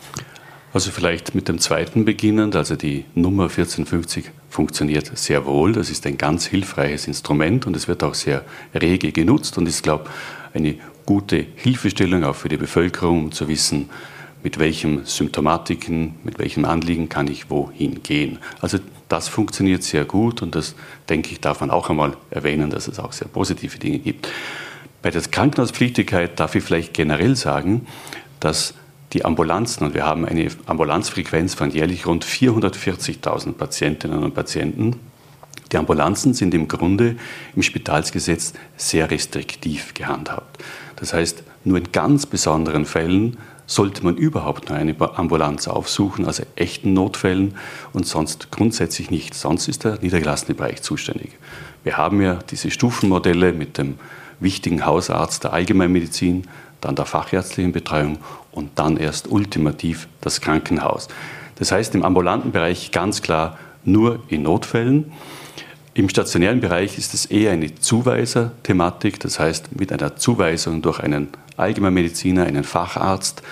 Also 0.74 0.90
vielleicht 0.90 1.34
mit 1.34 1.48
dem 1.48 1.58
zweiten 1.58 2.06
beginnend, 2.06 2.56
also 2.56 2.76
die 2.76 3.04
Nummer 3.14 3.44
1450 3.44 4.30
funktioniert 4.48 5.10
sehr 5.18 5.44
wohl. 5.44 5.72
Das 5.72 5.90
ist 5.90 6.06
ein 6.06 6.16
ganz 6.16 6.46
hilfreiches 6.46 7.06
Instrument 7.06 7.66
und 7.66 7.76
es 7.76 7.88
wird 7.88 8.02
auch 8.02 8.14
sehr 8.14 8.42
rege 8.74 9.12
genutzt 9.12 9.58
und 9.58 9.68
ist, 9.68 9.82
glaube 9.82 10.04
ich, 10.06 10.56
eine 10.56 10.74
gute 11.12 11.44
Hilfestellung 11.56 12.24
auch 12.24 12.34
für 12.34 12.48
die 12.48 12.56
Bevölkerung, 12.56 13.24
um 13.24 13.32
zu 13.32 13.46
wissen, 13.46 13.90
mit 14.42 14.58
welchen 14.58 15.04
Symptomatiken, 15.04 16.14
mit 16.24 16.38
welchem 16.38 16.64
Anliegen 16.64 17.10
kann 17.10 17.28
ich 17.28 17.50
wohin 17.50 18.02
gehen. 18.02 18.38
Also 18.62 18.78
das 19.10 19.28
funktioniert 19.28 19.82
sehr 19.82 20.06
gut 20.06 20.40
und 20.40 20.54
das, 20.54 20.74
denke 21.10 21.32
ich, 21.32 21.38
darf 21.38 21.60
man 21.60 21.70
auch 21.70 21.90
einmal 21.90 22.16
erwähnen, 22.30 22.70
dass 22.70 22.88
es 22.88 22.98
auch 22.98 23.12
sehr 23.12 23.28
positive 23.28 23.78
Dinge 23.78 23.98
gibt. 23.98 24.26
Bei 25.02 25.10
der 25.10 25.20
Krankenhauspflichtigkeit 25.20 26.40
darf 26.40 26.54
ich 26.54 26.64
vielleicht 26.64 26.94
generell 26.94 27.36
sagen, 27.36 27.86
dass 28.40 28.72
die 29.12 29.26
Ambulanzen, 29.26 29.88
und 29.88 29.92
wir 29.92 30.06
haben 30.06 30.24
eine 30.24 30.48
Ambulanzfrequenz 30.64 31.52
von 31.52 31.72
jährlich 31.72 32.06
rund 32.06 32.24
440.000 32.24 33.52
Patientinnen 33.52 34.24
und 34.24 34.32
Patienten, 34.32 34.98
die 35.72 35.76
Ambulanzen 35.76 36.32
sind 36.32 36.54
im 36.54 36.68
Grunde 36.68 37.16
im 37.54 37.62
Spitalsgesetz 37.62 38.54
sehr 38.78 39.10
restriktiv 39.10 39.92
gehandhabt. 39.92 40.62
Das 40.96 41.12
heißt, 41.12 41.42
nur 41.64 41.78
in 41.78 41.92
ganz 41.92 42.26
besonderen 42.26 42.86
Fällen 42.86 43.38
sollte 43.66 44.04
man 44.04 44.16
überhaupt 44.16 44.68
nur 44.68 44.78
eine 44.78 44.94
Ambulanz 45.16 45.68
aufsuchen, 45.68 46.26
also 46.26 46.42
echten 46.56 46.92
Notfällen 46.92 47.54
und 47.92 48.06
sonst 48.06 48.50
grundsätzlich 48.50 49.10
nicht. 49.10 49.34
Sonst 49.34 49.68
ist 49.68 49.84
der 49.84 49.98
niedergelassene 50.00 50.54
Bereich 50.54 50.82
zuständig. 50.82 51.30
Wir 51.84 51.96
haben 51.96 52.20
ja 52.20 52.38
diese 52.50 52.70
Stufenmodelle 52.70 53.52
mit 53.52 53.78
dem 53.78 53.98
wichtigen 54.40 54.84
Hausarzt 54.84 55.44
der 55.44 55.52
Allgemeinmedizin, 55.52 56.48
dann 56.80 56.96
der 56.96 57.06
fachärztlichen 57.06 57.72
Betreuung 57.72 58.18
und 58.50 58.70
dann 58.74 58.96
erst 58.96 59.30
ultimativ 59.30 60.08
das 60.20 60.40
Krankenhaus. 60.40 61.08
Das 61.56 61.72
heißt 61.72 61.94
im 61.94 62.04
ambulanten 62.04 62.52
Bereich 62.52 62.90
ganz 62.90 63.22
klar 63.22 63.58
nur 63.84 64.20
in 64.28 64.42
Notfällen. 64.42 65.12
Im 65.94 66.08
stationären 66.08 66.60
Bereich 66.60 66.96
ist 66.96 67.12
es 67.12 67.26
eher 67.26 67.52
eine 67.52 67.74
Zuweiser-Thematik, 67.74 69.20
das 69.20 69.38
heißt 69.38 69.78
mit 69.78 69.92
einer 69.92 70.16
Zuweisung 70.16 70.80
durch 70.80 71.00
einen 71.00 71.28
Allgemeinmediziner, 71.58 72.44
einen 72.44 72.64
Facharzt 72.64 73.42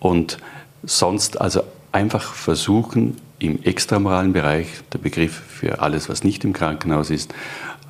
und 0.00 0.38
sonst 0.82 1.40
also 1.40 1.62
einfach 1.92 2.34
versuchen, 2.34 3.16
im 3.38 3.62
extramoralen 3.62 4.32
Bereich, 4.32 4.66
der 4.92 4.98
Begriff 4.98 5.32
für 5.32 5.80
alles, 5.80 6.08
was 6.08 6.24
nicht 6.24 6.44
im 6.44 6.52
Krankenhaus 6.52 7.08
ist, 7.10 7.32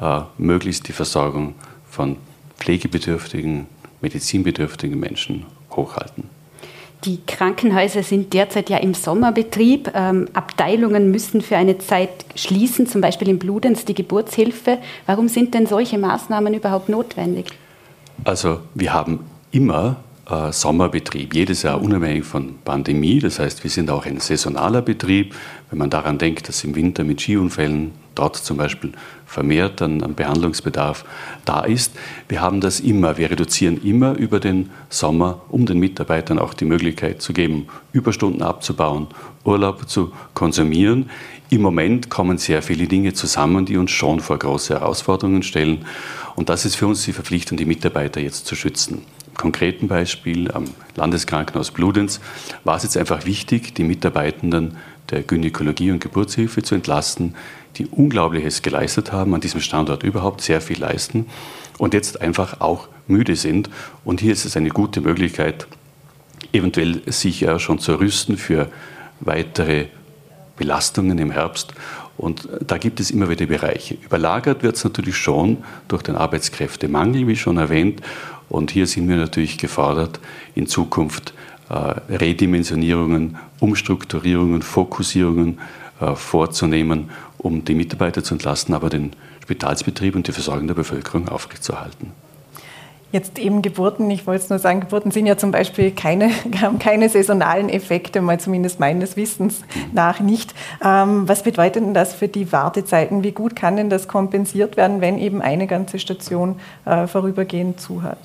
äh, 0.00 0.20
möglichst 0.36 0.86
die 0.86 0.92
Versorgung 0.92 1.54
von 1.88 2.16
pflegebedürftigen, 2.58 3.66
medizinbedürftigen 4.02 5.00
Menschen 5.00 5.46
hochhalten. 5.70 6.24
Die 7.04 7.18
Krankenhäuser 7.26 8.02
sind 8.02 8.34
derzeit 8.34 8.68
ja 8.68 8.76
im 8.76 8.92
Sommerbetrieb. 8.92 9.90
Ähm, 9.94 10.28
Abteilungen 10.34 11.10
müssen 11.10 11.40
für 11.40 11.56
eine 11.56 11.78
Zeit 11.78 12.10
schließen, 12.34 12.86
zum 12.86 13.00
Beispiel 13.00 13.28
in 13.28 13.38
Bludenz 13.38 13.86
die 13.86 13.94
Geburtshilfe. 13.94 14.78
Warum 15.06 15.28
sind 15.28 15.54
denn 15.54 15.66
solche 15.66 15.96
Maßnahmen 15.96 16.52
überhaupt 16.52 16.90
notwendig? 16.90 17.46
Also 18.24 18.60
wir 18.74 18.92
haben 18.92 19.20
immer 19.50 19.96
äh, 20.30 20.52
Sommerbetrieb, 20.52 21.34
jedes 21.34 21.62
Jahr 21.62 21.80
unabhängig 21.80 22.24
von 22.24 22.58
Pandemie. 22.64 23.18
Das 23.18 23.38
heißt, 23.38 23.64
wir 23.64 23.70
sind 23.70 23.90
auch 23.90 24.04
ein 24.04 24.20
saisonaler 24.20 24.82
Betrieb. 24.82 25.34
Wenn 25.70 25.78
man 25.78 25.88
daran 25.88 26.18
denkt, 26.18 26.48
dass 26.48 26.62
im 26.64 26.76
Winter 26.76 27.02
mit 27.02 27.22
Skiunfällen 27.22 27.92
dort 28.14 28.36
zum 28.36 28.58
Beispiel 28.58 28.92
vermehrt 29.30 29.80
an, 29.80 30.02
an 30.02 30.16
Behandlungsbedarf 30.16 31.04
da 31.44 31.60
ist. 31.60 31.92
Wir 32.28 32.40
haben 32.40 32.60
das 32.60 32.80
immer. 32.80 33.16
Wir 33.16 33.30
reduzieren 33.30 33.80
immer 33.82 34.16
über 34.16 34.40
den 34.40 34.70
Sommer, 34.88 35.42
um 35.48 35.66
den 35.66 35.78
Mitarbeitern 35.78 36.40
auch 36.40 36.52
die 36.52 36.64
Möglichkeit 36.64 37.22
zu 37.22 37.32
geben, 37.32 37.68
Überstunden 37.92 38.42
abzubauen, 38.42 39.06
Urlaub 39.44 39.88
zu 39.88 40.12
konsumieren. 40.34 41.10
Im 41.48 41.62
Moment 41.62 42.10
kommen 42.10 42.38
sehr 42.38 42.60
viele 42.60 42.88
Dinge 42.88 43.12
zusammen, 43.12 43.66
die 43.66 43.76
uns 43.76 43.92
schon 43.92 44.18
vor 44.18 44.38
große 44.38 44.74
Herausforderungen 44.74 45.44
stellen. 45.44 45.84
Und 46.34 46.48
das 46.48 46.64
ist 46.64 46.74
für 46.74 46.88
uns 46.88 47.04
die 47.04 47.12
Verpflichtung, 47.12 47.56
die 47.56 47.66
Mitarbeiter 47.66 48.20
jetzt 48.20 48.46
zu 48.46 48.56
schützen 48.56 49.02
konkreten 49.40 49.88
Beispiel 49.88 50.50
am 50.50 50.64
Landeskrankenhaus 50.96 51.70
Bludenz 51.70 52.20
war 52.64 52.76
es 52.76 52.82
jetzt 52.82 52.98
einfach 52.98 53.24
wichtig, 53.24 53.74
die 53.74 53.84
Mitarbeitenden 53.84 54.76
der 55.10 55.22
Gynäkologie 55.22 55.90
und 55.90 56.00
Geburtshilfe 56.00 56.62
zu 56.62 56.74
entlasten, 56.74 57.34
die 57.76 57.86
Unglaubliches 57.86 58.62
geleistet 58.62 59.12
haben, 59.12 59.34
an 59.34 59.40
diesem 59.40 59.60
Standort 59.60 60.02
überhaupt 60.02 60.40
sehr 60.40 60.60
viel 60.60 60.78
leisten 60.78 61.26
und 61.78 61.94
jetzt 61.94 62.20
einfach 62.20 62.60
auch 62.60 62.88
müde 63.06 63.36
sind. 63.36 63.70
Und 64.04 64.20
hier 64.20 64.32
ist 64.32 64.44
es 64.44 64.56
eine 64.56 64.70
gute 64.70 65.00
Möglichkeit, 65.00 65.66
eventuell 66.52 67.02
sich 67.06 67.40
ja 67.40 67.58
schon 67.58 67.78
zu 67.78 67.98
rüsten 67.98 68.36
für 68.36 68.70
weitere 69.20 69.86
Belastungen 70.56 71.18
im 71.18 71.30
Herbst. 71.30 71.72
Und 72.16 72.48
da 72.60 72.76
gibt 72.76 73.00
es 73.00 73.10
immer 73.10 73.30
wieder 73.30 73.46
Bereiche. 73.46 73.96
Überlagert 74.04 74.62
wird 74.62 74.76
es 74.76 74.84
natürlich 74.84 75.16
schon 75.16 75.58
durch 75.88 76.02
den 76.02 76.16
Arbeitskräftemangel, 76.16 77.26
wie 77.26 77.36
schon 77.36 77.56
erwähnt. 77.56 78.02
Und 78.50 78.70
hier 78.70 78.86
sind 78.86 79.08
wir 79.08 79.16
natürlich 79.16 79.56
gefordert, 79.56 80.20
in 80.54 80.66
Zukunft 80.66 81.32
Redimensionierungen, 81.74 83.38
Umstrukturierungen, 83.60 84.62
Fokussierungen 84.62 85.58
äh, 86.00 86.14
vorzunehmen, 86.14 87.10
um 87.38 87.64
die 87.64 87.74
Mitarbeiter 87.74 88.24
zu 88.24 88.34
entlasten, 88.34 88.74
aber 88.74 88.90
den 88.90 89.12
Spitalsbetrieb 89.42 90.14
und 90.16 90.26
die 90.26 90.32
Versorgung 90.32 90.66
der 90.66 90.74
Bevölkerung 90.74 91.28
aufrechtzuerhalten. 91.28 92.12
Jetzt 93.12 93.40
eben 93.40 93.60
Geburten, 93.60 94.08
ich 94.10 94.26
wollte 94.28 94.44
es 94.44 94.50
nur 94.50 94.60
sagen, 94.60 94.80
Geburten 94.80 95.10
sind 95.10 95.26
ja 95.26 95.36
zum 95.36 95.50
Beispiel 95.50 95.90
keine, 95.90 96.30
haben 96.60 96.78
keine 96.78 97.08
saisonalen 97.08 97.68
Effekte, 97.68 98.20
mal 98.20 98.38
zumindest 98.38 98.78
meines 98.78 99.16
Wissens 99.16 99.62
nach 99.92 100.20
nicht. 100.20 100.54
Ähm, 100.84 101.28
was 101.28 101.42
bedeutet 101.42 101.84
denn 101.84 101.94
das 101.94 102.14
für 102.14 102.28
die 102.28 102.52
Wartezeiten? 102.52 103.24
Wie 103.24 103.32
gut 103.32 103.56
kann 103.56 103.76
denn 103.76 103.90
das 103.90 104.06
kompensiert 104.06 104.76
werden, 104.76 105.00
wenn 105.00 105.18
eben 105.18 105.42
eine 105.42 105.66
ganze 105.66 105.98
Station 105.98 106.60
äh, 106.84 107.08
vorübergehend 107.08 107.80
zu 107.80 108.02
hat? 108.02 108.18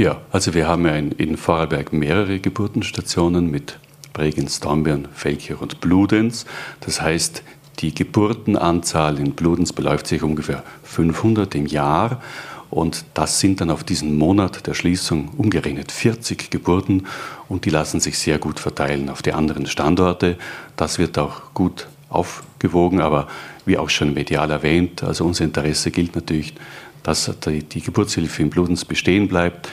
Ja, 0.00 0.22
also 0.32 0.54
wir 0.54 0.66
haben 0.66 0.86
ja 0.86 0.94
in, 0.94 1.12
in 1.12 1.36
Vorarlberg 1.36 1.92
mehrere 1.92 2.38
Geburtenstationen 2.38 3.50
mit 3.50 3.78
Bregenz, 4.14 4.58
Dornbirn, 4.58 5.08
Felkirch 5.12 5.60
und 5.60 5.82
Bludenz. 5.82 6.46
Das 6.80 7.02
heißt, 7.02 7.42
die 7.80 7.94
Geburtenanzahl 7.94 9.18
in 9.18 9.32
Bludenz 9.32 9.74
beläuft 9.74 10.06
sich 10.06 10.22
ungefähr 10.22 10.62
500 10.84 11.54
im 11.54 11.66
Jahr. 11.66 12.22
Und 12.70 13.04
das 13.12 13.40
sind 13.40 13.60
dann 13.60 13.70
auf 13.70 13.84
diesen 13.84 14.16
Monat 14.16 14.66
der 14.66 14.72
Schließung 14.72 15.32
umgerechnet 15.36 15.92
40 15.92 16.48
Geburten 16.48 17.06
und 17.50 17.66
die 17.66 17.70
lassen 17.70 18.00
sich 18.00 18.18
sehr 18.18 18.38
gut 18.38 18.58
verteilen 18.58 19.10
auf 19.10 19.20
die 19.20 19.34
anderen 19.34 19.66
Standorte. 19.66 20.38
Das 20.76 20.98
wird 20.98 21.18
auch 21.18 21.52
gut 21.52 21.88
aufgewogen, 22.08 23.02
aber 23.02 23.28
wie 23.66 23.76
auch 23.76 23.90
schon 23.90 24.14
medial 24.14 24.50
erwähnt, 24.50 25.02
also 25.02 25.26
unser 25.26 25.44
Interesse 25.44 25.90
gilt 25.90 26.14
natürlich, 26.14 26.54
dass 27.02 27.30
die 27.44 27.82
Geburtshilfe 27.82 28.40
in 28.40 28.48
Bludenz 28.48 28.86
bestehen 28.86 29.28
bleibt. 29.28 29.68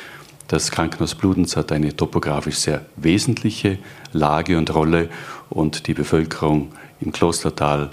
Das 0.48 0.72
Krankenhaus 0.72 1.14
Bludenz 1.14 1.58
hat 1.58 1.74
eine 1.74 1.96
topografisch 1.96 2.56
sehr 2.56 2.86
wesentliche 2.96 3.80
Lage 4.14 4.58
und 4.58 4.74
Rolle 4.74 5.10
und 5.50 5.88
die 5.88 5.94
Bevölkerung 5.94 6.72
im 7.02 7.12
Klostertal, 7.12 7.90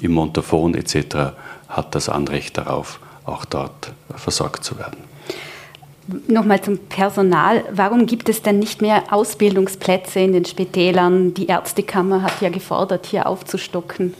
im 0.00 0.12
Montafon 0.12 0.74
etc. 0.74 1.34
hat 1.68 1.94
das 1.94 2.08
Anrecht 2.08 2.58
darauf, 2.58 2.98
auch 3.24 3.44
dort 3.44 3.92
versorgt 4.16 4.64
zu 4.64 4.78
werden. 4.78 4.98
Nochmal 6.26 6.60
zum 6.60 6.78
Personal. 6.78 7.64
Warum 7.70 8.06
gibt 8.06 8.28
es 8.28 8.42
denn 8.42 8.58
nicht 8.58 8.82
mehr 8.82 9.04
Ausbildungsplätze 9.12 10.18
in 10.18 10.32
den 10.32 10.44
Spitälern? 10.44 11.32
Die 11.34 11.46
Ärztekammer 11.46 12.22
hat 12.22 12.40
ja 12.40 12.48
gefordert, 12.48 13.06
hier 13.06 13.28
aufzustocken. 13.28 14.14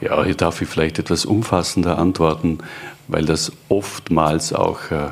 Ja, 0.00 0.22
hier 0.22 0.36
darf 0.36 0.62
ich 0.62 0.68
vielleicht 0.68 1.00
etwas 1.00 1.24
umfassender 1.24 1.98
antworten, 1.98 2.58
weil 3.08 3.24
das 3.24 3.50
oftmals 3.68 4.52
auch 4.52 4.90
äh, 4.92 5.08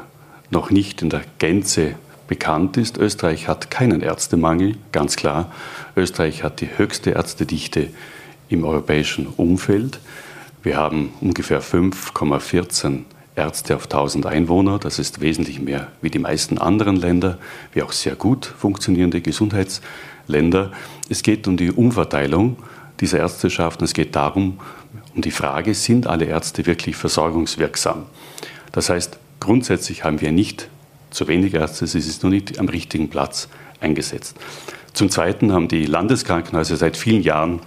noch 0.50 0.70
nicht 0.70 1.02
in 1.02 1.10
der 1.10 1.22
Gänze 1.38 1.94
bekannt 2.28 2.76
ist. 2.76 2.98
Österreich 2.98 3.48
hat 3.48 3.70
keinen 3.70 4.02
Ärztemangel, 4.02 4.76
ganz 4.92 5.16
klar. 5.16 5.50
Österreich 5.96 6.42
hat 6.44 6.60
die 6.60 6.68
höchste 6.76 7.10
Ärztedichte 7.10 7.88
im 8.48 8.64
europäischen 8.64 9.26
Umfeld. 9.26 10.00
Wir 10.62 10.76
haben 10.76 11.12
ungefähr 11.20 11.62
5,14 11.62 13.04
Ärzte 13.36 13.76
auf 13.76 13.84
1000 13.84 14.26
Einwohner. 14.26 14.78
Das 14.78 14.98
ist 14.98 15.20
wesentlich 15.20 15.60
mehr 15.60 15.88
wie 16.02 16.10
die 16.10 16.18
meisten 16.18 16.58
anderen 16.58 16.96
Länder, 16.96 17.38
wie 17.72 17.82
auch 17.82 17.92
sehr 17.92 18.14
gut 18.14 18.44
funktionierende 18.46 19.20
Gesundheitsländer. 19.20 20.72
Es 21.08 21.22
geht 21.22 21.48
um 21.48 21.56
die 21.56 21.70
Umverteilung 21.70 22.56
dieser 23.00 23.18
Ärzteschaft. 23.18 23.82
Es 23.82 23.94
geht 23.94 24.14
darum, 24.14 24.60
um 25.14 25.22
die 25.22 25.30
Frage, 25.30 25.74
sind 25.74 26.06
alle 26.06 26.26
Ärzte 26.26 26.66
wirklich 26.66 26.96
versorgungswirksam? 26.96 28.04
Das 28.72 28.90
heißt, 28.90 29.18
grundsätzlich 29.40 30.04
haben 30.04 30.20
wir 30.20 30.32
nicht 30.32 30.68
zu 31.10 31.26
wenig 31.26 31.54
Ärzte, 31.54 31.84
es 31.84 31.94
ist 31.94 32.22
nur 32.22 32.30
nicht 32.30 32.58
am 32.58 32.68
richtigen 32.68 33.10
Platz 33.10 33.48
eingesetzt. 33.80 34.36
Zum 34.92 35.10
Zweiten 35.10 35.52
haben 35.52 35.68
die 35.68 35.86
Landeskrankenhäuser 35.86 36.76
seit 36.76 36.96
vielen 36.96 37.22
Jahren 37.22 37.60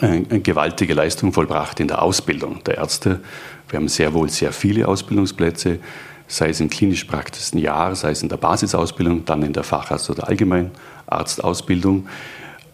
eine 0.00 0.40
gewaltige 0.40 0.94
Leistung 0.94 1.32
vollbracht 1.32 1.78
in 1.78 1.88
der 1.88 2.02
Ausbildung 2.02 2.64
der 2.64 2.78
Ärzte. 2.78 3.20
Wir 3.68 3.78
haben 3.78 3.88
sehr 3.88 4.12
wohl 4.12 4.28
sehr 4.28 4.52
viele 4.52 4.88
Ausbildungsplätze, 4.88 5.78
sei 6.26 6.48
es 6.48 6.60
im 6.60 6.70
klinisch 6.70 7.04
praktischen 7.04 7.58
Jahr, 7.58 7.94
sei 7.94 8.10
es 8.10 8.22
in 8.22 8.28
der 8.28 8.36
Basisausbildung, 8.36 9.24
dann 9.24 9.42
in 9.42 9.52
der 9.52 9.62
Facharzt- 9.62 10.10
oder 10.10 10.28
Allgemeinarztausbildung. 10.28 12.08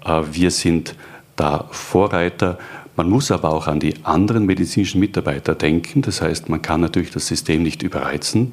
Äh, 0.05 0.23
wir 0.31 0.51
sind 0.51 0.95
da 1.37 1.69
Vorreiter. 1.71 2.59
Man 3.01 3.09
muss 3.09 3.31
aber 3.31 3.49
auch 3.49 3.67
an 3.67 3.81
die 3.81 3.95
anderen 4.03 4.45
medizinischen 4.45 5.01
Mitarbeiter 5.01 5.55
denken. 5.55 6.03
Das 6.03 6.21
heißt, 6.21 6.51
man 6.51 6.61
kann 6.61 6.83
natürlich 6.83 7.11
das 7.11 7.29
System 7.29 7.63
nicht 7.63 7.83
überreizen, 7.83 8.53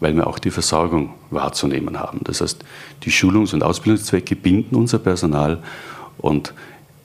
weil 0.00 0.16
wir 0.16 0.26
auch 0.26 0.40
die 0.40 0.50
Versorgung 0.50 1.14
wahrzunehmen 1.30 2.00
haben. 2.00 2.18
Das 2.24 2.40
heißt, 2.40 2.64
die 3.04 3.12
Schulungs- 3.12 3.54
und 3.54 3.62
Ausbildungszwecke 3.62 4.34
binden 4.34 4.74
unser 4.74 4.98
Personal 4.98 5.62
und 6.18 6.54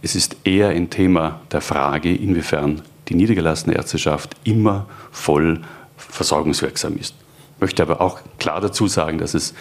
es 0.01 0.15
ist 0.15 0.37
eher 0.45 0.69
ein 0.69 0.89
Thema 0.89 1.41
der 1.51 1.61
Frage, 1.61 2.11
inwiefern 2.11 2.81
die 3.07 3.13
niedergelassene 3.13 3.75
Ärzteschaft 3.75 4.35
immer 4.43 4.87
voll 5.11 5.61
versorgungswirksam 5.95 6.97
ist. 6.97 7.13
Ich 7.57 7.61
möchte 7.61 7.83
aber 7.83 8.01
auch 8.01 8.19
klar 8.39 8.61
dazu 8.61 8.87
sagen, 8.87 9.19
dass 9.19 9.35
es 9.35 9.53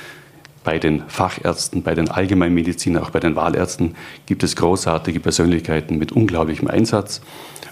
bei 0.69 0.79
den 0.79 1.03
Fachärzten, 1.09 1.83
bei 1.83 1.95
den 1.95 2.11
Allgemeinmedizinern, 2.11 3.03
auch 3.03 3.09
bei 3.09 3.21
den 3.21 3.37
Wahlärzten 3.37 3.95
gibt 4.27 4.43
es 4.43 4.55
großartige 4.55 5.19
Persönlichkeiten 5.19 5.97
mit 5.97 6.13
unglaublichem 6.13 6.69
Einsatz. 6.69 7.23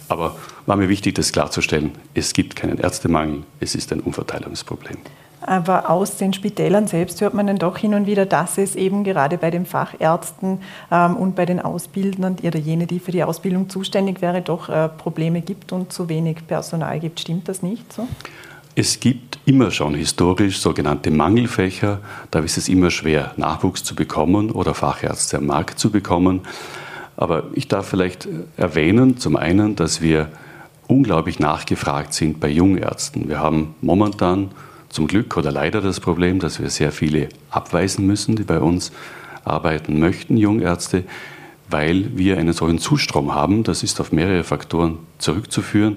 Aber 0.09 0.35
war 0.65 0.77
mir 0.77 0.89
wichtig, 0.89 1.15
das 1.15 1.31
klarzustellen. 1.31 1.93
Es 2.15 2.33
gibt 2.33 2.57
keinen 2.57 2.79
Ärztemangel, 2.79 3.43
es 3.61 3.75
ist 3.75 3.93
ein 3.93 4.01
Umverteilungsproblem. 4.01 4.97
Aber 5.43 5.91
aus 5.91 6.17
den 6.17 6.33
Spitälern 6.33 6.87
selbst 6.87 7.21
hört 7.21 7.35
man 7.35 7.47
dann 7.47 7.59
doch 7.59 7.77
hin 7.77 7.93
und 7.93 8.07
wieder, 8.07 8.25
dass 8.25 8.57
es 8.57 8.75
eben 8.75 9.05
gerade 9.05 9.37
bei 9.37 9.51
den 9.51 9.67
Fachärzten 9.67 10.63
ähm, 10.91 11.19
und 11.19 11.37
bei 11.37 11.45
den 11.45 11.61
Ausbildern 11.61 12.39
oder 12.43 12.59
jene, 12.59 12.87
die 12.87 12.99
für 12.99 13.13
die 13.13 13.25
Ausbildung 13.25 13.69
zuständig 13.69 14.23
wäre, 14.23 14.41
doch 14.41 14.71
äh, 14.71 14.89
Probleme 14.89 15.43
gibt 15.43 15.71
und 15.71 15.93
zu 15.93 16.09
wenig 16.09 16.47
Personal 16.47 16.99
gibt. 16.99 17.21
Stimmt 17.21 17.47
das 17.47 17.63
nicht 17.63 17.93
so? 17.93 18.09
Es 18.79 19.01
gibt 19.01 19.39
immer 19.47 19.71
schon 19.71 19.95
historisch 19.95 20.59
sogenannte 20.59 21.11
Mangelfächer. 21.11 22.01
Da 22.31 22.41
ist 22.41 22.59
es 22.59 22.69
immer 22.69 22.91
schwer, 22.91 23.33
Nachwuchs 23.39 23.83
zu 23.83 23.95
bekommen 23.95 24.51
oder 24.51 24.75
Fachärzte 24.75 25.39
am 25.39 25.47
Markt 25.47 25.79
zu 25.79 25.91
bekommen. 25.91 26.43
Aber 27.17 27.45
ich 27.55 27.69
darf 27.69 27.89
vielleicht 27.89 28.29
erwähnen, 28.59 29.17
zum 29.17 29.37
einen, 29.37 29.77
dass 29.77 30.03
wir 30.03 30.29
unglaublich 30.89 31.39
nachgefragt 31.39 32.13
sind 32.13 32.39
bei 32.39 32.51
Jungärzten. 32.51 33.31
Wir 33.31 33.39
haben 33.39 33.75
momentan 33.81 34.51
zum 34.91 35.07
Glück 35.07 35.39
oder 35.39 35.51
leider 35.51 35.81
das 35.81 35.99
Problem, 35.99 36.39
dass 36.39 36.61
wir 36.61 36.69
sehr 36.69 36.93
viele 36.93 37.31
abweisen 37.49 38.07
müssen, 38.07 38.37
die 38.37 38.45
bei 38.45 38.61
uns 38.61 38.93
arbeiten 39.43 39.99
möchten, 40.01 40.37
Jungärzte, 40.37 41.05
weil 41.71 42.11
wir 42.19 42.37
einen 42.37 42.53
solchen 42.53 42.79
Zustrom 42.79 43.35
haben. 43.35 43.65
Das 43.65 43.83
ist 43.83 44.03
auf 44.03 44.13
mehrere 44.13 44.45
Faktoren 44.45 44.99
zurückzuführen. 45.17 45.97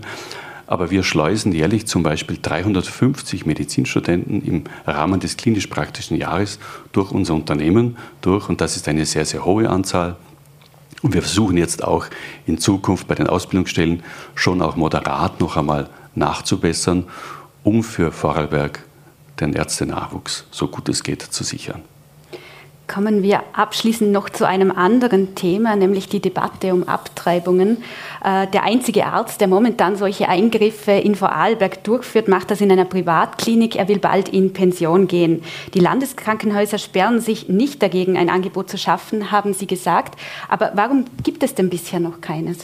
Aber 0.69 0.91
wir 0.91 1.01
schleusen 1.01 1.51
jährlich 1.51 1.87
zum 1.87 2.03
Beispiel 2.03 2.37
350 2.39 3.47
Medizinstudenten 3.47 4.43
im 4.43 4.65
Rahmen 4.85 5.19
des 5.19 5.35
klinisch-praktischen 5.35 6.15
Jahres 6.15 6.59
durch 6.91 7.09
unser 7.09 7.33
Unternehmen 7.33 7.97
durch. 8.21 8.49
Und 8.49 8.61
das 8.61 8.75
ist 8.75 8.87
eine 8.87 9.07
sehr, 9.07 9.25
sehr 9.25 9.45
hohe 9.45 9.67
Anzahl. 9.67 10.15
Und 11.01 11.15
wir 11.15 11.23
versuchen 11.23 11.57
jetzt 11.57 11.83
auch 11.83 12.05
in 12.45 12.59
Zukunft 12.59 13.07
bei 13.07 13.15
den 13.15 13.25
Ausbildungsstellen 13.25 14.03
schon 14.35 14.61
auch 14.61 14.75
moderat 14.75 15.39
noch 15.39 15.57
einmal 15.57 15.89
nachzubessern, 16.13 17.05
um 17.63 17.81
für 17.81 18.11
Vorarlberg 18.11 18.83
den 19.39 19.53
Ärztenachwuchs 19.53 20.45
so 20.51 20.67
gut 20.67 20.87
es 20.87 21.01
geht 21.01 21.23
zu 21.23 21.43
sichern. 21.43 21.81
Kommen 22.89 23.21
wir 23.21 23.43
abschließend 23.53 24.11
noch 24.11 24.29
zu 24.29 24.47
einem 24.47 24.71
anderen 24.71 25.35
Thema, 25.35 25.75
nämlich 25.75 26.09
die 26.09 26.21
Debatte 26.21 26.73
um 26.73 26.87
Abtreibungen. 26.87 27.83
Äh, 28.23 28.47
der 28.47 28.63
einzige 28.63 29.05
Arzt, 29.05 29.41
der 29.41 29.47
momentan 29.47 29.95
solche 29.95 30.27
Eingriffe 30.27 30.93
in 30.93 31.13
Vorarlberg 31.13 31.83
durchführt, 31.83 32.27
macht 32.27 32.49
das 32.49 32.61
in 32.61 32.71
einer 32.71 32.85
Privatklinik. 32.85 33.75
Er 33.75 33.87
will 33.87 33.99
bald 33.99 34.29
in 34.29 34.53
Pension 34.53 35.07
gehen. 35.07 35.43
Die 35.75 35.79
Landeskrankenhäuser 35.79 36.79
sperren 36.79 37.21
sich 37.21 37.47
nicht 37.47 37.83
dagegen, 37.83 38.17
ein 38.17 38.27
Angebot 38.27 38.71
zu 38.71 38.79
schaffen, 38.79 39.31
haben 39.31 39.53
Sie 39.53 39.67
gesagt. 39.67 40.19
Aber 40.47 40.71
warum 40.73 41.05
gibt 41.23 41.43
es 41.43 41.53
denn 41.53 41.69
bisher 41.69 41.99
noch 41.99 42.21
keines? 42.21 42.57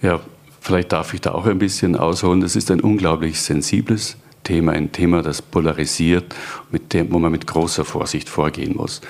Ja, 0.00 0.20
vielleicht 0.60 0.92
darf 0.92 1.12
ich 1.12 1.22
da 1.22 1.32
auch 1.32 1.46
ein 1.46 1.58
bisschen 1.58 1.96
ausholen. 1.96 2.40
Das 2.40 2.54
ist 2.54 2.70
ein 2.70 2.80
unglaublich 2.80 3.42
sensibles 3.42 4.16
Thema, 4.44 4.72
ein 4.72 4.92
Thema, 4.92 5.22
das 5.22 5.42
polarisiert, 5.42 6.34
dem, 6.92 7.12
wo 7.12 7.18
man 7.18 7.32
mit 7.32 7.46
großer 7.46 7.84
Vorsicht 7.84 8.28
vorgehen 8.28 8.76
muss. 8.76 9.00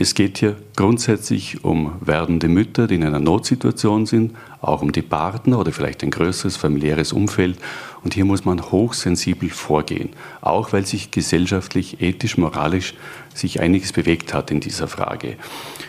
Es 0.00 0.14
geht 0.14 0.38
hier 0.38 0.54
grundsätzlich 0.76 1.64
um 1.64 1.94
werdende 2.00 2.46
Mütter, 2.46 2.86
die 2.86 2.94
in 2.94 3.02
einer 3.02 3.18
Notsituation 3.18 4.06
sind, 4.06 4.36
auch 4.60 4.80
um 4.80 4.92
die 4.92 5.02
Partner 5.02 5.58
oder 5.58 5.72
vielleicht 5.72 6.04
ein 6.04 6.12
größeres 6.12 6.56
familiäres 6.56 7.12
Umfeld. 7.12 7.58
Und 8.04 8.14
hier 8.14 8.24
muss 8.24 8.44
man 8.44 8.62
hochsensibel 8.62 9.50
vorgehen, 9.50 10.10
auch 10.40 10.72
weil 10.72 10.86
sich 10.86 11.10
gesellschaftlich, 11.10 12.00
ethisch, 12.00 12.38
moralisch 12.38 12.94
sich 13.34 13.60
einiges 13.60 13.92
bewegt 13.92 14.34
hat 14.34 14.52
in 14.52 14.60
dieser 14.60 14.86
Frage. 14.86 15.36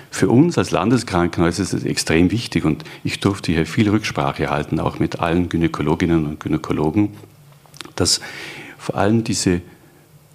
Für 0.09 0.29
uns 0.29 0.57
als 0.57 0.71
Landeskrankenhaus 0.71 1.59
ist 1.59 1.73
es 1.73 1.83
extrem 1.83 2.31
wichtig 2.31 2.65
und 2.65 2.83
ich 3.03 3.19
durfte 3.19 3.51
hier 3.51 3.67
viel 3.67 3.91
Rücksprache 3.91 4.49
halten, 4.49 4.79
auch 4.79 4.97
mit 4.97 5.19
allen 5.19 5.49
Gynäkologinnen 5.49 6.25
und 6.25 6.39
Gynäkologen, 6.39 7.11
dass 7.95 8.21
vor 8.79 8.95
allem 8.95 9.23
diese 9.23 9.61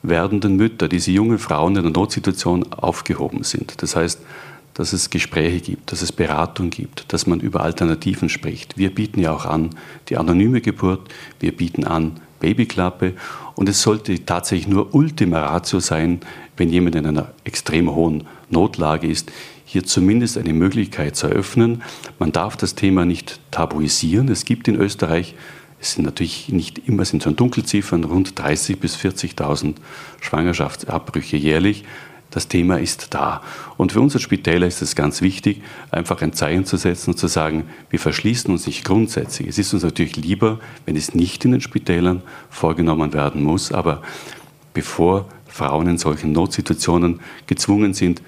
werdenden 0.03 0.57
Mütter, 0.57 0.87
diese 0.87 1.11
jungen 1.11 1.39
Frauen 1.39 1.77
in 1.77 1.83
der 1.83 1.93
Notsituation 1.93 2.73
aufgehoben 2.73 3.43
sind. 3.43 3.83
Das 3.83 3.97
heißt, 3.97 4.21
dass 4.75 4.93
es 4.93 5.09
Gespräche 5.09 5.61
gibt, 5.61 5.93
dass 5.93 6.03
es 6.03 6.13
Beratung 6.13 6.71
gibt, 6.71 7.13
dass 7.13 7.27
man 7.27 7.41
über 7.41 7.63
Alternativen 7.63 8.29
spricht. 8.29 8.77
Wir 8.77 8.95
bieten 8.95 9.21
ja 9.21 9.33
auch 9.33 9.47
an 9.47 9.71
die 10.09 10.19
anonyme 10.19 10.61
Geburt, 10.61 11.09
wir 11.41 11.57
bieten 11.57 11.85
an 11.85 12.21
Babyklappe 12.41 13.15
und 13.55 13.69
es 13.69 13.81
sollte 13.81 14.25
tatsächlich 14.27 14.69
nur 14.69 14.95
Ultima 14.95 15.41
Ratio 15.41 15.81
sein, 15.81 16.21
wenn 16.57 16.69
jemand 16.69 16.97
in 16.97 17.07
einer 17.07 17.33
extrem 17.45 17.95
hohen 17.95 18.25
Notlage 18.51 19.09
ist, 19.09 19.33
hier 19.65 19.85
zumindest 19.85 20.37
eine 20.37 20.53
Möglichkeit 20.53 21.17
zu 21.17 21.29
eröffnen. 21.29 21.83
Man 22.19 22.33
darf 22.33 22.57
das 22.57 22.75
Thema 22.75 23.07
nicht 23.07 23.41
tabuisieren. 23.51 24.29
Es 24.29 24.45
gibt 24.45 24.69
in 24.69 24.77
Österreich 24.77 25.35
es 25.85 25.93
sind 25.93 26.05
natürlich 26.05 26.49
nicht 26.49 26.89
immer 26.89 27.05
sind 27.05 27.23
so 27.23 27.31
Dunkelziffern, 27.31 28.05
rund 28.05 28.41
30.000 28.41 28.77
bis 28.77 28.97
40.000 28.97 29.75
Schwangerschaftsabbrüche 30.23 31.37
jährlich. 31.37 31.85
Das 32.31 32.49
Thema 32.49 32.81
ist 32.81 33.13
da. 33.13 33.43
Und 33.77 33.93
für 33.93 34.01
uns 34.01 34.15
als 34.15 34.23
Spitäler 34.23 34.67
ist 34.67 34.81
es 34.81 34.97
ganz 34.97 35.21
wichtig, 35.21 35.61
einfach 35.91 36.23
ein 36.23 36.33
Zeichen 36.33 36.65
zu 36.65 36.79
setzen 36.79 37.11
und 37.11 37.19
zu 37.19 37.27
sagen, 37.27 37.65
wir 37.91 38.01
verschließen 38.01 38.51
uns 38.51 38.67
nicht 38.67 38.83
grundsätzlich. 38.83 39.47
Es 39.47 39.59
ist 39.59 39.75
uns 39.75 39.83
natürlich 39.83 40.17
lieber, 40.17 40.59
wenn 40.87 40.97
es 40.97 41.15
nicht 41.15 41.45
in 41.45 41.53
den 41.53 41.61
Spitälern 41.61 42.23
vorgenommen 42.49 43.13
werden 43.13 43.43
muss, 43.43 43.71
aber 43.71 44.01
bevor 44.73 45.27
Frauen 45.47 45.87
in 45.87 45.99
solchen 45.99 46.33
Notsituationen 46.33 47.21
gezwungen 47.47 47.93
sind, 47.93 48.23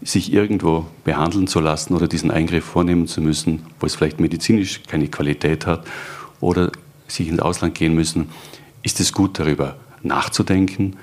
sich 0.00 0.32
irgendwo 0.32 0.86
behandeln 1.02 1.48
zu 1.48 1.58
lassen 1.58 1.94
oder 1.94 2.06
diesen 2.06 2.30
Eingriff 2.30 2.64
vornehmen 2.64 3.08
zu 3.08 3.20
müssen, 3.20 3.66
wo 3.80 3.86
es 3.86 3.96
vielleicht 3.96 4.20
medizinisch 4.20 4.82
keine 4.84 5.08
Qualität 5.08 5.66
hat 5.66 5.84
oder 6.40 6.70
sich 7.10 7.28
ins 7.28 7.40
Ausland 7.40 7.74
gehen 7.74 7.94
müssen, 7.94 8.30
ist 8.82 9.00
es 9.00 9.12
gut 9.12 9.38
darüber 9.38 9.76
nachzudenken. 10.02 10.96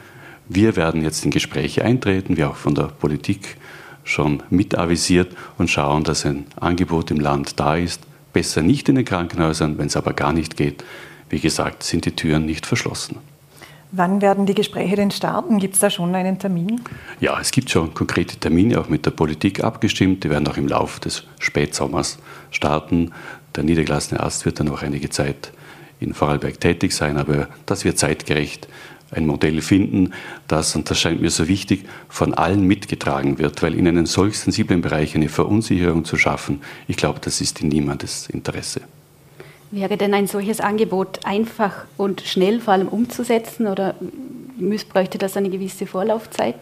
Wir 0.49 0.75
werden 0.75 1.01
jetzt 1.03 1.25
in 1.25 1.31
Gespräche 1.31 1.83
eintreten, 1.83 2.37
wie 2.37 2.43
auch 2.43 2.55
von 2.55 2.73
der 2.73 2.85
Politik 2.85 3.57
schon 4.03 4.41
mitavisiert 4.49 5.35
und 5.57 5.69
schauen, 5.69 6.03
dass 6.03 6.25
ein 6.25 6.45
Angebot 6.55 7.11
im 7.11 7.19
Land 7.19 7.59
da 7.59 7.75
ist. 7.75 8.01
Besser 8.33 8.61
nicht 8.61 8.87
in 8.87 8.95
den 8.95 9.05
Krankenhäusern, 9.05 9.77
wenn 9.77 9.87
es 9.87 9.97
aber 9.97 10.13
gar 10.13 10.31
nicht 10.31 10.57
geht. 10.57 10.83
Wie 11.29 11.39
gesagt, 11.39 11.83
sind 11.83 12.05
die 12.05 12.15
Türen 12.15 12.45
nicht 12.45 12.65
verschlossen. 12.65 13.17
Wann 13.91 14.21
werden 14.21 14.45
die 14.45 14.53
Gespräche 14.53 14.97
denn 14.97 15.11
starten? 15.11 15.59
Gibt 15.59 15.75
es 15.75 15.79
da 15.79 15.89
schon 15.89 16.13
einen 16.13 16.39
Termin? 16.39 16.81
Ja, 17.21 17.39
es 17.39 17.51
gibt 17.51 17.69
schon 17.69 17.93
konkrete 17.93 18.37
Termine, 18.37 18.79
auch 18.79 18.89
mit 18.89 19.05
der 19.05 19.11
Politik 19.11 19.63
abgestimmt. 19.63 20.23
Die 20.23 20.29
werden 20.29 20.47
auch 20.47 20.57
im 20.57 20.67
Laufe 20.67 20.99
des 20.99 21.23
Spätsommers 21.39 22.17
starten. 22.51 23.11
Der 23.55 23.63
niedergelassene 23.63 24.19
Arzt 24.19 24.45
wird 24.45 24.59
dann 24.59 24.67
noch 24.67 24.83
einige 24.83 25.09
Zeit 25.09 25.51
in 25.99 26.13
Vorarlberg 26.13 26.59
tätig 26.59 26.93
sein, 26.93 27.17
aber 27.17 27.47
dass 27.65 27.83
wir 27.83 27.95
zeitgerecht 27.95 28.67
ein 29.11 29.25
Modell 29.25 29.61
finden, 29.61 30.13
das, 30.47 30.75
und 30.75 30.89
das 30.89 30.99
scheint 30.99 31.21
mir 31.21 31.29
so 31.29 31.47
wichtig, 31.47 31.85
von 32.09 32.33
allen 32.33 32.63
mitgetragen 32.63 33.39
wird, 33.39 33.61
weil 33.63 33.73
in 33.73 33.87
einem 33.87 34.05
solch 34.05 34.37
sensiblen 34.37 34.81
Bereich 34.81 35.15
eine 35.15 35.29
Verunsicherung 35.29 36.03
zu 36.03 36.17
schaffen, 36.17 36.61
ich 36.87 36.97
glaube, 36.97 37.19
das 37.21 37.39
ist 37.41 37.61
in 37.61 37.69
niemandes 37.69 38.27
Interesse. 38.27 38.81
Wäre 39.71 39.97
denn 39.97 40.13
ein 40.13 40.27
solches 40.27 40.61
Angebot 40.61 41.25
einfach 41.25 41.85
und 41.97 42.21
schnell 42.21 42.61
vor 42.61 42.73
allem 42.73 42.87
umzusetzen 42.87 43.67
oder 43.67 43.95
bräuchte 44.89 45.17
das 45.17 45.35
eine 45.35 45.49
gewisse 45.49 45.85
Vorlaufzeit? 45.85 46.55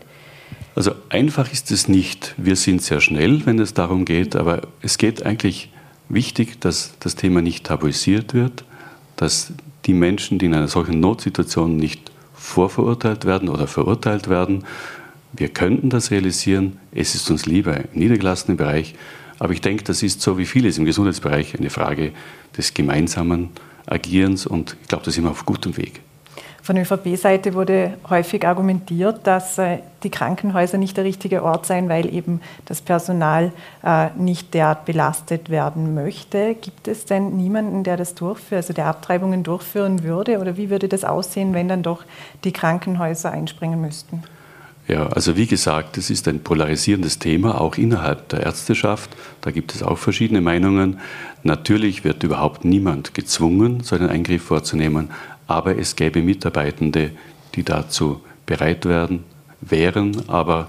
Also 0.75 0.91
einfach 1.09 1.51
ist 1.51 1.71
es 1.71 1.87
nicht. 1.87 2.33
Wir 2.37 2.55
sind 2.55 2.81
sehr 2.81 3.01
schnell, 3.01 3.45
wenn 3.45 3.59
es 3.59 3.73
darum 3.73 4.05
geht, 4.05 4.35
aber 4.35 4.63
es 4.81 4.97
geht 4.97 5.23
eigentlich 5.25 5.71
wichtig, 6.09 6.59
dass 6.59 6.93
das 6.99 7.15
Thema 7.15 7.41
nicht 7.41 7.65
tabuisiert 7.65 8.33
wird, 8.33 8.65
dass 9.15 9.53
die 9.85 9.93
Menschen, 9.93 10.39
die 10.39 10.47
in 10.47 10.53
einer 10.53 10.67
solchen 10.67 10.99
Notsituation 10.99 11.77
nicht 11.77 12.11
vorverurteilt 12.33 13.25
werden 13.25 13.49
oder 13.49 13.67
verurteilt 13.67 14.29
werden, 14.29 14.65
wir 15.33 15.49
könnten 15.49 15.89
das 15.89 16.11
realisieren. 16.11 16.77
Es 16.91 17.15
ist 17.15 17.29
uns 17.29 17.45
lieber 17.45 17.75
im 17.77 17.87
niedergelassenen 17.93 18.57
Bereich. 18.57 18.95
Aber 19.39 19.53
ich 19.53 19.61
denke, 19.61 19.83
das 19.83 20.01
ist 20.01 20.21
so 20.21 20.37
wie 20.37 20.45
vieles 20.45 20.77
im 20.77 20.85
Gesundheitsbereich 20.85 21.57
eine 21.57 21.69
Frage 21.69 22.13
des 22.57 22.73
gemeinsamen 22.73 23.49
Agierens 23.85 24.45
und 24.45 24.77
ich 24.81 24.87
glaube, 24.87 25.03
da 25.03 25.11
sind 25.11 25.25
wir 25.25 25.31
auf 25.31 25.45
gutem 25.45 25.75
Weg. 25.77 26.01
Von 26.65 26.77
ÖVP-Seite 26.77 27.53
wurde 27.53 27.93
häufig 28.09 28.47
argumentiert, 28.47 29.27
dass 29.27 29.59
äh, 29.59 29.77
die 30.01 30.09
Krankenhäuser 30.09 30.79
nicht 30.79 30.97
der 30.97 31.03
richtige 31.03 31.43
Ort 31.43 31.67
seien, 31.67 31.89
weil 31.89 32.11
eben 32.11 32.41
das 32.65 32.81
Personal 32.81 33.51
äh, 33.83 34.07
nicht 34.17 34.51
derart 34.55 34.83
belastet 34.85 35.51
werden 35.51 35.93
möchte. 35.93 36.55
Gibt 36.59 36.87
es 36.87 37.05
denn 37.05 37.37
niemanden, 37.37 37.83
der 37.83 37.97
das 37.97 38.15
durchführt, 38.15 38.63
also 38.63 38.73
der 38.73 38.87
Abtreibungen 38.87 39.43
durchführen 39.43 40.01
würde? 40.01 40.39
Oder 40.39 40.57
wie 40.57 40.71
würde 40.71 40.87
das 40.87 41.03
aussehen, 41.03 41.53
wenn 41.53 41.67
dann 41.67 41.83
doch 41.83 42.03
die 42.43 42.51
Krankenhäuser 42.51 43.29
einspringen 43.29 43.79
müssten? 43.79 44.23
Ja, 44.87 45.07
also 45.07 45.35
wie 45.35 45.47
gesagt, 45.47 45.97
es 45.97 46.09
ist 46.09 46.27
ein 46.27 46.41
polarisierendes 46.41 47.17
Thema, 47.17 47.59
auch 47.61 47.75
innerhalb 47.75 48.29
der 48.29 48.41
Ärzteschaft. 48.41 49.15
Da 49.41 49.51
gibt 49.51 49.73
es 49.73 49.81
auch 49.81 49.97
verschiedene 49.97 50.41
Meinungen. 50.41 50.99
Natürlich 51.41 52.03
wird 52.03 52.23
überhaupt 52.23 52.65
niemand 52.65 53.13
gezwungen, 53.13 53.81
so 53.81 53.95
einen 53.95 54.09
Eingriff 54.09 54.43
vorzunehmen, 54.43 55.09
aber 55.47 55.77
es 55.77 55.95
gäbe 55.95 56.21
Mitarbeitende, 56.21 57.11
die 57.55 57.63
dazu 57.63 58.21
bereit 58.45 58.85
werden, 58.85 59.23
wären, 59.61 60.29
aber 60.29 60.67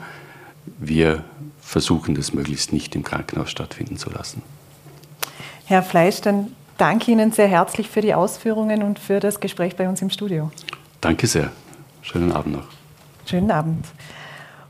wir 0.79 1.25
versuchen 1.61 2.15
das 2.15 2.33
möglichst 2.33 2.73
nicht 2.73 2.95
im 2.95 3.03
Krankenhaus 3.03 3.51
stattfinden 3.51 3.97
zu 3.97 4.11
lassen. 4.11 4.43
Herr 5.65 5.83
Fleisch, 5.83 6.21
dann 6.21 6.53
danke 6.79 7.11
Ihnen 7.11 7.33
sehr 7.33 7.49
herzlich 7.49 7.89
für 7.89 8.01
die 8.01 8.15
Ausführungen 8.15 8.83
und 8.83 8.99
für 8.99 9.21
das 9.21 9.41
Gespräch 9.41 9.77
bei 9.77 9.89
uns 9.89 10.01
im 10.01 10.11
Studio. 10.11 10.51
Danke 11.01 11.27
sehr. 11.27 11.51
Schönen 12.03 12.33
Abend 12.33 12.55
noch. 12.55 12.69
Schönen 13.25 13.51
Abend. 13.51 13.85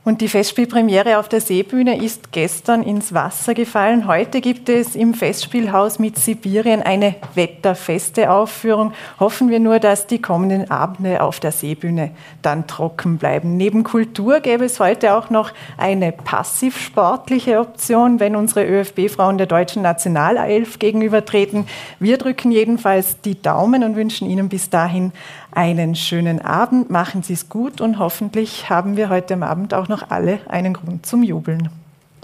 Und 0.07 0.20
die 0.20 0.28
Festspielpremiere 0.28 1.18
auf 1.18 1.28
der 1.28 1.40
Seebühne 1.40 2.00
ist 2.00 2.30
gestern 2.30 2.84
ins 2.84 3.12
Wasser 3.12 3.54
gefallen. 3.54 4.07
Heute 4.07 4.40
gibt 4.40 4.68
es 4.68 4.94
im 4.94 5.14
Festspielhaus 5.14 5.98
mit 5.98 6.16
Sibirien 6.16 6.80
eine 6.80 7.16
wetterfeste 7.34 8.30
Aufführung. 8.30 8.92
Hoffen 9.18 9.50
wir 9.50 9.59
nur, 9.59 9.80
dass 9.80 10.07
die 10.07 10.22
kommenden 10.22 10.70
Abende 10.70 11.24
auf 11.24 11.40
der 11.40 11.50
Seebühne 11.50 12.12
dann 12.40 12.68
trocken 12.68 13.18
bleiben. 13.18 13.57
Neben 13.57 13.82
Kultur 13.82 14.38
gäbe 14.38 14.66
es 14.66 14.78
heute 14.78 15.12
auch 15.12 15.28
noch 15.28 15.50
eine 15.76 16.12
passiv-sportliche 16.12 17.59
Option, 17.59 18.20
wenn 18.20 18.36
unsere 18.36 18.64
ÖFB-Frauen 18.64 19.38
der 19.38 19.48
deutschen 19.48 19.82
Nationalelf 19.82 20.78
gegenübertreten. 20.78 21.66
Wir 21.98 22.16
drücken 22.16 22.52
jedenfalls 22.52 23.20
die 23.22 23.42
Daumen 23.42 23.82
und 23.82 23.96
wünschen 23.96 24.30
Ihnen 24.30 24.48
bis 24.48 24.70
dahin 24.70 25.11
einen 25.57 25.94
schönen 25.94 26.40
Abend. 26.40 26.90
Machen 26.90 27.22
Sie 27.22 27.32
es 27.32 27.48
gut 27.48 27.80
und 27.80 27.98
hoffentlich 27.98 28.68
haben 28.68 28.96
wir 28.96 29.09
heute 29.09 29.34
am 29.34 29.42
Abend 29.42 29.72
auch 29.72 29.88
noch 29.88 30.11
alle 30.11 30.38
einen 30.48 30.74
Grund 30.74 31.07
zum 31.07 31.22
Jubeln. 31.22 31.70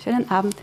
Schönen 0.02 0.30
Abend. 0.30 0.54